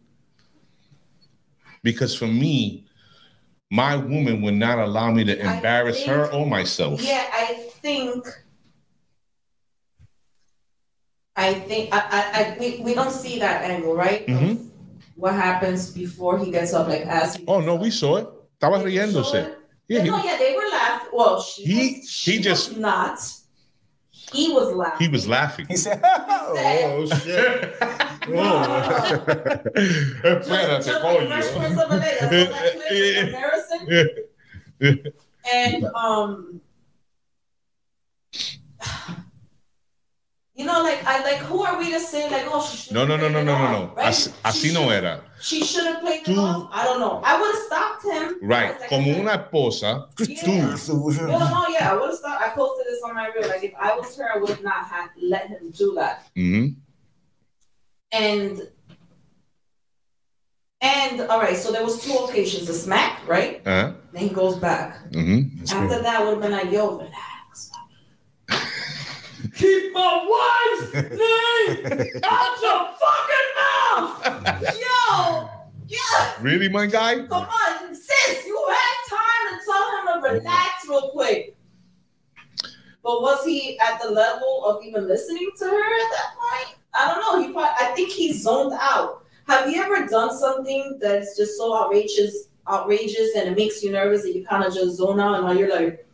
Because 1.81 2.15
for 2.15 2.27
me, 2.27 2.85
my 3.71 3.95
woman 3.95 4.41
would 4.43 4.53
not 4.53 4.79
allow 4.79 5.11
me 5.11 5.23
to 5.25 5.37
embarrass 5.37 5.97
think- 5.97 6.09
her 6.09 6.31
or 6.31 6.45
myself. 6.45 7.01
Yeah, 7.01 7.25
I 7.33 7.53
think. 7.81 8.25
I 11.35 11.55
think 11.55 11.89
I, 11.91 11.99
I, 11.99 12.39
I 12.53 12.57
we, 12.59 12.79
we 12.83 12.93
don't 12.93 13.11
see 13.11 13.39
that 13.39 13.63
angle, 13.69 13.95
right? 13.95 14.25
Mhm. 14.27 14.69
What 15.15 15.33
happens 15.33 15.89
before 15.89 16.37
he 16.37 16.51
gets 16.51 16.73
up, 16.73 16.87
like 16.87 17.01
as 17.01 17.39
Oh 17.47 17.59
no, 17.59 17.75
we 17.75 17.89
saw 17.89 18.17
it. 18.17 18.27
Estaba 18.61 18.83
Did 18.83 18.93
you 18.93 18.99
show 18.99 19.07
riéndose. 19.07 19.55
It? 19.93 19.97
Yeah, 19.97 19.99
Yeah, 19.99 20.03
he, 20.03 20.09
no, 20.09 20.23
yeah, 20.23 20.37
they 20.37 20.55
were 20.55 20.69
laughing. 20.71 21.09
Well, 21.13 21.41
she 21.41 21.63
He- 21.63 21.99
was, 21.99 22.09
she 22.09 22.31
he 22.33 22.39
just- 22.39 22.69
was 22.69 22.77
not. 22.77 23.19
He 24.31 24.51
was 24.51 24.73
laughing. 24.73 25.07
he 25.07 25.11
was 25.11 25.27
laughing. 25.27 25.65
He 25.69 25.77
said, 25.77 26.01
Oh 26.03 27.05
shit. 27.23 27.75
Just, 28.23 28.33
Espérate, 30.49 30.85
just 30.85 31.03
like 31.03 31.27
Fresh 31.27 31.51
Prince 31.55 31.81
of 31.81 31.89
Bel-Air, 31.89 33.31
that's 33.31 33.69
what 33.69 33.87
that 33.89 34.27
clip. 34.79 35.19
And 35.53 35.83
um 35.93 36.61
you 40.55 40.65
know, 40.65 40.83
like 40.83 41.03
I 41.05 41.23
like 41.23 41.37
who 41.39 41.63
are 41.63 41.77
we 41.79 41.91
to 41.91 41.99
say 41.99 42.29
like 42.29 42.45
oh 42.47 42.61
she 42.65 42.93
No, 42.93 43.05
no, 43.05 43.17
no, 43.17 43.27
no, 43.29 43.43
no, 43.43 43.57
no, 43.57 43.71
no. 43.71 43.93
As- 43.97 44.29
Así 44.43 44.71
no 44.73 44.89
era. 44.89 45.21
She 45.41 45.63
should 45.65 45.85
have 45.85 45.99
played 46.01 46.23
Tú- 46.23 46.37
off. 46.37 46.69
I 46.71 46.83
don't 46.85 46.99
know. 46.99 47.21
I 47.23 47.39
would 47.39 47.53
have 47.53 47.63
stopped 47.63 48.03
him. 48.05 48.39
Right. 48.47 48.71
Like 48.79 48.83
I 48.83 48.87
Como 48.87 49.19
una 49.19 49.31
esposa, 49.37 50.07
Yeah. 50.19 50.43
tú. 50.43 51.21
No, 51.27 51.37
no, 51.39 51.67
yeah, 51.69 51.91
I 51.91 51.95
would 51.95 52.09
have 52.11 52.17
stopped. 52.17 52.41
I 52.41 52.49
posted 52.49 52.85
this 52.85 53.01
on 53.03 53.13
my 53.15 53.27
reel. 53.27 53.47
Like 53.49 53.63
if 53.63 53.73
I 53.79 53.95
was 53.97 54.15
her, 54.17 54.29
I 54.33 54.37
would 54.37 54.63
not 54.63 54.85
have 54.85 55.09
let 55.21 55.47
him 55.49 55.71
do 55.71 55.95
that. 55.95 56.29
Mhm. 56.37 56.75
And 58.11 58.61
and 60.81 61.21
all 61.29 61.39
right, 61.39 61.55
so 61.57 61.71
there 61.71 61.83
was 61.83 62.03
two 62.03 62.13
occasions, 62.13 62.67
the 62.67 62.73
smack, 62.73 63.25
right? 63.27 63.61
Uh-huh. 63.65 63.93
Then 64.11 64.21
he 64.21 64.29
goes 64.29 64.57
back. 64.57 64.97
Mhm. 65.11 65.61
After 65.73 66.01
that 66.01 66.21
would 66.23 66.33
have 66.35 66.41
been 66.41 66.51
like, 66.51 66.71
yo, 66.71 66.97
relax. 66.97 67.17
Keep 69.63 69.93
my 69.93 70.11
wife's 70.33 70.93
name 70.93 72.21
out 72.25 72.61
your 72.61 72.89
fucking 72.99 73.49
mouth! 73.61 74.75
Yo! 74.75 75.49
Yeah! 75.87 76.33
Really, 76.41 76.67
my 76.67 76.85
guy? 76.85 77.15
Come 77.27 77.31
on, 77.31 77.95
sis, 77.95 78.45
you 78.45 78.67
had 78.69 78.95
time 79.09 79.57
to 79.57 79.65
tell 79.65 79.85
him 80.17 80.21
to 80.21 80.29
relax 80.33 80.85
real 80.89 81.11
quick. 81.11 81.55
But 83.03 83.21
was 83.21 83.45
he 83.45 83.79
at 83.79 84.01
the 84.01 84.09
level 84.11 84.65
of 84.65 84.83
even 84.83 85.07
listening 85.07 85.49
to 85.59 85.65
her 85.65 85.71
at 85.77 86.09
that 86.11 86.35
point? 86.37 86.77
I 86.93 87.07
don't 87.07 87.21
know. 87.21 87.47
He 87.47 87.53
probably, 87.53 87.71
I 87.87 87.93
think 87.95 88.09
he 88.09 88.33
zoned 88.33 88.73
out. 88.77 89.25
Have 89.47 89.69
you 89.69 89.81
ever 89.81 90.05
done 90.07 90.37
something 90.37 90.99
that's 91.01 91.37
just 91.37 91.55
so 91.57 91.73
outrageous, 91.85 92.49
outrageous, 92.67 93.29
and 93.37 93.47
it 93.47 93.55
makes 93.55 93.81
you 93.81 93.91
nervous 93.93 94.23
that 94.23 94.35
you 94.35 94.45
kind 94.45 94.65
of 94.65 94.73
just 94.73 94.97
zone 94.97 95.21
out 95.21 95.35
and 95.35 95.45
now 95.45 95.53
you're 95.53 95.73
like 95.73 96.05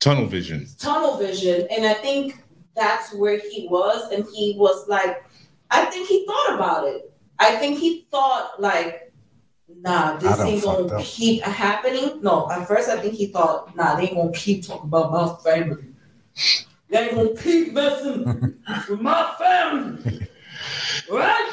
Tunnel 0.00 0.26
vision. 0.26 0.66
tunnel 0.78 1.16
vision? 1.16 1.66
And 1.70 1.86
I 1.86 1.94
think 1.94 2.42
that's 2.74 3.12
where 3.14 3.38
he 3.38 3.68
was, 3.70 4.10
and 4.12 4.24
he 4.34 4.54
was 4.58 4.88
like, 4.88 5.24
I 5.70 5.84
think 5.86 6.08
he 6.08 6.26
thought 6.26 6.54
about 6.54 6.86
it. 6.88 7.12
I 7.38 7.56
think 7.56 7.78
he 7.78 8.06
thought 8.10 8.60
like, 8.60 9.12
nah, 9.68 10.16
this 10.16 10.40
ain't 10.40 10.62
gonna 10.62 10.94
up. 10.94 11.02
keep 11.02 11.42
happening. 11.42 12.20
No, 12.22 12.50
at 12.50 12.66
first 12.66 12.88
I 12.88 12.98
think 12.98 13.14
he 13.14 13.26
thought, 13.26 13.74
nah, 13.76 13.96
they 13.96 14.04
ain't 14.04 14.16
gonna 14.16 14.32
keep 14.32 14.66
talking 14.66 14.88
about 14.88 15.12
my 15.12 15.34
family. 15.42 15.84
They 16.88 16.98
ain't 16.98 17.14
gonna 17.14 17.36
keep 17.36 17.72
messing 17.72 18.24
with 18.88 19.00
my 19.00 19.34
family. 19.38 20.28
Right? 21.10 21.50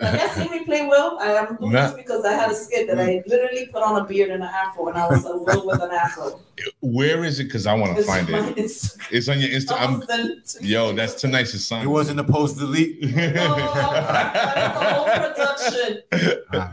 Have 0.00 0.20
you 0.20 0.28
seen 0.42 0.50
me 0.52 0.64
play 0.64 0.86
Will? 0.86 1.18
I 1.20 1.32
am 1.32 1.56
doing 1.56 1.72
Nah. 1.72 1.88
this 1.88 1.96
because 1.96 2.24
I 2.24 2.32
had 2.34 2.50
a 2.50 2.54
skit 2.54 2.86
that 2.88 2.98
I 3.00 3.22
literally 3.26 3.66
put 3.66 3.82
on 3.82 4.00
a 4.00 4.04
beard 4.04 4.30
and 4.30 4.42
an 4.42 4.48
afro 4.48 4.88
and 4.88 4.96
I 4.98 5.08
was 5.08 5.24
a 5.24 5.36
Will 5.36 5.66
with 5.66 5.82
an 5.82 5.90
afro. 5.90 6.40
Where 6.80 7.24
is 7.24 7.40
it? 7.40 7.44
Because 7.44 7.66
I 7.66 7.74
want 7.74 7.96
to 7.96 8.02
find 8.04 8.28
it. 8.28 8.34
Instagram. 8.56 9.06
It's 9.10 9.28
on 9.28 9.40
your 9.40 9.50
Insta. 9.50 9.72
I'll 9.72 9.94
I'm, 9.94 10.02
send 10.02 10.30
it 10.30 10.46
to 10.46 10.64
you. 10.64 10.68
yo, 10.74 10.92
that's 10.92 11.14
tonight's 11.14 11.54
assignment. 11.54 11.88
It 11.88 11.92
wasn't 11.92 12.20
a 12.20 12.24
post 12.24 12.58
delete. 12.58 13.02
No, 13.02 13.08
that 13.14 14.34
was 14.54 14.74
the 14.84 14.94
whole 14.94 15.04
production. 15.34 16.02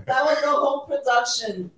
That 0.07 0.25
was 0.25 0.41
the 0.41 0.49
whole 0.49 0.81
production. 0.85 1.71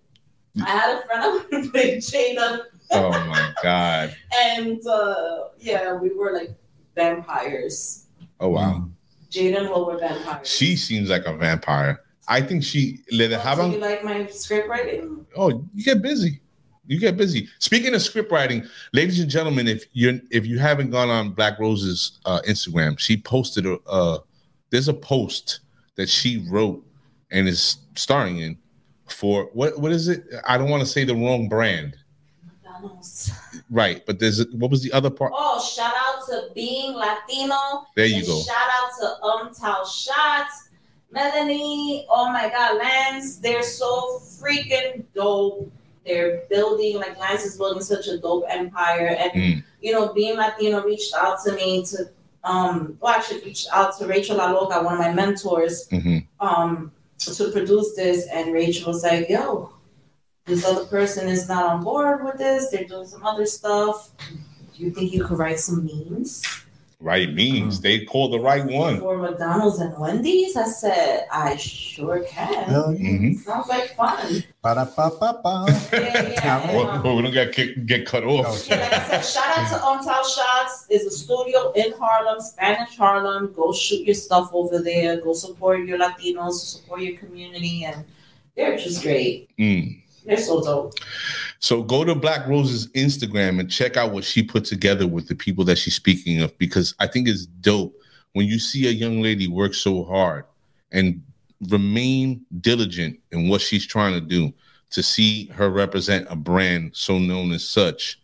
I 0.65 0.69
had 0.69 0.97
a 0.97 1.01
friend 1.05 1.23
of 1.23 1.51
mine 1.51 1.71
named 1.73 2.01
Jada, 2.01 2.61
oh 2.91 3.09
my 3.11 3.53
god. 3.61 4.15
and 4.39 4.85
uh, 4.87 5.49
yeah, 5.59 5.93
we 5.93 6.13
were 6.13 6.31
like 6.33 6.51
vampires. 6.95 8.05
Oh 8.39 8.49
wow. 8.49 8.89
Will 9.35 9.85
were 9.85 9.97
vampires. 9.97 10.47
She 10.47 10.75
seems 10.75 11.09
like 11.09 11.25
a 11.25 11.35
vampire. 11.35 12.01
I 12.27 12.41
think 12.41 12.63
she 12.63 12.99
le 13.11 13.25
Oh, 13.25 13.29
so 13.29 13.37
dejaban 13.37 13.71
you 13.73 13.79
like 13.79 14.03
my 14.03 14.25
script 14.27 14.67
writing? 14.67 15.25
Oh, 15.35 15.63
you 15.73 15.83
get 15.83 16.01
busy. 16.01 16.41
You 16.85 16.99
get 16.99 17.17
busy. 17.17 17.49
Speaking 17.59 17.93
of 17.93 18.01
script 18.01 18.31
writing, 18.31 18.65
ladies 18.93 19.19
and 19.19 19.29
gentlemen, 19.29 19.67
if 19.67 19.85
you 19.93 20.21
if 20.31 20.45
you 20.45 20.57
haven't 20.59 20.89
gone 20.91 21.09
on 21.09 21.31
Black 21.31 21.59
Rose's 21.59 22.19
uh, 22.25 22.41
Instagram, 22.47 22.97
she 22.97 23.17
posted 23.17 23.65
a 23.65 23.77
uh, 23.87 24.19
there's 24.69 24.87
a 24.87 24.93
post 24.93 25.61
that 25.95 26.09
she 26.09 26.45
wrote 26.49 26.85
and 27.31 27.47
is 27.47 27.77
starring 27.95 28.39
in 28.39 28.57
for 29.09 29.49
what 29.53 29.79
what 29.79 29.91
is 29.91 30.07
it? 30.07 30.23
I 30.47 30.57
don't 30.57 30.69
want 30.69 30.81
to 30.81 30.87
say 30.87 31.03
the 31.03 31.15
wrong 31.15 31.49
brand, 31.49 31.97
McDonald's. 32.45 33.31
right? 33.69 34.05
But 34.05 34.19
there's 34.19 34.39
a, 34.39 34.45
what 34.53 34.71
was 34.71 34.81
the 34.81 34.91
other 34.93 35.09
part? 35.09 35.33
Oh, 35.35 35.61
shout 35.61 35.93
out 35.97 36.06
to 36.27 36.49
being 36.53 36.93
Latino. 36.93 37.87
There 37.95 38.05
you 38.05 38.17
and 38.17 38.25
go. 38.27 38.39
Shout 38.41 38.69
out 38.79 38.89
to 38.99 39.15
Untold 39.23 39.87
Shots, 39.87 40.69
Melanie. 41.11 42.05
Oh 42.09 42.31
my 42.31 42.49
God, 42.49 42.77
Lance. 42.77 43.37
They're 43.37 43.63
so 43.63 44.19
freaking 44.19 45.03
dope. 45.15 45.71
They're 46.05 46.43
building 46.49 46.97
like 46.97 47.17
Lance 47.17 47.43
is 47.43 47.57
building 47.57 47.83
such 47.83 48.07
a 48.07 48.17
dope 48.17 48.45
empire, 48.49 49.07
and 49.19 49.31
Mm. 49.31 49.63
you 49.81 49.91
know, 49.91 50.13
being 50.13 50.37
Latino 50.37 50.83
reached 50.83 51.13
out 51.13 51.37
to 51.45 51.53
me 51.53 51.83
to 51.85 52.09
um, 52.43 52.97
well, 53.01 53.13
actually 53.13 53.41
reached 53.41 53.67
out 53.73 53.97
to 53.97 54.07
Rachel 54.07 54.37
La 54.37 54.49
Loca, 54.51 54.81
one 54.81 54.93
of 54.93 54.99
my 54.99 55.11
mentors, 55.11 55.85
Mhm. 55.89 56.25
um, 56.39 56.93
to 57.19 57.51
produce 57.51 57.93
this, 57.95 58.25
and 58.31 58.53
Rachel 58.53 58.93
was 58.93 59.03
like, 59.03 59.27
"Yo, 59.27 59.73
this 60.45 60.63
other 60.63 60.85
person 60.85 61.27
is 61.27 61.49
not 61.49 61.65
on 61.65 61.83
board 61.83 62.23
with 62.23 62.37
this. 62.37 62.69
They're 62.69 62.85
doing 62.85 63.05
some 63.07 63.25
other 63.25 63.45
stuff. 63.45 64.11
Do 64.77 64.83
you 64.83 64.91
think 64.91 65.11
you 65.13 65.23
could 65.25 65.39
write 65.39 65.59
some 65.59 65.85
memes 65.85 66.43
Right 66.99 67.29
Mm. 67.29 67.35
means 67.35 67.79
they 67.81 68.05
called 68.05 68.33
the 68.33 68.39
right 68.39 68.65
one. 68.65 68.99
for 68.99 69.17
McDonald's 69.17 69.77
and 69.79 69.93
Wendy's?" 69.99 70.55
I 70.57 70.65
said, 70.65 71.25
"I 71.31 71.55
sure 71.55 72.19
can. 72.21 72.63
Hell 72.63 72.91
yeah. 72.93 73.09
Mhm. 73.11 73.43
Sounds 73.43 73.67
like 73.69 73.95
fun." 73.95 74.43
Ba-da-ba-ba-ba. 74.63 75.65
Yeah, 75.93 76.29
yeah. 76.29 76.61
and, 76.67 76.75
Well, 76.75 76.89
um, 76.89 77.03
well, 77.03 77.15
we 77.15 77.21
don't 77.21 77.33
get 77.33 77.53
kick, 77.53 77.85
get 77.85 78.05
cut 78.07 78.23
off. 78.23 78.67
Yeah, 78.67 78.77
like 78.81 78.93
I 78.93 79.21
said, 79.21 79.25
shout 79.25 79.57
out 79.57 79.67
to 79.69 79.87
Untold 80.09 80.25
Shots. 80.25 80.85
is 80.89 81.05
a 81.05 81.11
studio 81.11 81.71
in 81.73 81.93
Harlem, 81.99 82.39
Spanish 82.41 82.97
Harlem. 82.97 83.53
Go 83.55 83.71
shoot 83.73 84.03
your 84.03 84.15
stuff 84.15 84.49
over 84.53 84.79
there. 84.79 85.21
Go 85.21 85.33
support 85.33 85.85
your 85.85 85.99
Latinos, 85.99 86.53
support 86.53 87.01
your 87.01 87.15
community, 87.17 87.85
and 87.85 88.05
they're 88.55 88.75
just 88.77 89.03
great. 89.03 89.49
Mm. 89.59 90.01
They're 90.25 90.37
so 90.37 90.61
dope. 90.63 90.93
So 91.59 91.83
go 91.83 92.03
to 92.03 92.15
Black 92.15 92.47
Rose's 92.47 92.87
Instagram 92.89 93.59
and 93.59 93.69
check 93.69 93.97
out 93.97 94.11
what 94.11 94.23
she 94.23 94.43
put 94.43 94.65
together 94.65 95.07
with 95.07 95.27
the 95.27 95.35
people 95.35 95.63
that 95.65 95.77
she's 95.77 95.95
speaking 95.95 96.41
of 96.41 96.57
because 96.57 96.93
I 96.99 97.07
think 97.07 97.27
it's 97.27 97.45
dope. 97.45 97.95
When 98.33 98.45
you 98.45 98.59
see 98.59 98.87
a 98.87 98.91
young 98.91 99.21
lady 99.21 99.47
work 99.47 99.73
so 99.73 100.03
hard 100.03 100.45
and 100.91 101.23
remain 101.69 102.45
diligent 102.61 103.19
in 103.31 103.49
what 103.49 103.61
she's 103.61 103.85
trying 103.85 104.13
to 104.13 104.21
do 104.21 104.53
to 104.91 105.01
see 105.01 105.47
her 105.47 105.69
represent 105.69 106.27
a 106.29 106.35
brand 106.35 106.91
so 106.93 107.17
known 107.17 107.51
as 107.51 107.67
such 107.67 108.19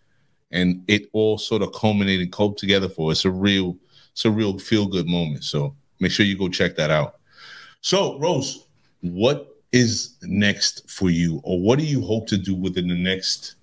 and 0.51 0.83
it 0.87 1.09
all 1.13 1.37
sort 1.37 1.63
of 1.63 1.73
culminated 1.73 2.31
cope 2.31 2.57
together 2.57 2.87
for 2.87 3.11
it's 3.11 3.25
a 3.25 3.31
real 3.31 3.75
it's 4.11 4.25
a 4.25 4.31
real 4.31 4.59
feel 4.59 4.85
good 4.85 5.07
moment. 5.07 5.43
So 5.43 5.75
make 5.99 6.11
sure 6.11 6.25
you 6.25 6.37
go 6.37 6.47
check 6.47 6.75
that 6.75 6.91
out. 6.91 7.15
So 7.81 8.19
rose 8.19 8.67
what 9.01 9.52
is 9.73 10.15
next 10.21 10.89
for 10.89 11.09
you 11.09 11.41
or 11.43 11.59
what 11.59 11.77
do 11.79 11.85
you 11.85 12.01
hope 12.01 12.27
to 12.27 12.37
do 12.37 12.55
within 12.55 12.87
the 12.87 12.95
next 12.95 13.55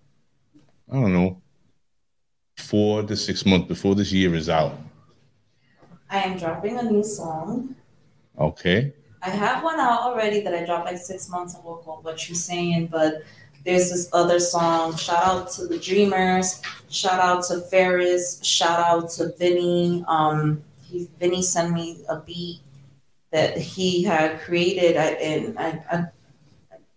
i 0.92 0.94
don't 0.94 1.12
know 1.12 1.40
four 2.58 3.02
to 3.02 3.16
six 3.16 3.46
months 3.46 3.66
before 3.68 3.94
this 3.94 4.12
year 4.12 4.34
is 4.34 4.48
out 4.48 4.74
I 6.12 6.22
am 6.22 6.36
dropping 6.36 6.76
a 6.76 6.82
new 6.82 7.04
song. 7.04 7.76
okay 8.38 8.92
I 9.22 9.30
have 9.30 9.62
one 9.62 9.78
out 9.78 10.00
already 10.00 10.40
that 10.40 10.54
I 10.54 10.64
dropped 10.64 10.86
like 10.86 10.98
six 10.98 11.28
months 11.28 11.54
ago 11.54 11.80
called 11.84 12.04
What 12.04 12.28
You 12.28 12.34
Saying, 12.34 12.86
but 12.86 13.22
there's 13.64 13.90
this 13.90 14.08
other 14.14 14.40
song. 14.40 14.96
Shout 14.96 15.22
out 15.22 15.50
to 15.52 15.66
the 15.66 15.78
Dreamers. 15.78 16.62
Shout 16.88 17.20
out 17.20 17.44
to 17.48 17.60
Ferris. 17.60 18.42
Shout 18.42 18.80
out 18.80 19.10
to 19.10 19.32
Vinny. 19.38 20.02
Um, 20.08 20.62
he 20.82 21.08
Vinny 21.18 21.42
sent 21.42 21.72
me 21.72 21.98
a 22.08 22.16
beat 22.20 22.60
that 23.30 23.56
he 23.56 24.02
had 24.02 24.40
created, 24.40 24.96
I, 24.96 25.06
and 25.06 25.58
I, 25.58 25.84
I, 25.92 26.04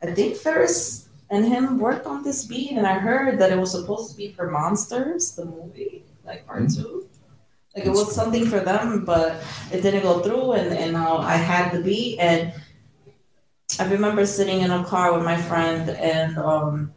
I 0.01 0.13
think 0.13 0.35
Ferris 0.35 1.07
and 1.29 1.45
him 1.45 1.79
worked 1.79 2.05
on 2.05 2.23
this 2.23 2.45
beat, 2.45 2.71
and 2.71 2.85
I 2.85 2.99
heard 2.99 3.39
that 3.39 3.51
it 3.51 3.57
was 3.57 3.71
supposed 3.71 4.11
to 4.11 4.17
be 4.17 4.31
for 4.33 4.49
Monsters, 4.49 5.35
the 5.35 5.45
movie, 5.45 6.03
like 6.25 6.45
part 6.45 6.69
two. 6.69 7.07
Like 7.75 7.85
it 7.85 7.89
was 7.89 8.13
something 8.13 8.45
for 8.45 8.59
them, 8.59 9.03
but 9.03 9.41
it 9.71 9.81
didn't 9.81 10.03
go 10.03 10.19
through 10.19 10.53
and, 10.53 10.77
and 10.77 10.95
uh, 10.95 11.17
I 11.17 11.37
had 11.37 11.71
the 11.71 11.81
beat 11.81 12.19
and 12.19 12.53
I 13.79 13.89
remember 13.89 14.27
sitting 14.27 14.61
in 14.61 14.69
a 14.69 14.83
car 14.83 15.11
with 15.11 15.23
my 15.23 15.35
friend 15.35 15.89
and 15.89 16.37
um, 16.37 16.93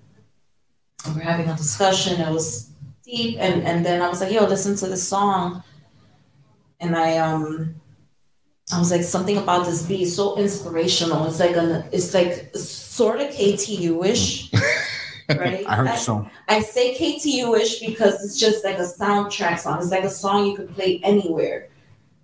we 1.09 1.15
were 1.15 1.21
having 1.21 1.49
a 1.49 1.57
discussion. 1.57 2.21
It 2.21 2.31
was 2.31 2.71
deep 3.03 3.39
and, 3.39 3.63
and 3.63 3.87
then 3.87 4.03
I 4.03 4.09
was 4.11 4.21
like, 4.21 4.31
yo, 4.31 4.45
listen 4.45 4.77
to 4.77 4.87
this 4.87 5.09
song. 5.09 5.63
And 6.79 6.95
I 6.95 7.17
um 7.17 7.81
I 8.73 8.81
was 8.81 8.91
like 8.91 9.05
something 9.05 9.37
about 9.37 9.65
this 9.65 9.83
beat 9.87 10.03
is 10.03 10.17
so 10.17 10.37
inspirational. 10.39 11.27
It's 11.27 11.39
like 11.39 11.57
an 11.57 11.85
it's 11.93 12.13
like 12.13 12.51
sort 12.57 13.21
of 13.21 13.29
KTU-ish. 13.29 14.53
right? 15.29 15.65
I 15.69 15.77
heard 15.77 15.97
so. 15.99 16.29
I 16.49 16.61
say 16.63 16.97
KTU-ish 16.97 17.79
because 17.81 18.25
it's 18.25 18.39
just 18.39 18.65
like 18.65 18.79
a 18.79 18.83
soundtrack 19.01 19.61
song. 19.61 19.79
It's 19.79 19.91
like 19.93 20.03
a 20.03 20.11
song 20.11 20.47
you 20.47 20.57
could 20.57 20.75
play 20.75 21.01
anywhere. 21.05 21.69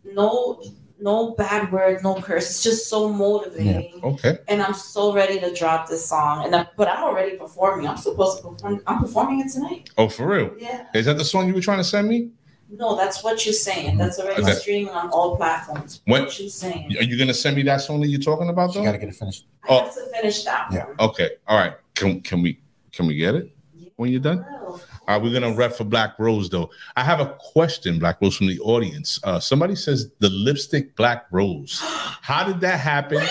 No, 0.04 0.60
no 1.00 1.30
bad 1.36 1.70
word, 1.70 2.02
no 2.02 2.16
curse. 2.20 2.50
It's 2.50 2.62
just 2.64 2.88
so 2.90 3.08
motivating. 3.08 4.00
okay 4.02 4.38
And 4.48 4.60
I'm 4.60 4.74
so 4.74 5.14
ready 5.14 5.38
to 5.38 5.54
drop 5.54 5.88
this 5.88 6.04
song. 6.08 6.44
And 6.44 6.56
I, 6.56 6.66
but 6.76 6.88
I'm 6.88 7.04
already 7.04 7.36
performing. 7.36 7.86
I'm 7.86 7.96
supposed 7.96 8.42
to 8.42 8.48
perform. 8.48 8.82
I'm 8.88 8.98
performing 8.98 9.38
it 9.40 9.52
tonight. 9.52 9.90
oh 9.96 10.08
for 10.08 10.26
real 10.26 10.50
Yeah. 10.58 10.86
is 10.92 11.06
that 11.06 11.18
the 11.18 11.24
song 11.24 11.46
you 11.46 11.54
were 11.54 11.60
trying 11.60 11.78
to 11.78 11.84
send 11.84 12.08
me 12.08 12.30
No, 12.74 12.96
that's 12.96 13.22
what 13.22 13.44
you're 13.44 13.52
saying. 13.52 13.98
That's 13.98 14.18
already 14.18 14.42
Okay. 14.42 14.54
streaming 14.54 14.92
on 14.94 15.10
all 15.10 15.36
platforms. 15.36 16.00
What- 16.06 16.22
What 16.22 16.38
you 16.40 16.48
saying? 16.48 16.96
are 16.98 17.02
you 17.04 17.18
gonna 17.18 17.34
send 17.34 17.56
me 17.56 17.62
that 17.64 17.82
song 17.82 18.00
that 18.00 18.08
you're 18.08 18.20
talking 18.20 18.48
about 18.48 18.72
She 18.72 18.78
though 18.78 18.84
got 18.86 18.92
to 18.92 18.98
get 18.98 19.08
it 19.10 19.14
finished. 19.14 19.44
I 19.68 19.74
have 19.74 19.94
to 19.94 20.00
finish 20.14 20.44
that. 20.44 20.68
Yeah. 20.72 20.86
one. 20.86 20.96
okay 21.10 21.30
all 21.46 21.58
right 21.58 21.74
can, 21.94 22.20
can 22.22 22.42
we 22.42 22.58
can 22.92 23.06
we 23.06 23.14
get 23.16 23.34
it 23.34 23.54
when 23.96 24.10
you're 24.10 24.20
done 24.20 24.38
Well, 24.62 24.80
All 25.08 25.14
right, 25.18 25.22
we're 25.22 25.32
gonna 25.38 25.52
rep 25.54 25.72
for 25.74 25.84
Black 25.84 26.18
Rose 26.18 26.48
though. 26.48 26.70
I 26.96 27.02
have 27.04 27.20
a 27.20 27.36
question, 27.38 27.98
Black 27.98 28.20
Rose, 28.22 28.36
from 28.36 28.46
the 28.46 28.58
audience. 28.60 29.18
Uh, 29.24 29.38
somebody 29.40 29.74
says 29.74 30.10
the 30.20 30.30
lipstick 30.30 30.94
Black 30.96 31.26
Rose. 31.30 31.78
How 32.22 32.44
did 32.44 32.60
that 32.60 32.78
happen? 32.80 33.22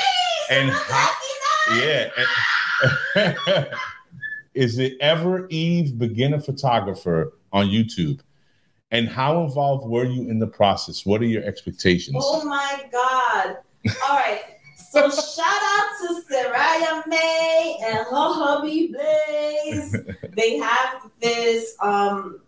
And 0.51 0.69
how- 0.69 1.11
Yeah. 1.75 2.09
and- 3.15 3.67
Is 4.53 4.79
it 4.79 4.97
ever 4.99 5.47
Eve 5.49 5.97
beginner 5.97 6.39
photographer 6.41 7.33
on 7.53 7.67
YouTube? 7.67 8.19
And 8.91 9.07
how 9.07 9.43
involved 9.43 9.87
were 9.87 10.03
you 10.03 10.29
in 10.29 10.39
the 10.39 10.47
process? 10.47 11.05
What 11.05 11.21
are 11.21 11.25
your 11.25 11.43
expectations? 11.43 12.17
Oh 12.19 12.43
my 12.45 12.83
God. 12.91 13.57
All 14.07 14.17
right. 14.17 14.41
So 14.91 15.09
shout 15.09 15.45
out 15.47 15.87
to 16.01 16.21
Soraya 16.29 17.07
May 17.07 17.77
and 17.85 17.97
her 17.99 18.05
hubby 18.09 18.93
Blaze. 18.93 19.95
They 20.35 20.57
have 20.57 21.09
this 21.21 21.75
um 21.81 22.41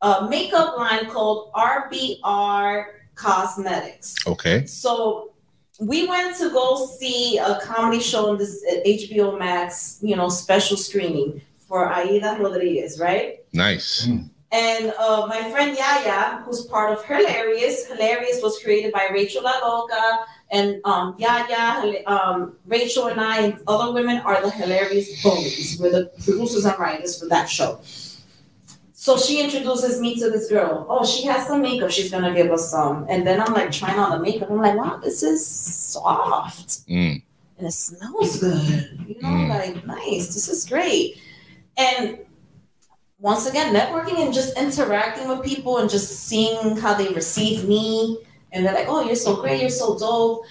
uh, 0.00 0.26
makeup 0.30 0.76
line 0.78 1.06
called 1.10 1.52
RBR 1.52 2.84
Cosmetics. 3.14 4.14
Okay. 4.26 4.64
So 4.66 5.32
we 5.80 6.06
went 6.06 6.36
to 6.38 6.50
go 6.50 6.86
see 6.86 7.38
a 7.38 7.60
comedy 7.60 8.00
show 8.00 8.32
in 8.32 8.38
this 8.38 8.64
HBO 8.86 9.38
Max, 9.38 9.98
you 10.00 10.16
know, 10.16 10.28
special 10.28 10.76
screening 10.76 11.40
for 11.58 11.88
Aida 11.92 12.36
Rodriguez, 12.40 12.98
right? 12.98 13.44
Nice. 13.52 14.08
And 14.50 14.92
uh, 14.98 15.26
my 15.28 15.50
friend 15.50 15.76
Yaya, 15.76 16.38
who's 16.44 16.62
part 16.64 16.92
of 16.92 17.04
Hilarious, 17.04 17.86
Hilarious 17.86 18.40
was 18.42 18.58
created 18.62 18.92
by 18.92 19.08
Rachel 19.12 19.42
La 19.42 19.58
Loca, 19.62 20.20
and 20.50 20.80
um, 20.84 21.14
Yaya, 21.18 22.02
um, 22.06 22.56
Rachel, 22.66 23.08
and 23.08 23.20
I, 23.20 23.42
and 23.42 23.60
other 23.66 23.92
women 23.92 24.16
are 24.18 24.40
the 24.40 24.50
Hilarious 24.50 25.22
Bullies. 25.22 25.78
We're 25.78 25.90
the 25.90 26.10
producers 26.24 26.64
and 26.64 26.78
writers 26.78 27.20
for 27.20 27.26
that 27.28 27.46
show. 27.46 27.80
So 28.94 29.16
she 29.18 29.42
introduces 29.42 30.00
me 30.00 30.16
to 30.16 30.30
this 30.30 30.48
girl. 30.48 30.86
Oh, 30.88 31.04
she 31.04 31.24
has 31.26 31.46
some 31.46 31.60
makeup. 31.62 31.90
She's 31.90 32.10
gonna 32.10 32.34
give 32.34 32.50
us 32.50 32.70
some. 32.70 33.06
And 33.08 33.26
then 33.26 33.40
I'm 33.40 33.52
like 33.52 33.70
trying 33.70 33.98
on 33.98 34.10
the 34.10 34.18
makeup. 34.18 34.50
I'm 34.50 34.56
like, 34.58 34.76
wow, 34.76 34.96
this 35.02 35.22
is 35.22 35.46
soft 35.46 36.86
Mm. 36.88 37.22
and 37.58 37.66
it 37.66 37.72
smells 37.72 38.40
good. 38.40 38.98
You 39.06 39.16
know, 39.22 39.28
Mm. 39.28 39.48
like 39.50 39.86
nice. 39.86 40.34
This 40.34 40.48
is 40.48 40.64
great. 40.66 41.18
And 41.76 42.18
once 43.20 43.46
again, 43.46 43.74
networking 43.74 44.18
and 44.24 44.32
just 44.32 44.56
interacting 44.56 45.28
with 45.28 45.42
people 45.42 45.78
and 45.78 45.90
just 45.90 46.26
seeing 46.28 46.76
how 46.76 46.94
they 46.94 47.08
receive 47.08 47.68
me. 47.68 48.18
And 48.52 48.64
they're 48.64 48.74
like, 48.74 48.86
oh, 48.88 49.04
you're 49.04 49.16
so 49.16 49.36
great, 49.40 49.60
you're 49.60 49.70
so 49.70 49.98
dope. 49.98 50.42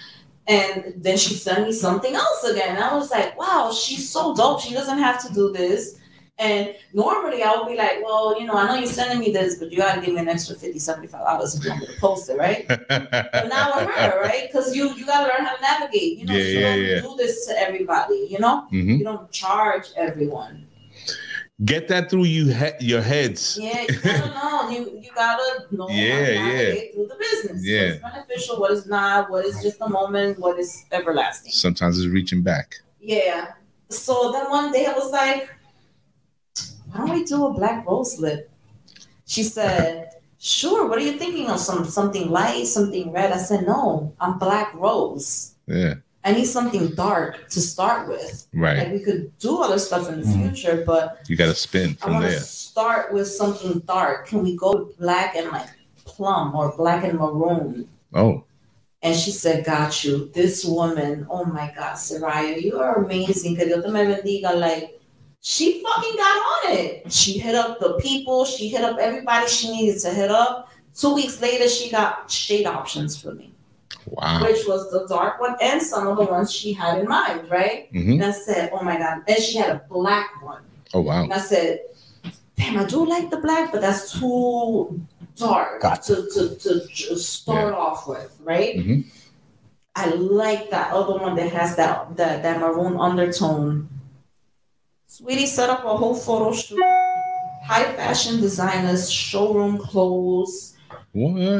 And 0.46 0.94
then 0.96 1.16
she 1.18 1.34
sent 1.34 1.66
me 1.66 1.72
something 1.72 2.14
else 2.14 2.44
again. 2.44 2.76
And 2.76 2.84
I 2.84 2.94
was 2.94 3.10
like, 3.10 3.38
wow, 3.38 3.72
she's 3.72 4.08
so 4.08 4.34
dope. 4.34 4.60
She 4.60 4.72
doesn't 4.72 4.98
have 4.98 5.26
to 5.26 5.32
do 5.34 5.52
this. 5.52 5.96
And 6.40 6.72
normally 6.94 7.42
I 7.42 7.56
would 7.56 7.66
be 7.66 7.74
like, 7.76 8.00
well, 8.02 8.38
you 8.40 8.46
know, 8.46 8.52
I 8.54 8.68
know 8.68 8.76
you're 8.76 8.86
sending 8.86 9.18
me 9.18 9.32
this, 9.32 9.56
but 9.56 9.72
you 9.72 9.78
got 9.78 9.96
to 9.96 10.00
give 10.00 10.14
me 10.14 10.20
an 10.20 10.28
extra 10.28 10.54
50 10.54 10.78
$75 10.78 11.56
if 11.56 11.64
you 11.64 11.70
want 11.70 11.80
me 11.80 11.86
to 11.88 12.00
post 12.00 12.30
it, 12.30 12.38
right? 12.38 12.64
But 12.88 13.48
now 13.48 13.72
with 13.76 13.90
her, 13.90 14.20
right? 14.22 14.44
Because 14.46 14.76
you 14.76 14.94
you 14.94 15.04
gotta 15.04 15.24
learn 15.32 15.44
how 15.44 15.56
to 15.56 15.60
navigate. 15.60 16.16
You 16.18 16.26
know, 16.26 16.34
Yeah, 16.34 16.44
you 16.44 16.58
yeah, 16.60 16.70
don't 16.76 16.84
yeah. 16.84 17.00
do 17.00 17.16
this 17.16 17.46
to 17.48 17.58
everybody. 17.60 18.28
You 18.30 18.38
know, 18.38 18.68
Mhm. 18.72 18.98
you 18.98 19.04
don't 19.04 19.28
charge 19.32 19.86
everyone. 19.96 20.67
Get 21.64 21.88
that 21.88 22.08
through 22.08 22.24
you 22.24 22.52
he- 22.52 22.86
your 22.86 23.02
heads. 23.02 23.58
Yeah, 23.60 23.82
you 23.88 23.98
gotta 24.00 24.28
know. 24.34 24.68
You 24.70 25.00
you 25.02 25.10
gotta 25.12 25.66
know 25.74 25.88
Yeah, 25.88 26.36
how 26.38 26.48
to 26.48 26.56
yeah. 26.56 26.92
through 26.94 27.06
the 27.08 27.16
business. 27.18 27.66
Yeah. 27.66 27.86
What 27.86 27.94
is 27.94 28.00
beneficial, 28.00 28.60
what 28.60 28.70
is 28.70 28.86
not, 28.86 29.28
what 29.30 29.44
is 29.44 29.60
just 29.60 29.78
a 29.80 29.88
moment, 29.88 30.38
what 30.38 30.56
is 30.58 30.84
everlasting. 30.92 31.50
Sometimes 31.50 31.98
it's 31.98 32.06
reaching 32.12 32.42
back. 32.42 32.76
Yeah. 33.00 33.54
So 33.90 34.30
then 34.30 34.48
one 34.50 34.70
day 34.70 34.86
I 34.86 34.92
was 34.92 35.10
like, 35.10 35.48
why 36.92 36.98
don't 37.06 37.10
we 37.10 37.24
do 37.24 37.46
a 37.46 37.52
black 37.52 37.84
rose 37.86 38.18
lip? 38.20 38.50
She 39.26 39.42
said, 39.42 40.10
sure. 40.38 40.86
What 40.88 40.98
are 40.98 41.02
you 41.02 41.18
thinking 41.18 41.50
of? 41.50 41.58
Some 41.58 41.84
something 41.86 42.30
light, 42.30 42.66
something 42.68 43.10
red? 43.10 43.32
I 43.32 43.36
said, 43.38 43.66
no, 43.66 44.14
I'm 44.20 44.38
black 44.38 44.72
rose. 44.74 45.54
Yeah. 45.66 45.94
I 46.24 46.32
need 46.32 46.46
something 46.46 46.88
dark 46.94 47.48
to 47.50 47.60
start 47.60 48.08
with. 48.08 48.46
Right. 48.52 48.78
Like 48.78 48.92
we 48.92 49.00
could 49.00 49.36
do 49.38 49.62
other 49.62 49.78
stuff 49.78 50.08
in 50.08 50.20
the 50.20 50.26
Mhm. 50.26 50.50
future, 50.50 50.82
but 50.84 51.20
You 51.28 51.36
got 51.36 51.46
to 51.46 51.54
spin 51.54 51.94
from 51.94 52.20
to 52.20 52.28
there. 52.28 52.40
start 52.40 53.12
with 53.12 53.28
something 53.28 53.80
dark. 53.86 54.26
Can 54.28 54.42
we 54.42 54.56
go 54.56 54.90
black 54.98 55.36
and 55.36 55.50
like 55.50 55.68
plum 56.04 56.54
or 56.56 56.74
black 56.76 57.04
and 57.04 57.18
maroon. 57.18 57.88
Oh, 58.14 58.42
And 59.00 59.14
she 59.14 59.30
said, 59.30 59.64
Got 59.64 60.02
you. 60.02 60.28
This 60.34 60.64
woman, 60.64 61.24
oh 61.30 61.44
my 61.44 61.72
God, 61.76 61.94
Soraya, 61.94 62.60
you 62.60 62.78
are 62.80 63.04
amazing. 63.04 63.54
Que 63.56 63.64
Dios 63.66 63.84
te 63.84 63.90
me 63.92 64.00
bendiga. 64.00 64.58
Like, 64.58 64.98
she 65.40 65.80
fucking 65.84 66.16
got 66.16 66.36
on 66.52 66.72
it. 66.76 67.12
She 67.12 67.38
hit 67.38 67.54
up 67.54 67.78
the 67.78 67.92
people, 68.00 68.44
she 68.44 68.68
hit 68.68 68.82
up 68.82 68.98
everybody 68.98 69.46
she 69.46 69.70
needed 69.70 70.00
to 70.02 70.10
hit 70.10 70.30
up. 70.32 70.68
Two 70.96 71.14
weeks 71.14 71.40
later, 71.40 71.68
she 71.68 71.90
got 71.90 72.28
shade 72.28 72.66
options 72.66 73.16
for 73.16 73.32
me, 73.32 73.52
wow. 74.12 74.42
which 74.42 74.66
was 74.66 74.90
the 74.90 75.06
dark 75.08 75.40
one 75.40 75.56
and 75.60 75.80
some 75.82 76.06
of 76.08 76.16
the 76.16 76.24
ones 76.24 76.52
she 76.52 76.72
had 76.72 76.98
in 76.98 77.08
mind, 77.08 77.50
right? 77.50 77.88
hmm 77.90 78.12
And 78.12 78.24
I 78.24 78.30
said, 78.32 78.70
Oh 78.72 78.82
my 78.82 78.98
God. 78.98 79.22
And 79.28 79.38
she 79.38 79.58
had 79.58 79.70
a 79.70 79.82
black 79.88 80.42
one. 80.42 80.62
Oh, 80.94 81.00
wow. 81.00 81.24
And 81.24 81.32
I 81.32 81.38
said, 81.38 81.80
damn, 82.56 82.78
I 82.78 82.84
do 82.84 83.04
like 83.06 83.30
the 83.30 83.36
black, 83.38 83.72
but 83.72 83.80
that's 83.80 84.18
too 84.18 85.00
dark 85.36 85.82
Gotcha. 85.82 86.16
to, 86.16 86.56
to, 86.56 86.86
to 86.86 87.16
start 87.18 87.74
off 87.74 88.08
with, 88.08 88.36
right? 88.42 88.76
Mhm. 88.76 89.04
I 89.94 90.06
like 90.10 90.70
that 90.70 90.92
other 90.92 91.18
one 91.18 91.34
that 91.36 91.52
has 91.52 91.76
that, 91.76 92.16
that, 92.16 92.42
that 92.42 92.60
maroon 92.60 92.96
undertone. 92.98 93.88
Sweetie 95.08 95.46
set 95.46 95.70
up 95.70 95.84
a 95.84 95.96
whole 95.96 96.14
photo 96.14 96.52
shoot. 96.52 96.80
High 97.64 97.92
fashion 97.96 98.40
designers, 98.40 99.10
showroom 99.10 99.76
clothes. 99.78 100.76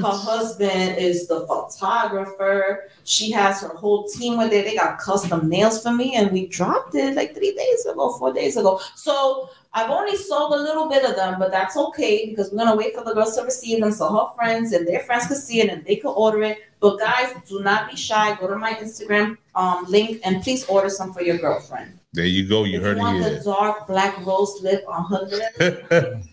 Her 0.03 0.17
husband 0.17 0.99
is 0.99 1.27
the 1.27 1.47
photographer. 1.47 2.89
She 3.05 3.31
has 3.33 3.61
her 3.63 3.69
whole 3.69 4.07
team 4.09 4.39
with 4.39 4.53
it. 4.53 4.65
They 4.65 4.77
got 4.77 4.99
custom 4.99 5.49
nails 5.49 5.83
for 5.83 5.93
me, 5.93 6.15
and 6.15 6.31
we 6.31 6.47
dropped 6.47 6.95
it 6.95 7.17
like 7.17 7.35
three 7.35 7.55
days 7.55 7.87
ago, 7.87 8.13
four 8.19 8.33
days 8.33 8.57
ago. 8.57 8.81
So 8.95 9.51
I've 9.75 9.91
only 9.91 10.17
sold 10.17 10.55
a 10.55 10.63
little 10.63 10.89
bit 10.89 11.05
of 11.05 11.17
them, 11.17 11.39
but 11.39 11.51
that's 11.51 11.77
okay 11.77 12.27
because 12.31 12.51
we're 12.51 12.59
gonna 12.59 12.77
wait 12.77 12.95
for 12.95 13.05
the 13.05 13.15
girls 13.15 13.37
to 13.37 13.43
receive 13.43 13.81
them 13.81 13.93
so 13.93 14.09
her 14.13 14.35
friends 14.35 14.73
and 14.73 14.87
their 14.87 15.01
friends 15.01 15.27
can 15.27 15.37
see 15.37 15.61
it 15.61 15.69
and 15.71 15.85
they 15.85 15.97
can 15.97 16.11
order 16.11 16.43
it. 16.43 16.59
But 16.81 16.99
guys, 16.99 17.35
do 17.49 17.61
not 17.61 17.91
be 17.91 17.97
shy. 17.97 18.37
Go 18.41 18.49
to 18.49 18.57
my 18.57 18.73
Instagram 18.75 19.37
um, 19.55 19.85
link 19.89 20.21
and 20.25 20.43
please 20.43 20.65
order 20.67 20.89
some 20.89 21.13
for 21.13 21.23
your 21.23 21.39
girlfriend. 21.39 21.99
There 22.13 22.25
you 22.25 22.49
go. 22.49 22.65
You 22.65 22.79
if 22.79 22.83
heard 22.83 22.97
you 22.97 23.03
want 23.03 23.19
it 23.19 23.39
the 23.39 23.45
dark 23.45 23.87
black 23.87 24.25
rose 24.25 24.59
lip 24.63 24.85
on 24.89 25.05
her 25.11 25.23
lip. 25.61 26.25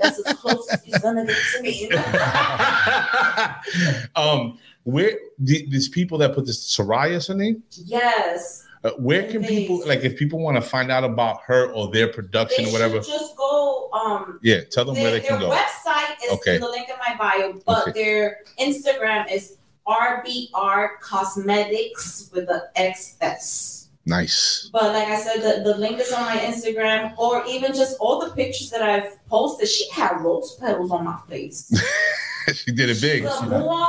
That's 0.00 0.18
as 0.26 0.34
close 0.36 0.68
as 0.72 0.86
you're 0.86 0.98
gonna 1.00 1.26
get 1.26 1.36
to 1.56 1.62
me. 1.62 1.90
um, 4.16 4.58
where 4.84 5.18
the, 5.38 5.66
these 5.70 5.88
people 5.88 6.18
that 6.18 6.34
put 6.34 6.46
this 6.46 6.74
Soraya's 6.76 7.26
her 7.28 7.34
name? 7.34 7.62
yes. 7.72 8.66
Uh, 8.82 8.92
where 8.92 9.30
can 9.30 9.44
people 9.44 9.82
like 9.86 10.00
if 10.04 10.16
people 10.16 10.38
want 10.38 10.56
to 10.56 10.62
find 10.62 10.90
out 10.90 11.04
about 11.04 11.42
her 11.42 11.70
or 11.72 11.90
their 11.90 12.08
production 12.08 12.64
They 12.64 12.70
or 12.70 12.72
whatever? 12.72 13.00
just 13.00 13.36
go. 13.36 13.90
Um, 13.92 14.38
Yeah, 14.42 14.60
tell 14.70 14.86
them 14.86 14.94
where 14.94 15.10
their, 15.10 15.20
they 15.20 15.26
can 15.26 15.38
their 15.38 15.50
go. 15.50 15.54
website 15.54 16.14
is 16.24 16.32
Okay. 16.32 16.54
in 16.54 16.62
the 16.62 16.68
link 16.68 16.88
in 16.88 16.94
my 17.06 17.14
bio, 17.18 17.60
but 17.66 17.88
Okay. 17.88 18.02
their 18.02 18.38
Instagram 18.58 19.30
is 19.30 19.56
RBR 19.86 20.98
Cosmetics 21.02 22.30
with 22.32 22.46
the 22.46 22.70
XS. 22.76 23.79
Nice. 24.06 24.70
But 24.72 24.92
like 24.94 25.08
I 25.08 25.20
said, 25.20 25.42
the, 25.42 25.62
the 25.72 25.76
link 25.78 25.98
is 26.00 26.10
on 26.12 26.22
my 26.22 26.36
Instagram, 26.38 27.16
or 27.18 27.44
even 27.46 27.74
just 27.74 27.96
all 28.00 28.18
the 28.24 28.30
pictures 28.34 28.70
that 28.70 28.82
I've 28.82 29.24
posted. 29.28 29.68
She 29.68 29.88
had 29.90 30.20
rose 30.20 30.56
petals 30.56 30.90
on 30.90 31.04
my 31.04 31.18
face. 31.28 31.70
she 32.54 32.72
did 32.72 32.88
it 32.88 33.00
big. 33.00 33.24
The 33.24 33.58
more, 33.60 33.86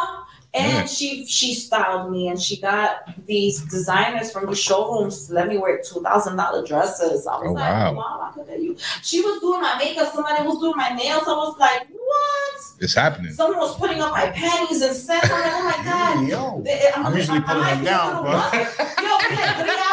and 0.53 0.87
she 0.89 1.25
she 1.25 1.53
styled 1.53 2.11
me, 2.11 2.27
and 2.27 2.39
she 2.39 2.59
got 2.59 3.25
these 3.25 3.61
designers 3.61 4.31
from 4.33 4.47
the 4.47 4.55
showrooms 4.55 5.27
to 5.27 5.33
let 5.33 5.47
me 5.47 5.57
wear 5.57 5.81
two 5.81 6.01
thousand 6.01 6.35
dollar 6.35 6.65
dresses. 6.67 7.25
I 7.25 7.37
was 7.37 7.47
Oh, 7.47 7.53
like, 7.53 7.69
wow. 7.71 7.93
wow, 7.95 8.29
I 8.29 8.33
could 8.37 8.47
get 8.47 8.59
you. 8.61 8.75
She 9.01 9.21
was 9.21 9.39
doing 9.39 9.61
my 9.61 9.77
makeup. 9.77 10.13
Somebody 10.13 10.43
was 10.45 10.59
doing 10.59 10.75
my 10.75 10.89
nails. 10.89 11.23
I 11.25 11.31
was 11.31 11.55
like, 11.57 11.87
what? 11.89 12.61
It's 12.79 12.93
happening. 12.95 13.31
Someone 13.31 13.59
was 13.59 13.77
putting 13.77 14.01
up 14.01 14.11
my 14.11 14.29
panties 14.31 14.81
and 14.81 14.93
scents. 14.95 15.29
I'm 15.31 15.39
like, 15.41 15.51
oh 15.53 15.63
my 15.63 15.83
god. 15.85 16.27
Yo. 16.27 16.61
They- 16.63 16.89
I'm 16.95 17.15
usually 17.15 17.37
I 17.37 17.41
pulling 17.41 17.61
might 17.61 17.73
them 17.75 17.81
be 17.83 17.87
a 17.87 17.91
down, 17.91 18.07
little 18.07 18.23
but- 18.23 18.53
Yo, 18.53 19.29
we 19.29 19.35
had 19.35 19.53
three 19.61 19.69
hours 19.69 19.85
in. 19.85 19.90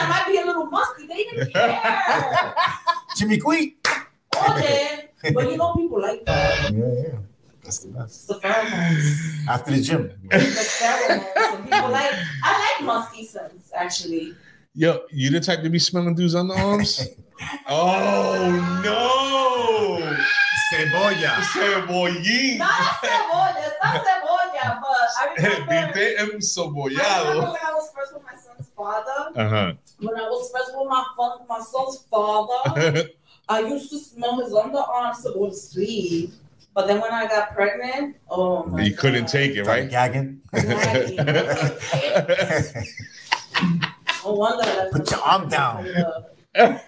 I 0.00 0.08
might 0.08 0.26
be 0.28 0.38
a 0.38 0.44
little 0.46 0.66
musty. 0.66 1.06
They 1.06 1.24
didn't 1.24 1.52
care. 1.54 2.54
Jimmy 3.16 3.38
Queen. 3.38 3.74
Okay. 4.50 5.08
But 5.34 5.50
you 5.50 5.56
know, 5.56 5.74
people 5.74 6.00
like 6.00 6.24
that. 6.26 6.72
Yeah, 6.72 6.78
yeah. 6.86 7.18
That's 7.62 7.78
the 7.80 7.88
best. 7.88 8.28
The 8.28 8.34
pheromones. 8.34 9.46
After 9.48 9.70
the 9.72 9.80
gym. 9.82 10.12
The 10.30 10.36
pheromones. 10.38 11.54
And 11.54 11.64
people 11.64 11.90
like, 11.90 12.12
I 12.44 12.76
like 12.78 12.86
musky 12.86 13.26
scents, 13.26 13.72
actually. 13.76 14.34
Yo, 14.74 15.00
you 15.10 15.30
the 15.30 15.40
type 15.40 15.62
to 15.62 15.68
be 15.70 15.78
smelling 15.78 16.14
dudes 16.14 16.34
underarms? 16.34 17.04
oh 17.68 18.80
no! 18.84 20.16
Cebolla. 20.70 21.34
Cebollín. 21.52 22.58
Not 22.58 22.70
cebolla, 22.70 23.54
it's 23.58 23.74
not 23.82 24.04
cebolla, 24.04 24.80
but 24.80 25.08
I 25.18 25.34
remember, 25.36 25.72
Viste 25.72 26.18
I 26.18 26.22
remember 26.22 26.36
encebollado. 26.36 27.36
when 27.36 27.46
I 27.46 27.72
was 27.74 27.90
first 27.94 28.14
with 28.14 28.22
my 28.24 28.32
son's 28.32 28.37
father, 28.78 29.32
Uh 29.34 29.72
when 30.00 30.16
I 30.16 30.22
was 30.28 30.50
first 30.52 30.70
with 30.76 30.88
my, 30.88 31.04
fun, 31.16 31.38
my 31.48 31.58
son's 31.58 32.04
father. 32.08 33.08
I 33.48 33.60
used 33.60 33.90
to 33.90 33.98
smell 33.98 34.40
his 34.40 34.52
underarms 34.52 35.24
or 35.34 35.50
the 35.50 35.56
sleeve. 35.56 36.34
But 36.74 36.86
then 36.86 37.00
when 37.00 37.10
I 37.10 37.26
got 37.26 37.52
pregnant, 37.54 38.16
oh 38.30 38.62
my 38.64 38.84
you 38.84 38.94
couldn't 38.94 39.26
take 39.26 39.56
it, 39.56 39.64
right? 39.64 39.90
Gagging. 39.90 40.40
No 44.24 44.32
wonder 44.34 44.88
Put 44.92 45.10
your 45.10 45.20
arm 45.20 45.48
down. 45.48 45.86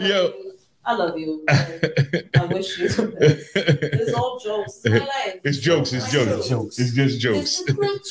Yo. 0.00 0.32
I 0.84 0.94
love 0.94 1.16
you. 1.16 1.44
I 1.48 2.44
wish 2.50 2.78
you 2.78 2.88
the 2.88 3.14
best. 3.18 3.50
It's 3.54 4.14
all 4.14 4.38
jokes. 4.40 4.80
It's 4.84 4.88
my 4.90 4.98
life. 4.98 5.40
It's 5.44 5.58
jokes. 5.58 5.92
It's 5.92 6.10
jokes. 6.10 6.48
Jokes. 6.48 6.78
It's 6.78 6.92
just 6.92 7.20
jokes. 7.20 7.62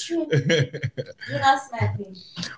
trip. 0.05 0.29
Do 0.29 1.39
not 1.39 1.61
smack 1.63 1.99
me. 1.99 2.15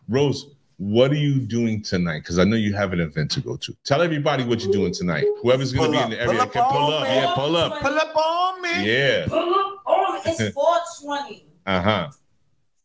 Rose, 0.07 0.51
what 0.77 1.11
are 1.11 1.15
you 1.15 1.39
doing 1.39 1.81
tonight? 1.81 2.19
Because 2.19 2.37
I 2.37 2.43
know 2.43 2.55
you 2.55 2.73
have 2.73 2.93
an 2.93 2.99
event 2.99 3.31
to 3.31 3.41
go 3.41 3.55
to. 3.57 3.75
Tell 3.83 4.01
everybody 4.01 4.43
what 4.43 4.63
you're 4.63 4.71
doing 4.71 4.93
tonight. 4.93 5.25
Whoever's 5.41 5.73
going 5.73 5.91
to 5.91 5.97
be 5.97 6.03
in 6.03 6.09
the 6.11 6.21
area 6.21 6.39
Pull 6.39 6.47
can 6.47 6.71
pull 6.71 6.93
up. 6.93 7.07
Yeah, 7.07 7.31
pull 7.35 7.55
up. 7.55 7.81
Pull 7.81 7.97
up 7.97 8.15
on 8.15 8.61
me. 8.61 8.93
Yeah. 8.93 9.25
Pull 9.27 9.53
up 9.53 9.81
on 9.87 10.13
me. 10.15 10.21
it's 10.25 10.53
420. 10.53 11.45
Uh 11.65 11.81
huh. 11.81 12.09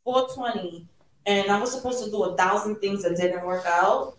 420. 0.04 0.86
And 1.26 1.50
I 1.50 1.60
was 1.60 1.72
supposed 1.72 2.02
to 2.04 2.10
do 2.10 2.22
a 2.24 2.36
thousand 2.36 2.76
things 2.76 3.02
that 3.02 3.16
didn't 3.16 3.44
work 3.44 3.66
out. 3.66 4.14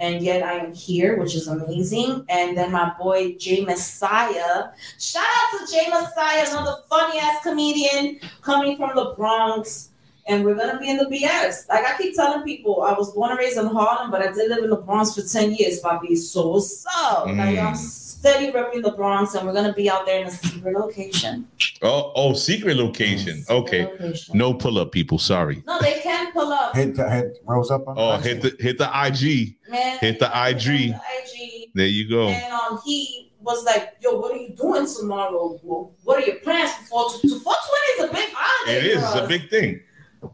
And 0.00 0.22
yet 0.22 0.42
I 0.42 0.54
am 0.54 0.74
here, 0.74 1.18
which 1.18 1.34
is 1.34 1.46
amazing. 1.46 2.24
And 2.28 2.56
then 2.56 2.72
my 2.72 2.92
boy 2.98 3.34
Jay 3.34 3.64
Messiah. 3.64 4.70
Shout 4.98 5.24
out 5.24 5.66
to 5.66 5.72
Jay 5.72 5.88
Messiah, 5.88 6.46
another 6.50 6.78
funny 6.88 7.18
ass 7.20 7.42
comedian 7.42 8.18
coming 8.42 8.76
from 8.76 8.96
the 8.96 9.14
Bronx. 9.16 9.90
And 10.26 10.44
we're 10.44 10.54
gonna 10.56 10.78
be 10.80 10.88
in 10.88 10.96
the 10.96 11.04
BX. 11.04 11.68
Like 11.68 11.84
I 11.86 11.96
keep 11.98 12.16
telling 12.16 12.42
people, 12.42 12.82
I 12.82 12.92
was 12.92 13.12
born 13.12 13.30
and 13.30 13.38
raised 13.38 13.58
in 13.58 13.66
Harlem, 13.66 14.10
but 14.10 14.22
I 14.22 14.32
did 14.32 14.48
live 14.48 14.64
in 14.64 14.70
the 14.70 14.76
Bronx 14.76 15.14
for 15.14 15.22
10 15.22 15.52
years, 15.54 15.80
Bobby. 15.80 16.16
So 16.16 16.48
what's 16.48 16.84
up? 16.96 17.26
Like 17.26 17.34
Mm. 17.36 17.66
I'm 17.66 17.76
steady 18.24 18.50
repping 18.52 18.82
the 18.82 18.90
Bronx, 18.92 19.34
and 19.34 19.46
we're 19.46 19.52
gonna 19.52 19.74
be 19.74 19.90
out 19.90 20.06
there 20.06 20.22
in 20.22 20.26
a 20.28 20.30
secret 20.30 20.74
location. 20.74 21.46
Oh, 21.82 22.10
oh, 22.16 22.32
secret 22.32 22.74
location. 22.78 23.38
Secret 23.40 23.54
Okay. 23.54 23.84
location. 23.84 24.38
No 24.38 24.54
pull 24.54 24.78
up, 24.78 24.92
people. 24.92 25.18
Sorry. 25.18 25.62
No, 25.66 25.78
they 25.80 26.00
can 26.00 26.32
pull 26.32 26.50
up. 26.50 26.74
Hit, 26.74 26.96
the, 26.96 27.08
hit 27.10 27.38
Rose 27.44 27.70
up 27.70 27.86
on 27.86 27.96
Oh, 27.98 28.14
IG. 28.14 28.22
hit 28.22 28.40
the 28.42 28.56
hit 28.62 28.78
the 28.78 28.88
IG. 28.88 29.56
Man, 29.68 29.98
Hit 29.98 30.18
the 30.20 30.26
IG. 30.48 30.64
the 30.64 30.94
IG. 30.94 31.70
There 31.74 31.86
you 31.86 32.08
go. 32.08 32.28
And 32.28 32.50
um, 32.52 32.80
he 32.86 33.30
was 33.42 33.62
like, 33.64 33.96
"Yo, 34.00 34.18
what 34.18 34.32
are 34.32 34.38
you 34.38 34.54
doing 34.56 34.86
tomorrow? 34.86 35.58
What 36.04 36.22
are 36.22 36.26
your 36.26 36.36
plans 36.36 36.70
for 36.88 37.10
420? 37.10 37.40
420 37.40 37.92
is 37.92 38.04
a 38.04 38.12
big 38.14 38.34
holiday. 38.34 38.78
It 38.78 38.84
is. 38.96 39.02
It's 39.02 39.14
a 39.16 39.26
big 39.28 39.50
thing. 39.50 39.80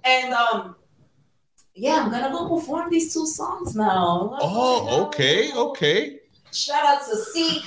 And 0.04 0.32
um, 0.32 0.76
yeah, 1.74 2.04
I'm 2.04 2.10
gonna 2.12 2.30
go 2.30 2.54
perform 2.54 2.88
these 2.90 3.12
two 3.12 3.26
songs 3.26 3.74
now. 3.74 4.36
Oh, 4.40 5.06
okay, 5.06 5.52
okay. 5.52 6.19
Shout 6.52 6.84
out 6.84 7.06
to 7.08 7.16
Seek, 7.16 7.62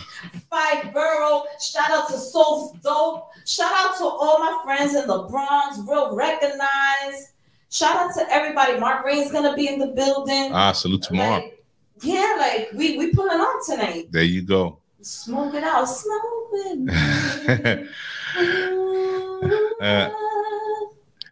Five 0.50 0.94
Borough. 0.94 1.44
Shout 1.60 1.90
out 1.90 2.08
to 2.10 2.18
Soul's 2.18 2.74
Dope. 2.84 3.30
Shout 3.46 3.72
out 3.74 3.98
to 3.98 4.04
all 4.04 4.40
my 4.40 4.62
friends 4.64 4.96
in 4.96 5.08
the 5.08 5.24
Bronx, 5.24 5.80
real 5.88 6.16
recognized. 6.16 7.30
Shout 7.70 7.96
out 7.96 8.14
to 8.16 8.32
everybody. 8.32 8.80
Mark 8.80 9.06
Rain's 9.06 9.32
gonna 9.32 9.56
be 9.56 9.68
in 9.68 9.80
the 9.80 9.88
building. 9.88 10.52
Ah, 10.54 10.74
salute 10.74 11.02
tomorrow. 11.04 11.44
Like, 11.44 11.64
yeah, 12.02 12.36
like 12.38 12.70
we 12.74 12.98
we 12.98 13.12
pulling 13.12 13.40
on 13.40 13.66
tonight. 13.66 14.12
There 14.12 14.24
you 14.24 14.42
go. 14.42 14.80
Smoke 15.02 15.54
it 15.56 15.64
out, 15.64 15.86
smoke 15.86 16.52
with. 16.52 17.90
Uh, 19.82 20.10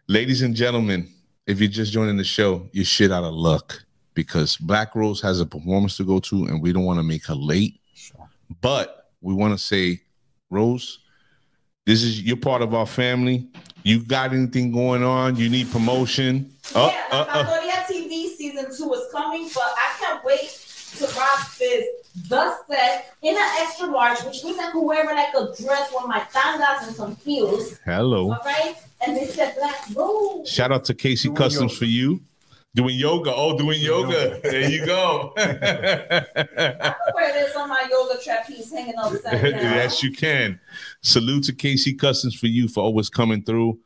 Ladies 0.08 0.42
and 0.42 0.54
gentlemen, 0.54 1.08
if 1.46 1.58
you're 1.58 1.70
just 1.70 1.92
joining 1.92 2.16
the 2.16 2.24
show, 2.24 2.68
you're 2.72 2.84
shit 2.84 3.10
out 3.10 3.24
of 3.24 3.32
luck 3.32 3.82
because 4.14 4.56
Black 4.56 4.94
Rose 4.94 5.20
has 5.20 5.40
a 5.40 5.46
performance 5.46 5.96
to 5.96 6.04
go 6.04 6.20
to 6.20 6.46
and 6.46 6.62
we 6.62 6.72
don't 6.72 6.84
want 6.84 6.98
to 6.98 7.02
make 7.02 7.24
her 7.26 7.34
late. 7.34 7.80
But 8.60 9.10
we 9.20 9.34
want 9.34 9.54
to 9.54 9.58
say, 9.58 10.02
Rose, 10.50 10.98
this 11.86 12.02
is 12.02 12.22
you're 12.22 12.36
part 12.36 12.62
of 12.62 12.74
our 12.74 12.86
family. 12.86 13.48
You 13.82 14.04
got 14.04 14.32
anything 14.32 14.70
going 14.70 15.02
on? 15.02 15.36
You 15.36 15.48
need 15.48 15.70
promotion? 15.70 16.52
Oh, 16.74 16.88
yeah, 16.88 17.16
La 17.16 17.22
uh, 17.22 17.24
uh. 17.24 17.44
Factoria 17.44 17.84
TV 17.84 18.28
season 18.36 18.66
two 18.66 18.92
is 18.92 19.10
coming, 19.10 19.48
but 19.54 19.62
I 19.64 19.94
can't 19.98 20.24
wait 20.24 20.50
to 20.98 21.06
rock 21.18 21.56
this 21.58 21.86
the 22.28 22.54
set 22.68 23.14
in 23.22 23.34
an 23.34 23.50
extra 23.60 23.86
large, 23.86 24.22
which 24.24 24.44
means 24.44 24.58
I 24.58 24.70
could 24.70 24.82
wear 24.82 25.04
like 25.06 25.34
a 25.34 25.46
dress 25.60 25.90
with 25.92 26.06
my 26.06 26.20
tangas 26.32 26.86
and 26.86 26.96
some 26.96 27.16
heels. 27.16 27.78
Hello. 27.84 28.32
All 28.32 28.40
right. 28.44 28.76
And 29.04 29.16
they 29.16 29.26
said 29.26 29.54
black 29.56 29.86
rose. 29.94 30.48
Shout 30.48 30.72
out 30.72 30.84
to 30.86 30.94
Casey 30.94 31.28
Doing 31.28 31.36
Customs 31.36 31.72
yoga. 31.72 31.78
for 31.78 31.84
you. 31.86 32.20
Doing 32.74 32.96
yoga. 32.96 33.34
Oh, 33.34 33.56
doing 33.56 33.80
yoga. 33.80 34.12
yoga. 34.12 34.40
There 34.50 34.70
you 34.70 34.86
go. 34.86 35.34
I 35.36 35.44
could 35.44 37.14
wear 37.14 37.32
this 37.34 37.54
on 37.54 37.68
my 37.68 37.86
yoga 37.90 38.22
trapeze 38.22 38.72
hanging 38.72 38.94
upside 38.96 39.22
down. 39.24 39.42
yes, 39.42 40.02
you 40.02 40.10
can. 40.10 40.58
Salute 41.02 41.44
to 41.44 41.52
KC 41.52 41.98
Customs 41.98 42.34
for 42.34 42.46
you 42.46 42.68
for 42.68 42.82
always 42.82 43.10
coming 43.10 43.42
through. 43.42 43.78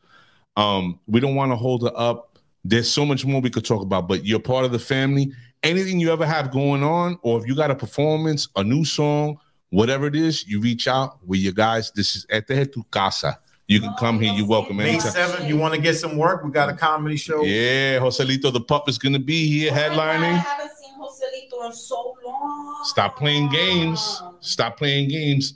Um, 0.57 1.01
we 1.09 1.19
don't 1.19 1.35
want 1.35 1.51
to 1.51 1.57
hold 1.57 1.83
her 1.83 1.93
up. 1.97 2.39
There's 2.65 2.91
so 2.91 3.05
much 3.05 3.25
more 3.27 3.41
we 3.41 3.51
could 3.51 3.65
talk 3.65 3.83
about, 3.83 4.07
but 4.07 4.25
you're 4.25 4.41
part 4.41 4.65
of 4.65 4.71
the 4.71 4.79
family. 4.79 5.33
Anything 5.65 5.99
you 5.99 6.13
ever 6.13 6.27
have 6.27 6.53
going 6.53 6.85
on, 6.85 7.19
or 7.23 7.41
if 7.41 7.47
you 7.47 7.57
got 7.57 7.73
a 7.73 7.75
performance, 7.75 8.49
a 8.55 8.63
new 8.63 8.85
song, 8.85 9.39
whatever 9.71 10.07
it 10.07 10.15
is, 10.15 10.47
you 10.47 10.61
reach 10.61 10.87
out 10.87 11.19
with 11.27 11.41
your 11.41 11.53
guys. 11.53 11.91
This 11.91 12.15
is 12.15 12.27
Ete 12.33 12.73
tu 12.73 12.85
casa. 12.91 13.39
You 13.69 13.81
can 13.81 13.93
come 13.99 14.21
here. 14.21 14.33
You're 14.33 14.47
welcome 14.47 14.77
May 14.77 14.91
anytime. 14.91 15.13
7th, 15.13 15.49
you 15.49 15.57
want 15.57 15.75
to 15.75 15.81
get 15.81 15.95
some 15.97 16.17
work? 16.17 16.45
We 16.45 16.51
got 16.53 16.69
a 16.69 16.75
comedy 16.75 17.17
show. 17.17 17.43
Yeah, 17.43 17.99
Joselito 17.99 18.53
the 18.53 18.61
pup 18.61 18.89
is 18.89 18.97
gonna 18.99 19.19
be 19.19 19.49
here 19.49 19.73
Oh 19.73 19.75
my 19.75 19.81
God, 19.97 19.99
I 19.99 20.15
headlining. 20.15 20.37
haven't 20.39 20.71
seen 20.79 20.95
Joselito 21.01 21.67
in 21.67 21.73
so 21.73 22.15
long. 22.25 22.81
Stop 22.85 23.17
playing 23.19 23.49
games. 23.51 24.23
Stop 24.41 24.77
playing 24.77 25.09
games. 25.09 25.55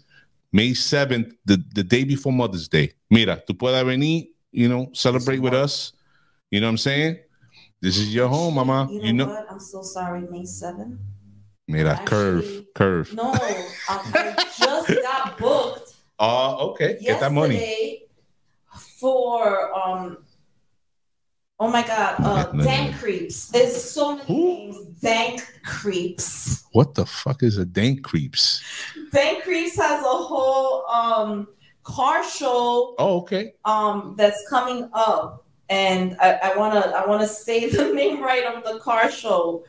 May 0.52 0.70
7th, 0.70 1.32
the, 1.44 1.62
the 1.74 1.84
day 1.84 2.02
before 2.02 2.32
Mother's 2.32 2.66
Day. 2.66 2.92
Mira, 3.08 3.40
tú 3.48 3.56
puedes 3.56 3.84
venir, 3.86 4.24
you 4.50 4.68
know, 4.68 4.90
celebrate 4.92 5.38
with 5.38 5.54
us. 5.54 5.92
You 6.50 6.60
know 6.60 6.66
what 6.66 6.70
I'm 6.72 6.78
saying? 6.78 7.18
This 7.80 7.96
is 7.96 8.12
your 8.12 8.26
home, 8.26 8.54
mama. 8.56 8.88
You 8.90 8.98
know, 8.98 9.04
You 9.06 9.12
know, 9.12 9.26
what? 9.28 9.46
I'm 9.48 9.60
so 9.60 9.82
sorry, 9.82 10.22
May 10.22 10.42
7th. 10.42 10.98
mira, 11.68 11.90
Actually- 11.90 12.06
curve, 12.08 12.64
curve. 12.74 13.14
No, 13.14 13.30
I 13.32 14.44
just 14.58 14.88
got 15.02 15.38
booked 15.38 15.94
Oh, 16.18 16.70
okay. 16.72 16.98
Get 17.00 17.20
that 17.20 17.32
money. 17.32 17.99
For 19.00 19.74
um 19.76 20.18
oh 21.58 21.68
my 21.70 21.82
god, 21.86 22.16
uh 22.20 22.52
dank 22.62 22.96
creeps. 22.96 23.48
There's 23.48 23.82
so 23.82 24.16
many 24.16 24.26
Who? 24.26 24.54
names. 24.54 24.76
Dank 25.00 25.46
creeps. 25.64 26.64
What 26.72 26.94
the 26.94 27.06
fuck 27.06 27.42
is 27.42 27.56
a 27.58 27.64
dank 27.64 28.02
creeps? 28.04 28.62
Dank 29.12 29.42
creeps 29.44 29.76
has 29.76 30.00
a 30.04 30.08
whole 30.08 30.86
um 30.86 31.48
car 31.82 32.22
show 32.24 32.94
Oh, 32.98 33.18
okay. 33.22 33.54
um 33.64 34.14
that's 34.16 34.46
coming 34.48 34.88
up 34.92 35.46
and 35.70 36.16
I, 36.20 36.38
I 36.52 36.56
wanna 36.56 36.80
I 36.94 37.06
wanna 37.06 37.26
say 37.46 37.68
the 37.70 37.92
name 37.92 38.22
right 38.22 38.44
of 38.44 38.62
the 38.64 38.78
car 38.80 39.10
show 39.10 39.64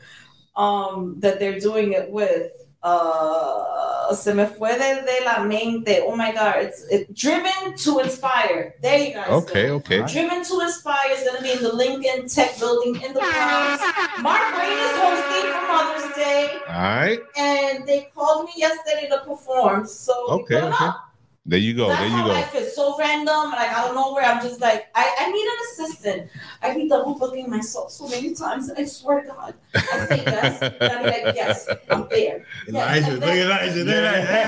um 0.56 1.16
that 1.20 1.40
they're 1.40 1.58
doing 1.58 1.92
it 1.94 2.10
with 2.10 2.52
uh 2.82 4.14
se 4.14 4.34
me 4.34 4.46
fue 4.46 4.72
de, 4.76 5.02
de 5.02 5.24
la 5.24 5.38
mente 5.44 6.02
oh 6.06 6.14
my 6.14 6.32
god 6.32 6.56
it's 6.64 6.84
it, 6.90 7.12
driven 7.14 7.74
to 7.76 8.00
inspire 8.00 8.74
there 8.82 8.98
you 8.98 9.14
guys 9.14 9.28
Okay, 9.30 9.68
go. 9.68 9.76
okay. 9.76 10.02
driven 10.06 10.44
to 10.44 10.60
inspire 10.60 11.12
is 11.12 11.22
going 11.24 11.36
to 11.36 11.42
be 11.42 11.52
in 11.52 11.62
the 11.62 11.72
lincoln 11.72 12.28
tech 12.28 12.58
building 12.58 12.94
in 12.96 13.12
the 13.14 13.20
bronx 13.20 13.82
mark 14.20 14.42
Rain 14.58 14.78
is 14.86 14.94
hosting 15.04 15.46
for 15.52 15.64
mother's 15.72 16.14
day 16.14 16.50
All 16.68 16.74
right. 16.82 17.20
and 17.36 17.86
they 17.86 18.10
called 18.14 18.44
me 18.44 18.52
yesterday 18.56 19.08
to 19.08 19.18
perform 19.24 19.86
so 19.86 20.12
Okay, 20.40 20.60
put 20.60 20.64
okay. 20.74 20.84
up. 20.84 21.08
There 21.44 21.58
you 21.58 21.74
go. 21.74 21.88
That's 21.88 21.98
There 22.00 22.08
you 22.08 22.14
how 22.14 22.26
go. 22.28 22.32
life 22.34 22.54
is 22.54 22.72
so 22.76 22.96
random, 22.96 23.50
like 23.50 23.68
out 23.72 23.88
of 23.88 23.94
nowhere. 23.96 24.22
I'm 24.24 24.40
just 24.40 24.60
like, 24.60 24.86
I, 24.94 25.12
I 25.18 25.28
need 25.32 25.44
an 25.44 25.56
assistant. 25.86 26.30
I 26.62 26.72
be 26.72 26.86
double 26.88 27.16
booking 27.18 27.50
myself 27.50 27.90
so 27.90 28.06
many 28.06 28.32
times, 28.32 28.68
and 28.68 28.78
I 28.78 28.84
swear 28.84 29.22
to 29.22 29.26
God, 29.28 29.54
I 29.74 29.80
say 30.06 30.22
yes, 30.24 30.62
and 30.62 30.76
I'm 30.92 31.02
like, 31.04 31.34
yes, 31.34 31.66
I'm 31.90 32.06
there. 32.10 32.44
Yes, 32.68 32.68
Elijah, 32.68 33.10
and 33.10 33.18
look 33.20 33.28
at 33.28 33.34
then- 33.34 33.50
Elijah. 33.50 33.84
Look 33.84 33.96
at 33.96 34.04
Elijah. 34.04 34.26
Hey, 34.26 34.44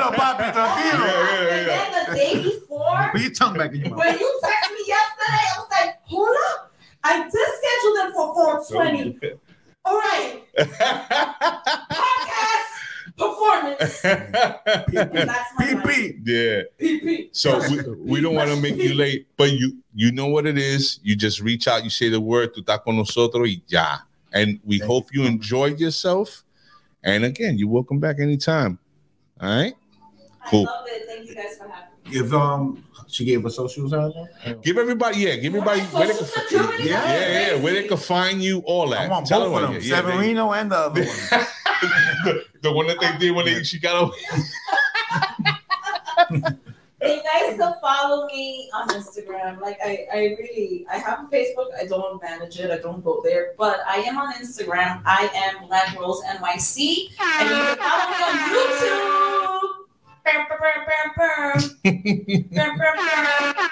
tranquilo, 0.00 0.14
papi, 0.14 0.52
tranquilo. 0.54 1.06
Yeah, 1.06 1.44
yeah, 1.44 1.58
And 1.58 1.68
then 1.68 1.92
the 2.08 2.14
day 2.16 2.32
before, 2.42 3.08
Put 3.12 3.20
your 3.20 3.30
tongue 3.32 3.56
back 3.58 3.72
in 3.74 3.80
your 3.80 3.90
mouth. 3.90 3.98
when 3.98 4.18
you 4.18 4.40
text 4.42 4.70
me 4.72 4.80
yesterday, 4.86 5.44
I 5.44 5.46
was 5.58 5.68
like, 5.70 5.90
hold 6.04 6.34
up, 6.54 6.72
I 7.04 7.22
did 7.24 7.30
schedule 7.30 7.96
it 8.08 8.12
for 8.14 8.34
420. 8.72 9.32
All 9.84 9.98
right, 9.98 10.42
podcast 11.88 12.72
performance. 13.18 14.04
And 14.04 15.28
that's 15.28 15.50
my 15.58 15.72
life. 15.72 15.84
PP. 15.84 16.20
yeah. 16.24 16.62
PP. 16.80 17.28
So 17.32 17.58
we, 17.68 17.82
we 18.12 18.20
don't 18.20 18.34
want 18.34 18.50
to 18.50 18.56
make 18.60 18.76
you 18.76 18.94
late, 18.94 19.26
but 19.36 19.50
you 19.52 19.76
you 19.94 20.12
know 20.12 20.26
what 20.26 20.46
it 20.46 20.56
is. 20.58 21.00
You 21.02 21.16
just 21.16 21.40
reach 21.40 21.66
out, 21.68 21.84
you 21.84 21.90
say 21.90 22.08
the 22.08 22.20
word, 22.20 22.54
tu 22.54 22.62
estás 22.62 22.82
con 22.84 22.96
nosotros 22.96 23.48
y 23.48 23.60
ya. 23.66 23.98
And 24.32 24.60
we 24.64 24.78
Thank 24.78 24.88
hope 24.90 25.12
you 25.12 25.24
enjoyed 25.24 25.80
yourself. 25.80 26.44
And 27.02 27.24
again, 27.24 27.58
you're 27.58 27.68
welcome 27.68 27.98
back 27.98 28.16
anytime. 28.20 28.78
All 29.40 29.48
right. 29.48 29.74
Cool. 30.48 30.66
I 30.68 30.70
love 30.70 30.86
it. 30.88 31.06
Thank 31.06 31.28
you 31.28 31.34
guys 31.34 31.56
for 31.56 31.68
having 31.68 32.12
me. 32.12 32.18
If 32.18 32.32
um 32.32 32.84
she 33.08 33.24
gave 33.24 33.44
us 33.46 33.56
socials 33.56 33.92
out 33.92 34.12
there. 34.44 34.54
Give 34.56 34.76
everybody, 34.76 35.18
yeah, 35.20 35.36
give 35.36 35.54
everybody 35.54 35.80
What, 35.80 36.06
where 36.06 36.14
they 36.14 36.18
can, 36.48 36.86
Yeah, 36.86 37.12
yeah, 37.12 37.48
yeah, 37.56 37.62
where 37.62 37.72
they 37.72 37.88
can 37.88 37.96
find 37.96 38.42
you, 38.42 38.60
all 38.66 38.92
I 38.92 39.02
that. 39.04 39.10
want 39.10 39.26
Tell 39.26 39.40
both 39.48 39.62
of 39.62 39.62
them, 39.62 39.72
yeah, 39.74 39.78
yeah, 39.80 39.96
Severino 39.96 40.52
and 40.52 40.70
the 40.70 40.76
other 40.76 41.04
one. 41.04 41.46
the, 42.24 42.44
the 42.62 42.72
one 42.72 42.86
that 42.86 43.00
they 43.00 43.16
did 43.18 43.34
when 43.34 43.44
they 43.46 43.62
she 43.62 43.78
got 43.78 43.96
over. 43.96 44.14
You 47.00 47.22
guys 47.22 47.56
can 47.56 47.74
follow 47.80 48.26
me 48.26 48.68
on 48.74 48.88
Instagram. 48.88 49.60
Like 49.60 49.78
I, 49.84 50.06
I 50.12 50.18
really, 50.38 50.84
I 50.90 50.98
have 50.98 51.20
a 51.20 51.26
Facebook. 51.28 51.68
I 51.80 51.86
don't 51.86 52.20
manage 52.20 52.58
it. 52.58 52.72
I 52.72 52.78
don't 52.78 53.04
go 53.04 53.20
there, 53.22 53.52
but 53.56 53.80
I 53.86 53.98
am 53.98 54.18
on 54.18 54.34
Instagram. 54.34 55.00
I 55.06 55.30
am 55.32 55.68
Black 55.68 55.96
Rose 55.98 56.20
NYC, 56.24 57.10
and 57.20 57.48
you 57.48 57.54
can 57.54 57.76
follow 57.78 58.10
me 58.10 58.16
on 58.26 58.34
YouTube. 58.50 59.78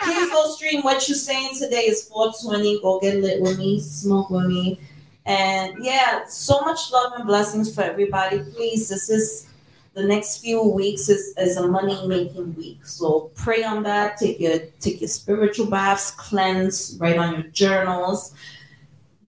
Please 0.04 0.30
go 0.30 0.50
stream 0.54 0.82
what 0.82 1.08
you're 1.08 1.16
saying 1.16 1.56
today 1.58 1.86
is 1.86 2.08
420. 2.08 2.80
Go 2.80 3.00
get 3.00 3.16
lit 3.16 3.42
with 3.42 3.58
me, 3.58 3.80
smoke 3.80 4.30
with 4.30 4.46
me. 4.46 4.78
And 5.26 5.84
yeah, 5.84 6.24
so 6.26 6.60
much 6.60 6.92
love 6.92 7.12
and 7.16 7.26
blessings 7.26 7.74
for 7.74 7.82
everybody. 7.82 8.38
Please, 8.54 8.88
this 8.88 9.10
is 9.10 9.48
the 9.94 10.04
next 10.04 10.38
few 10.38 10.62
weeks 10.62 11.08
is, 11.08 11.34
is 11.36 11.56
a 11.56 11.66
money 11.66 12.06
making 12.06 12.54
week. 12.54 12.86
So 12.86 13.32
pray 13.34 13.64
on 13.64 13.82
that. 13.82 14.18
Take 14.18 14.38
your 14.38 14.58
take 14.78 15.00
your 15.00 15.08
spiritual 15.08 15.66
baths, 15.66 16.12
cleanse, 16.12 16.96
write 17.00 17.18
on 17.18 17.34
your 17.34 17.42
journals. 17.44 18.34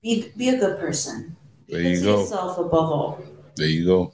Be 0.01 0.31
be 0.37 0.51
a 0.51 0.59
good 0.59 0.79
person. 0.79 1.37
Be 1.67 1.73
There 1.73 1.83
you 1.83 2.03
go. 2.03 2.21
yourself 2.21 2.59
above 2.59 2.93
all. 2.93 3.23
There 3.57 3.67
you 3.67 3.85
go. 3.85 4.13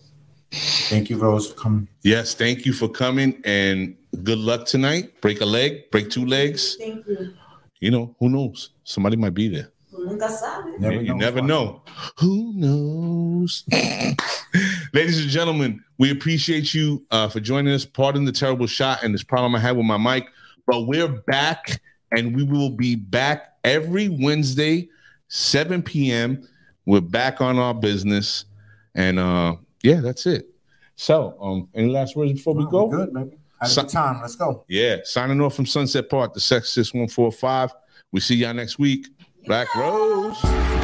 Thank 0.52 1.10
you, 1.10 1.18
Rose, 1.18 1.50
for 1.50 1.54
coming. 1.54 1.88
Yes, 2.02 2.34
thank 2.34 2.64
you 2.64 2.72
for 2.72 2.88
coming 2.88 3.42
and 3.44 3.96
good 4.22 4.38
luck 4.38 4.64
tonight. 4.64 5.20
Break 5.20 5.40
a 5.40 5.44
leg, 5.44 5.90
break 5.90 6.08
two 6.08 6.24
legs. 6.24 6.76
Thank 6.76 7.06
you. 7.08 7.34
You 7.80 7.90
know, 7.90 8.14
who 8.20 8.30
knows? 8.30 8.70
Somebody 8.84 9.16
might 9.16 9.34
be 9.34 9.48
there. 9.48 9.73
Nunca 10.04 10.28
sabe. 10.28 10.78
Never 10.78 10.94
you 11.00 11.08
know. 11.08 11.14
never 11.14 11.42
know. 11.42 11.82
Who 12.18 12.52
knows? 12.54 13.64
Ladies 14.92 15.20
and 15.20 15.28
gentlemen, 15.28 15.82
we 15.98 16.10
appreciate 16.10 16.74
you 16.74 17.04
uh, 17.10 17.28
for 17.28 17.40
joining 17.40 17.72
us. 17.72 17.84
Pardon 17.84 18.24
the 18.24 18.32
terrible 18.32 18.66
shot 18.66 19.02
and 19.02 19.12
this 19.14 19.24
problem 19.24 19.54
I 19.54 19.58
had 19.60 19.76
with 19.76 19.86
my 19.86 19.96
mic, 19.96 20.26
but 20.66 20.86
we're 20.86 21.08
back 21.08 21.80
and 22.16 22.36
we 22.36 22.44
will 22.44 22.70
be 22.70 22.94
back 22.94 23.54
every 23.64 24.08
Wednesday, 24.08 24.88
7 25.28 25.82
p.m. 25.82 26.46
We're 26.86 27.00
back 27.00 27.40
on 27.40 27.58
our 27.58 27.74
business. 27.74 28.44
And 28.94 29.18
uh, 29.18 29.56
yeah, 29.82 30.00
that's 30.00 30.26
it. 30.26 30.48
So, 30.96 31.36
um, 31.40 31.68
any 31.74 31.88
last 31.90 32.14
words 32.14 32.32
before 32.32 32.54
we 32.54 32.64
Oh, 32.64 32.68
go? 32.68 32.88
Good, 32.88 33.12
baby. 33.12 33.36
Have 33.60 33.70
a 33.72 33.74
good 33.80 33.88
time. 33.88 34.20
Let's 34.20 34.36
go. 34.36 34.64
Yeah, 34.68 34.98
signing 35.04 35.40
off 35.40 35.54
from 35.56 35.66
Sunset 35.66 36.08
Park, 36.08 36.34
the 36.34 36.40
Set 36.40 36.64
6145. 36.64 37.72
We 38.12 38.20
see 38.20 38.36
y'all 38.36 38.54
next 38.54 38.78
week. 38.78 39.08
Black 39.46 39.68
Rose. 39.76 40.83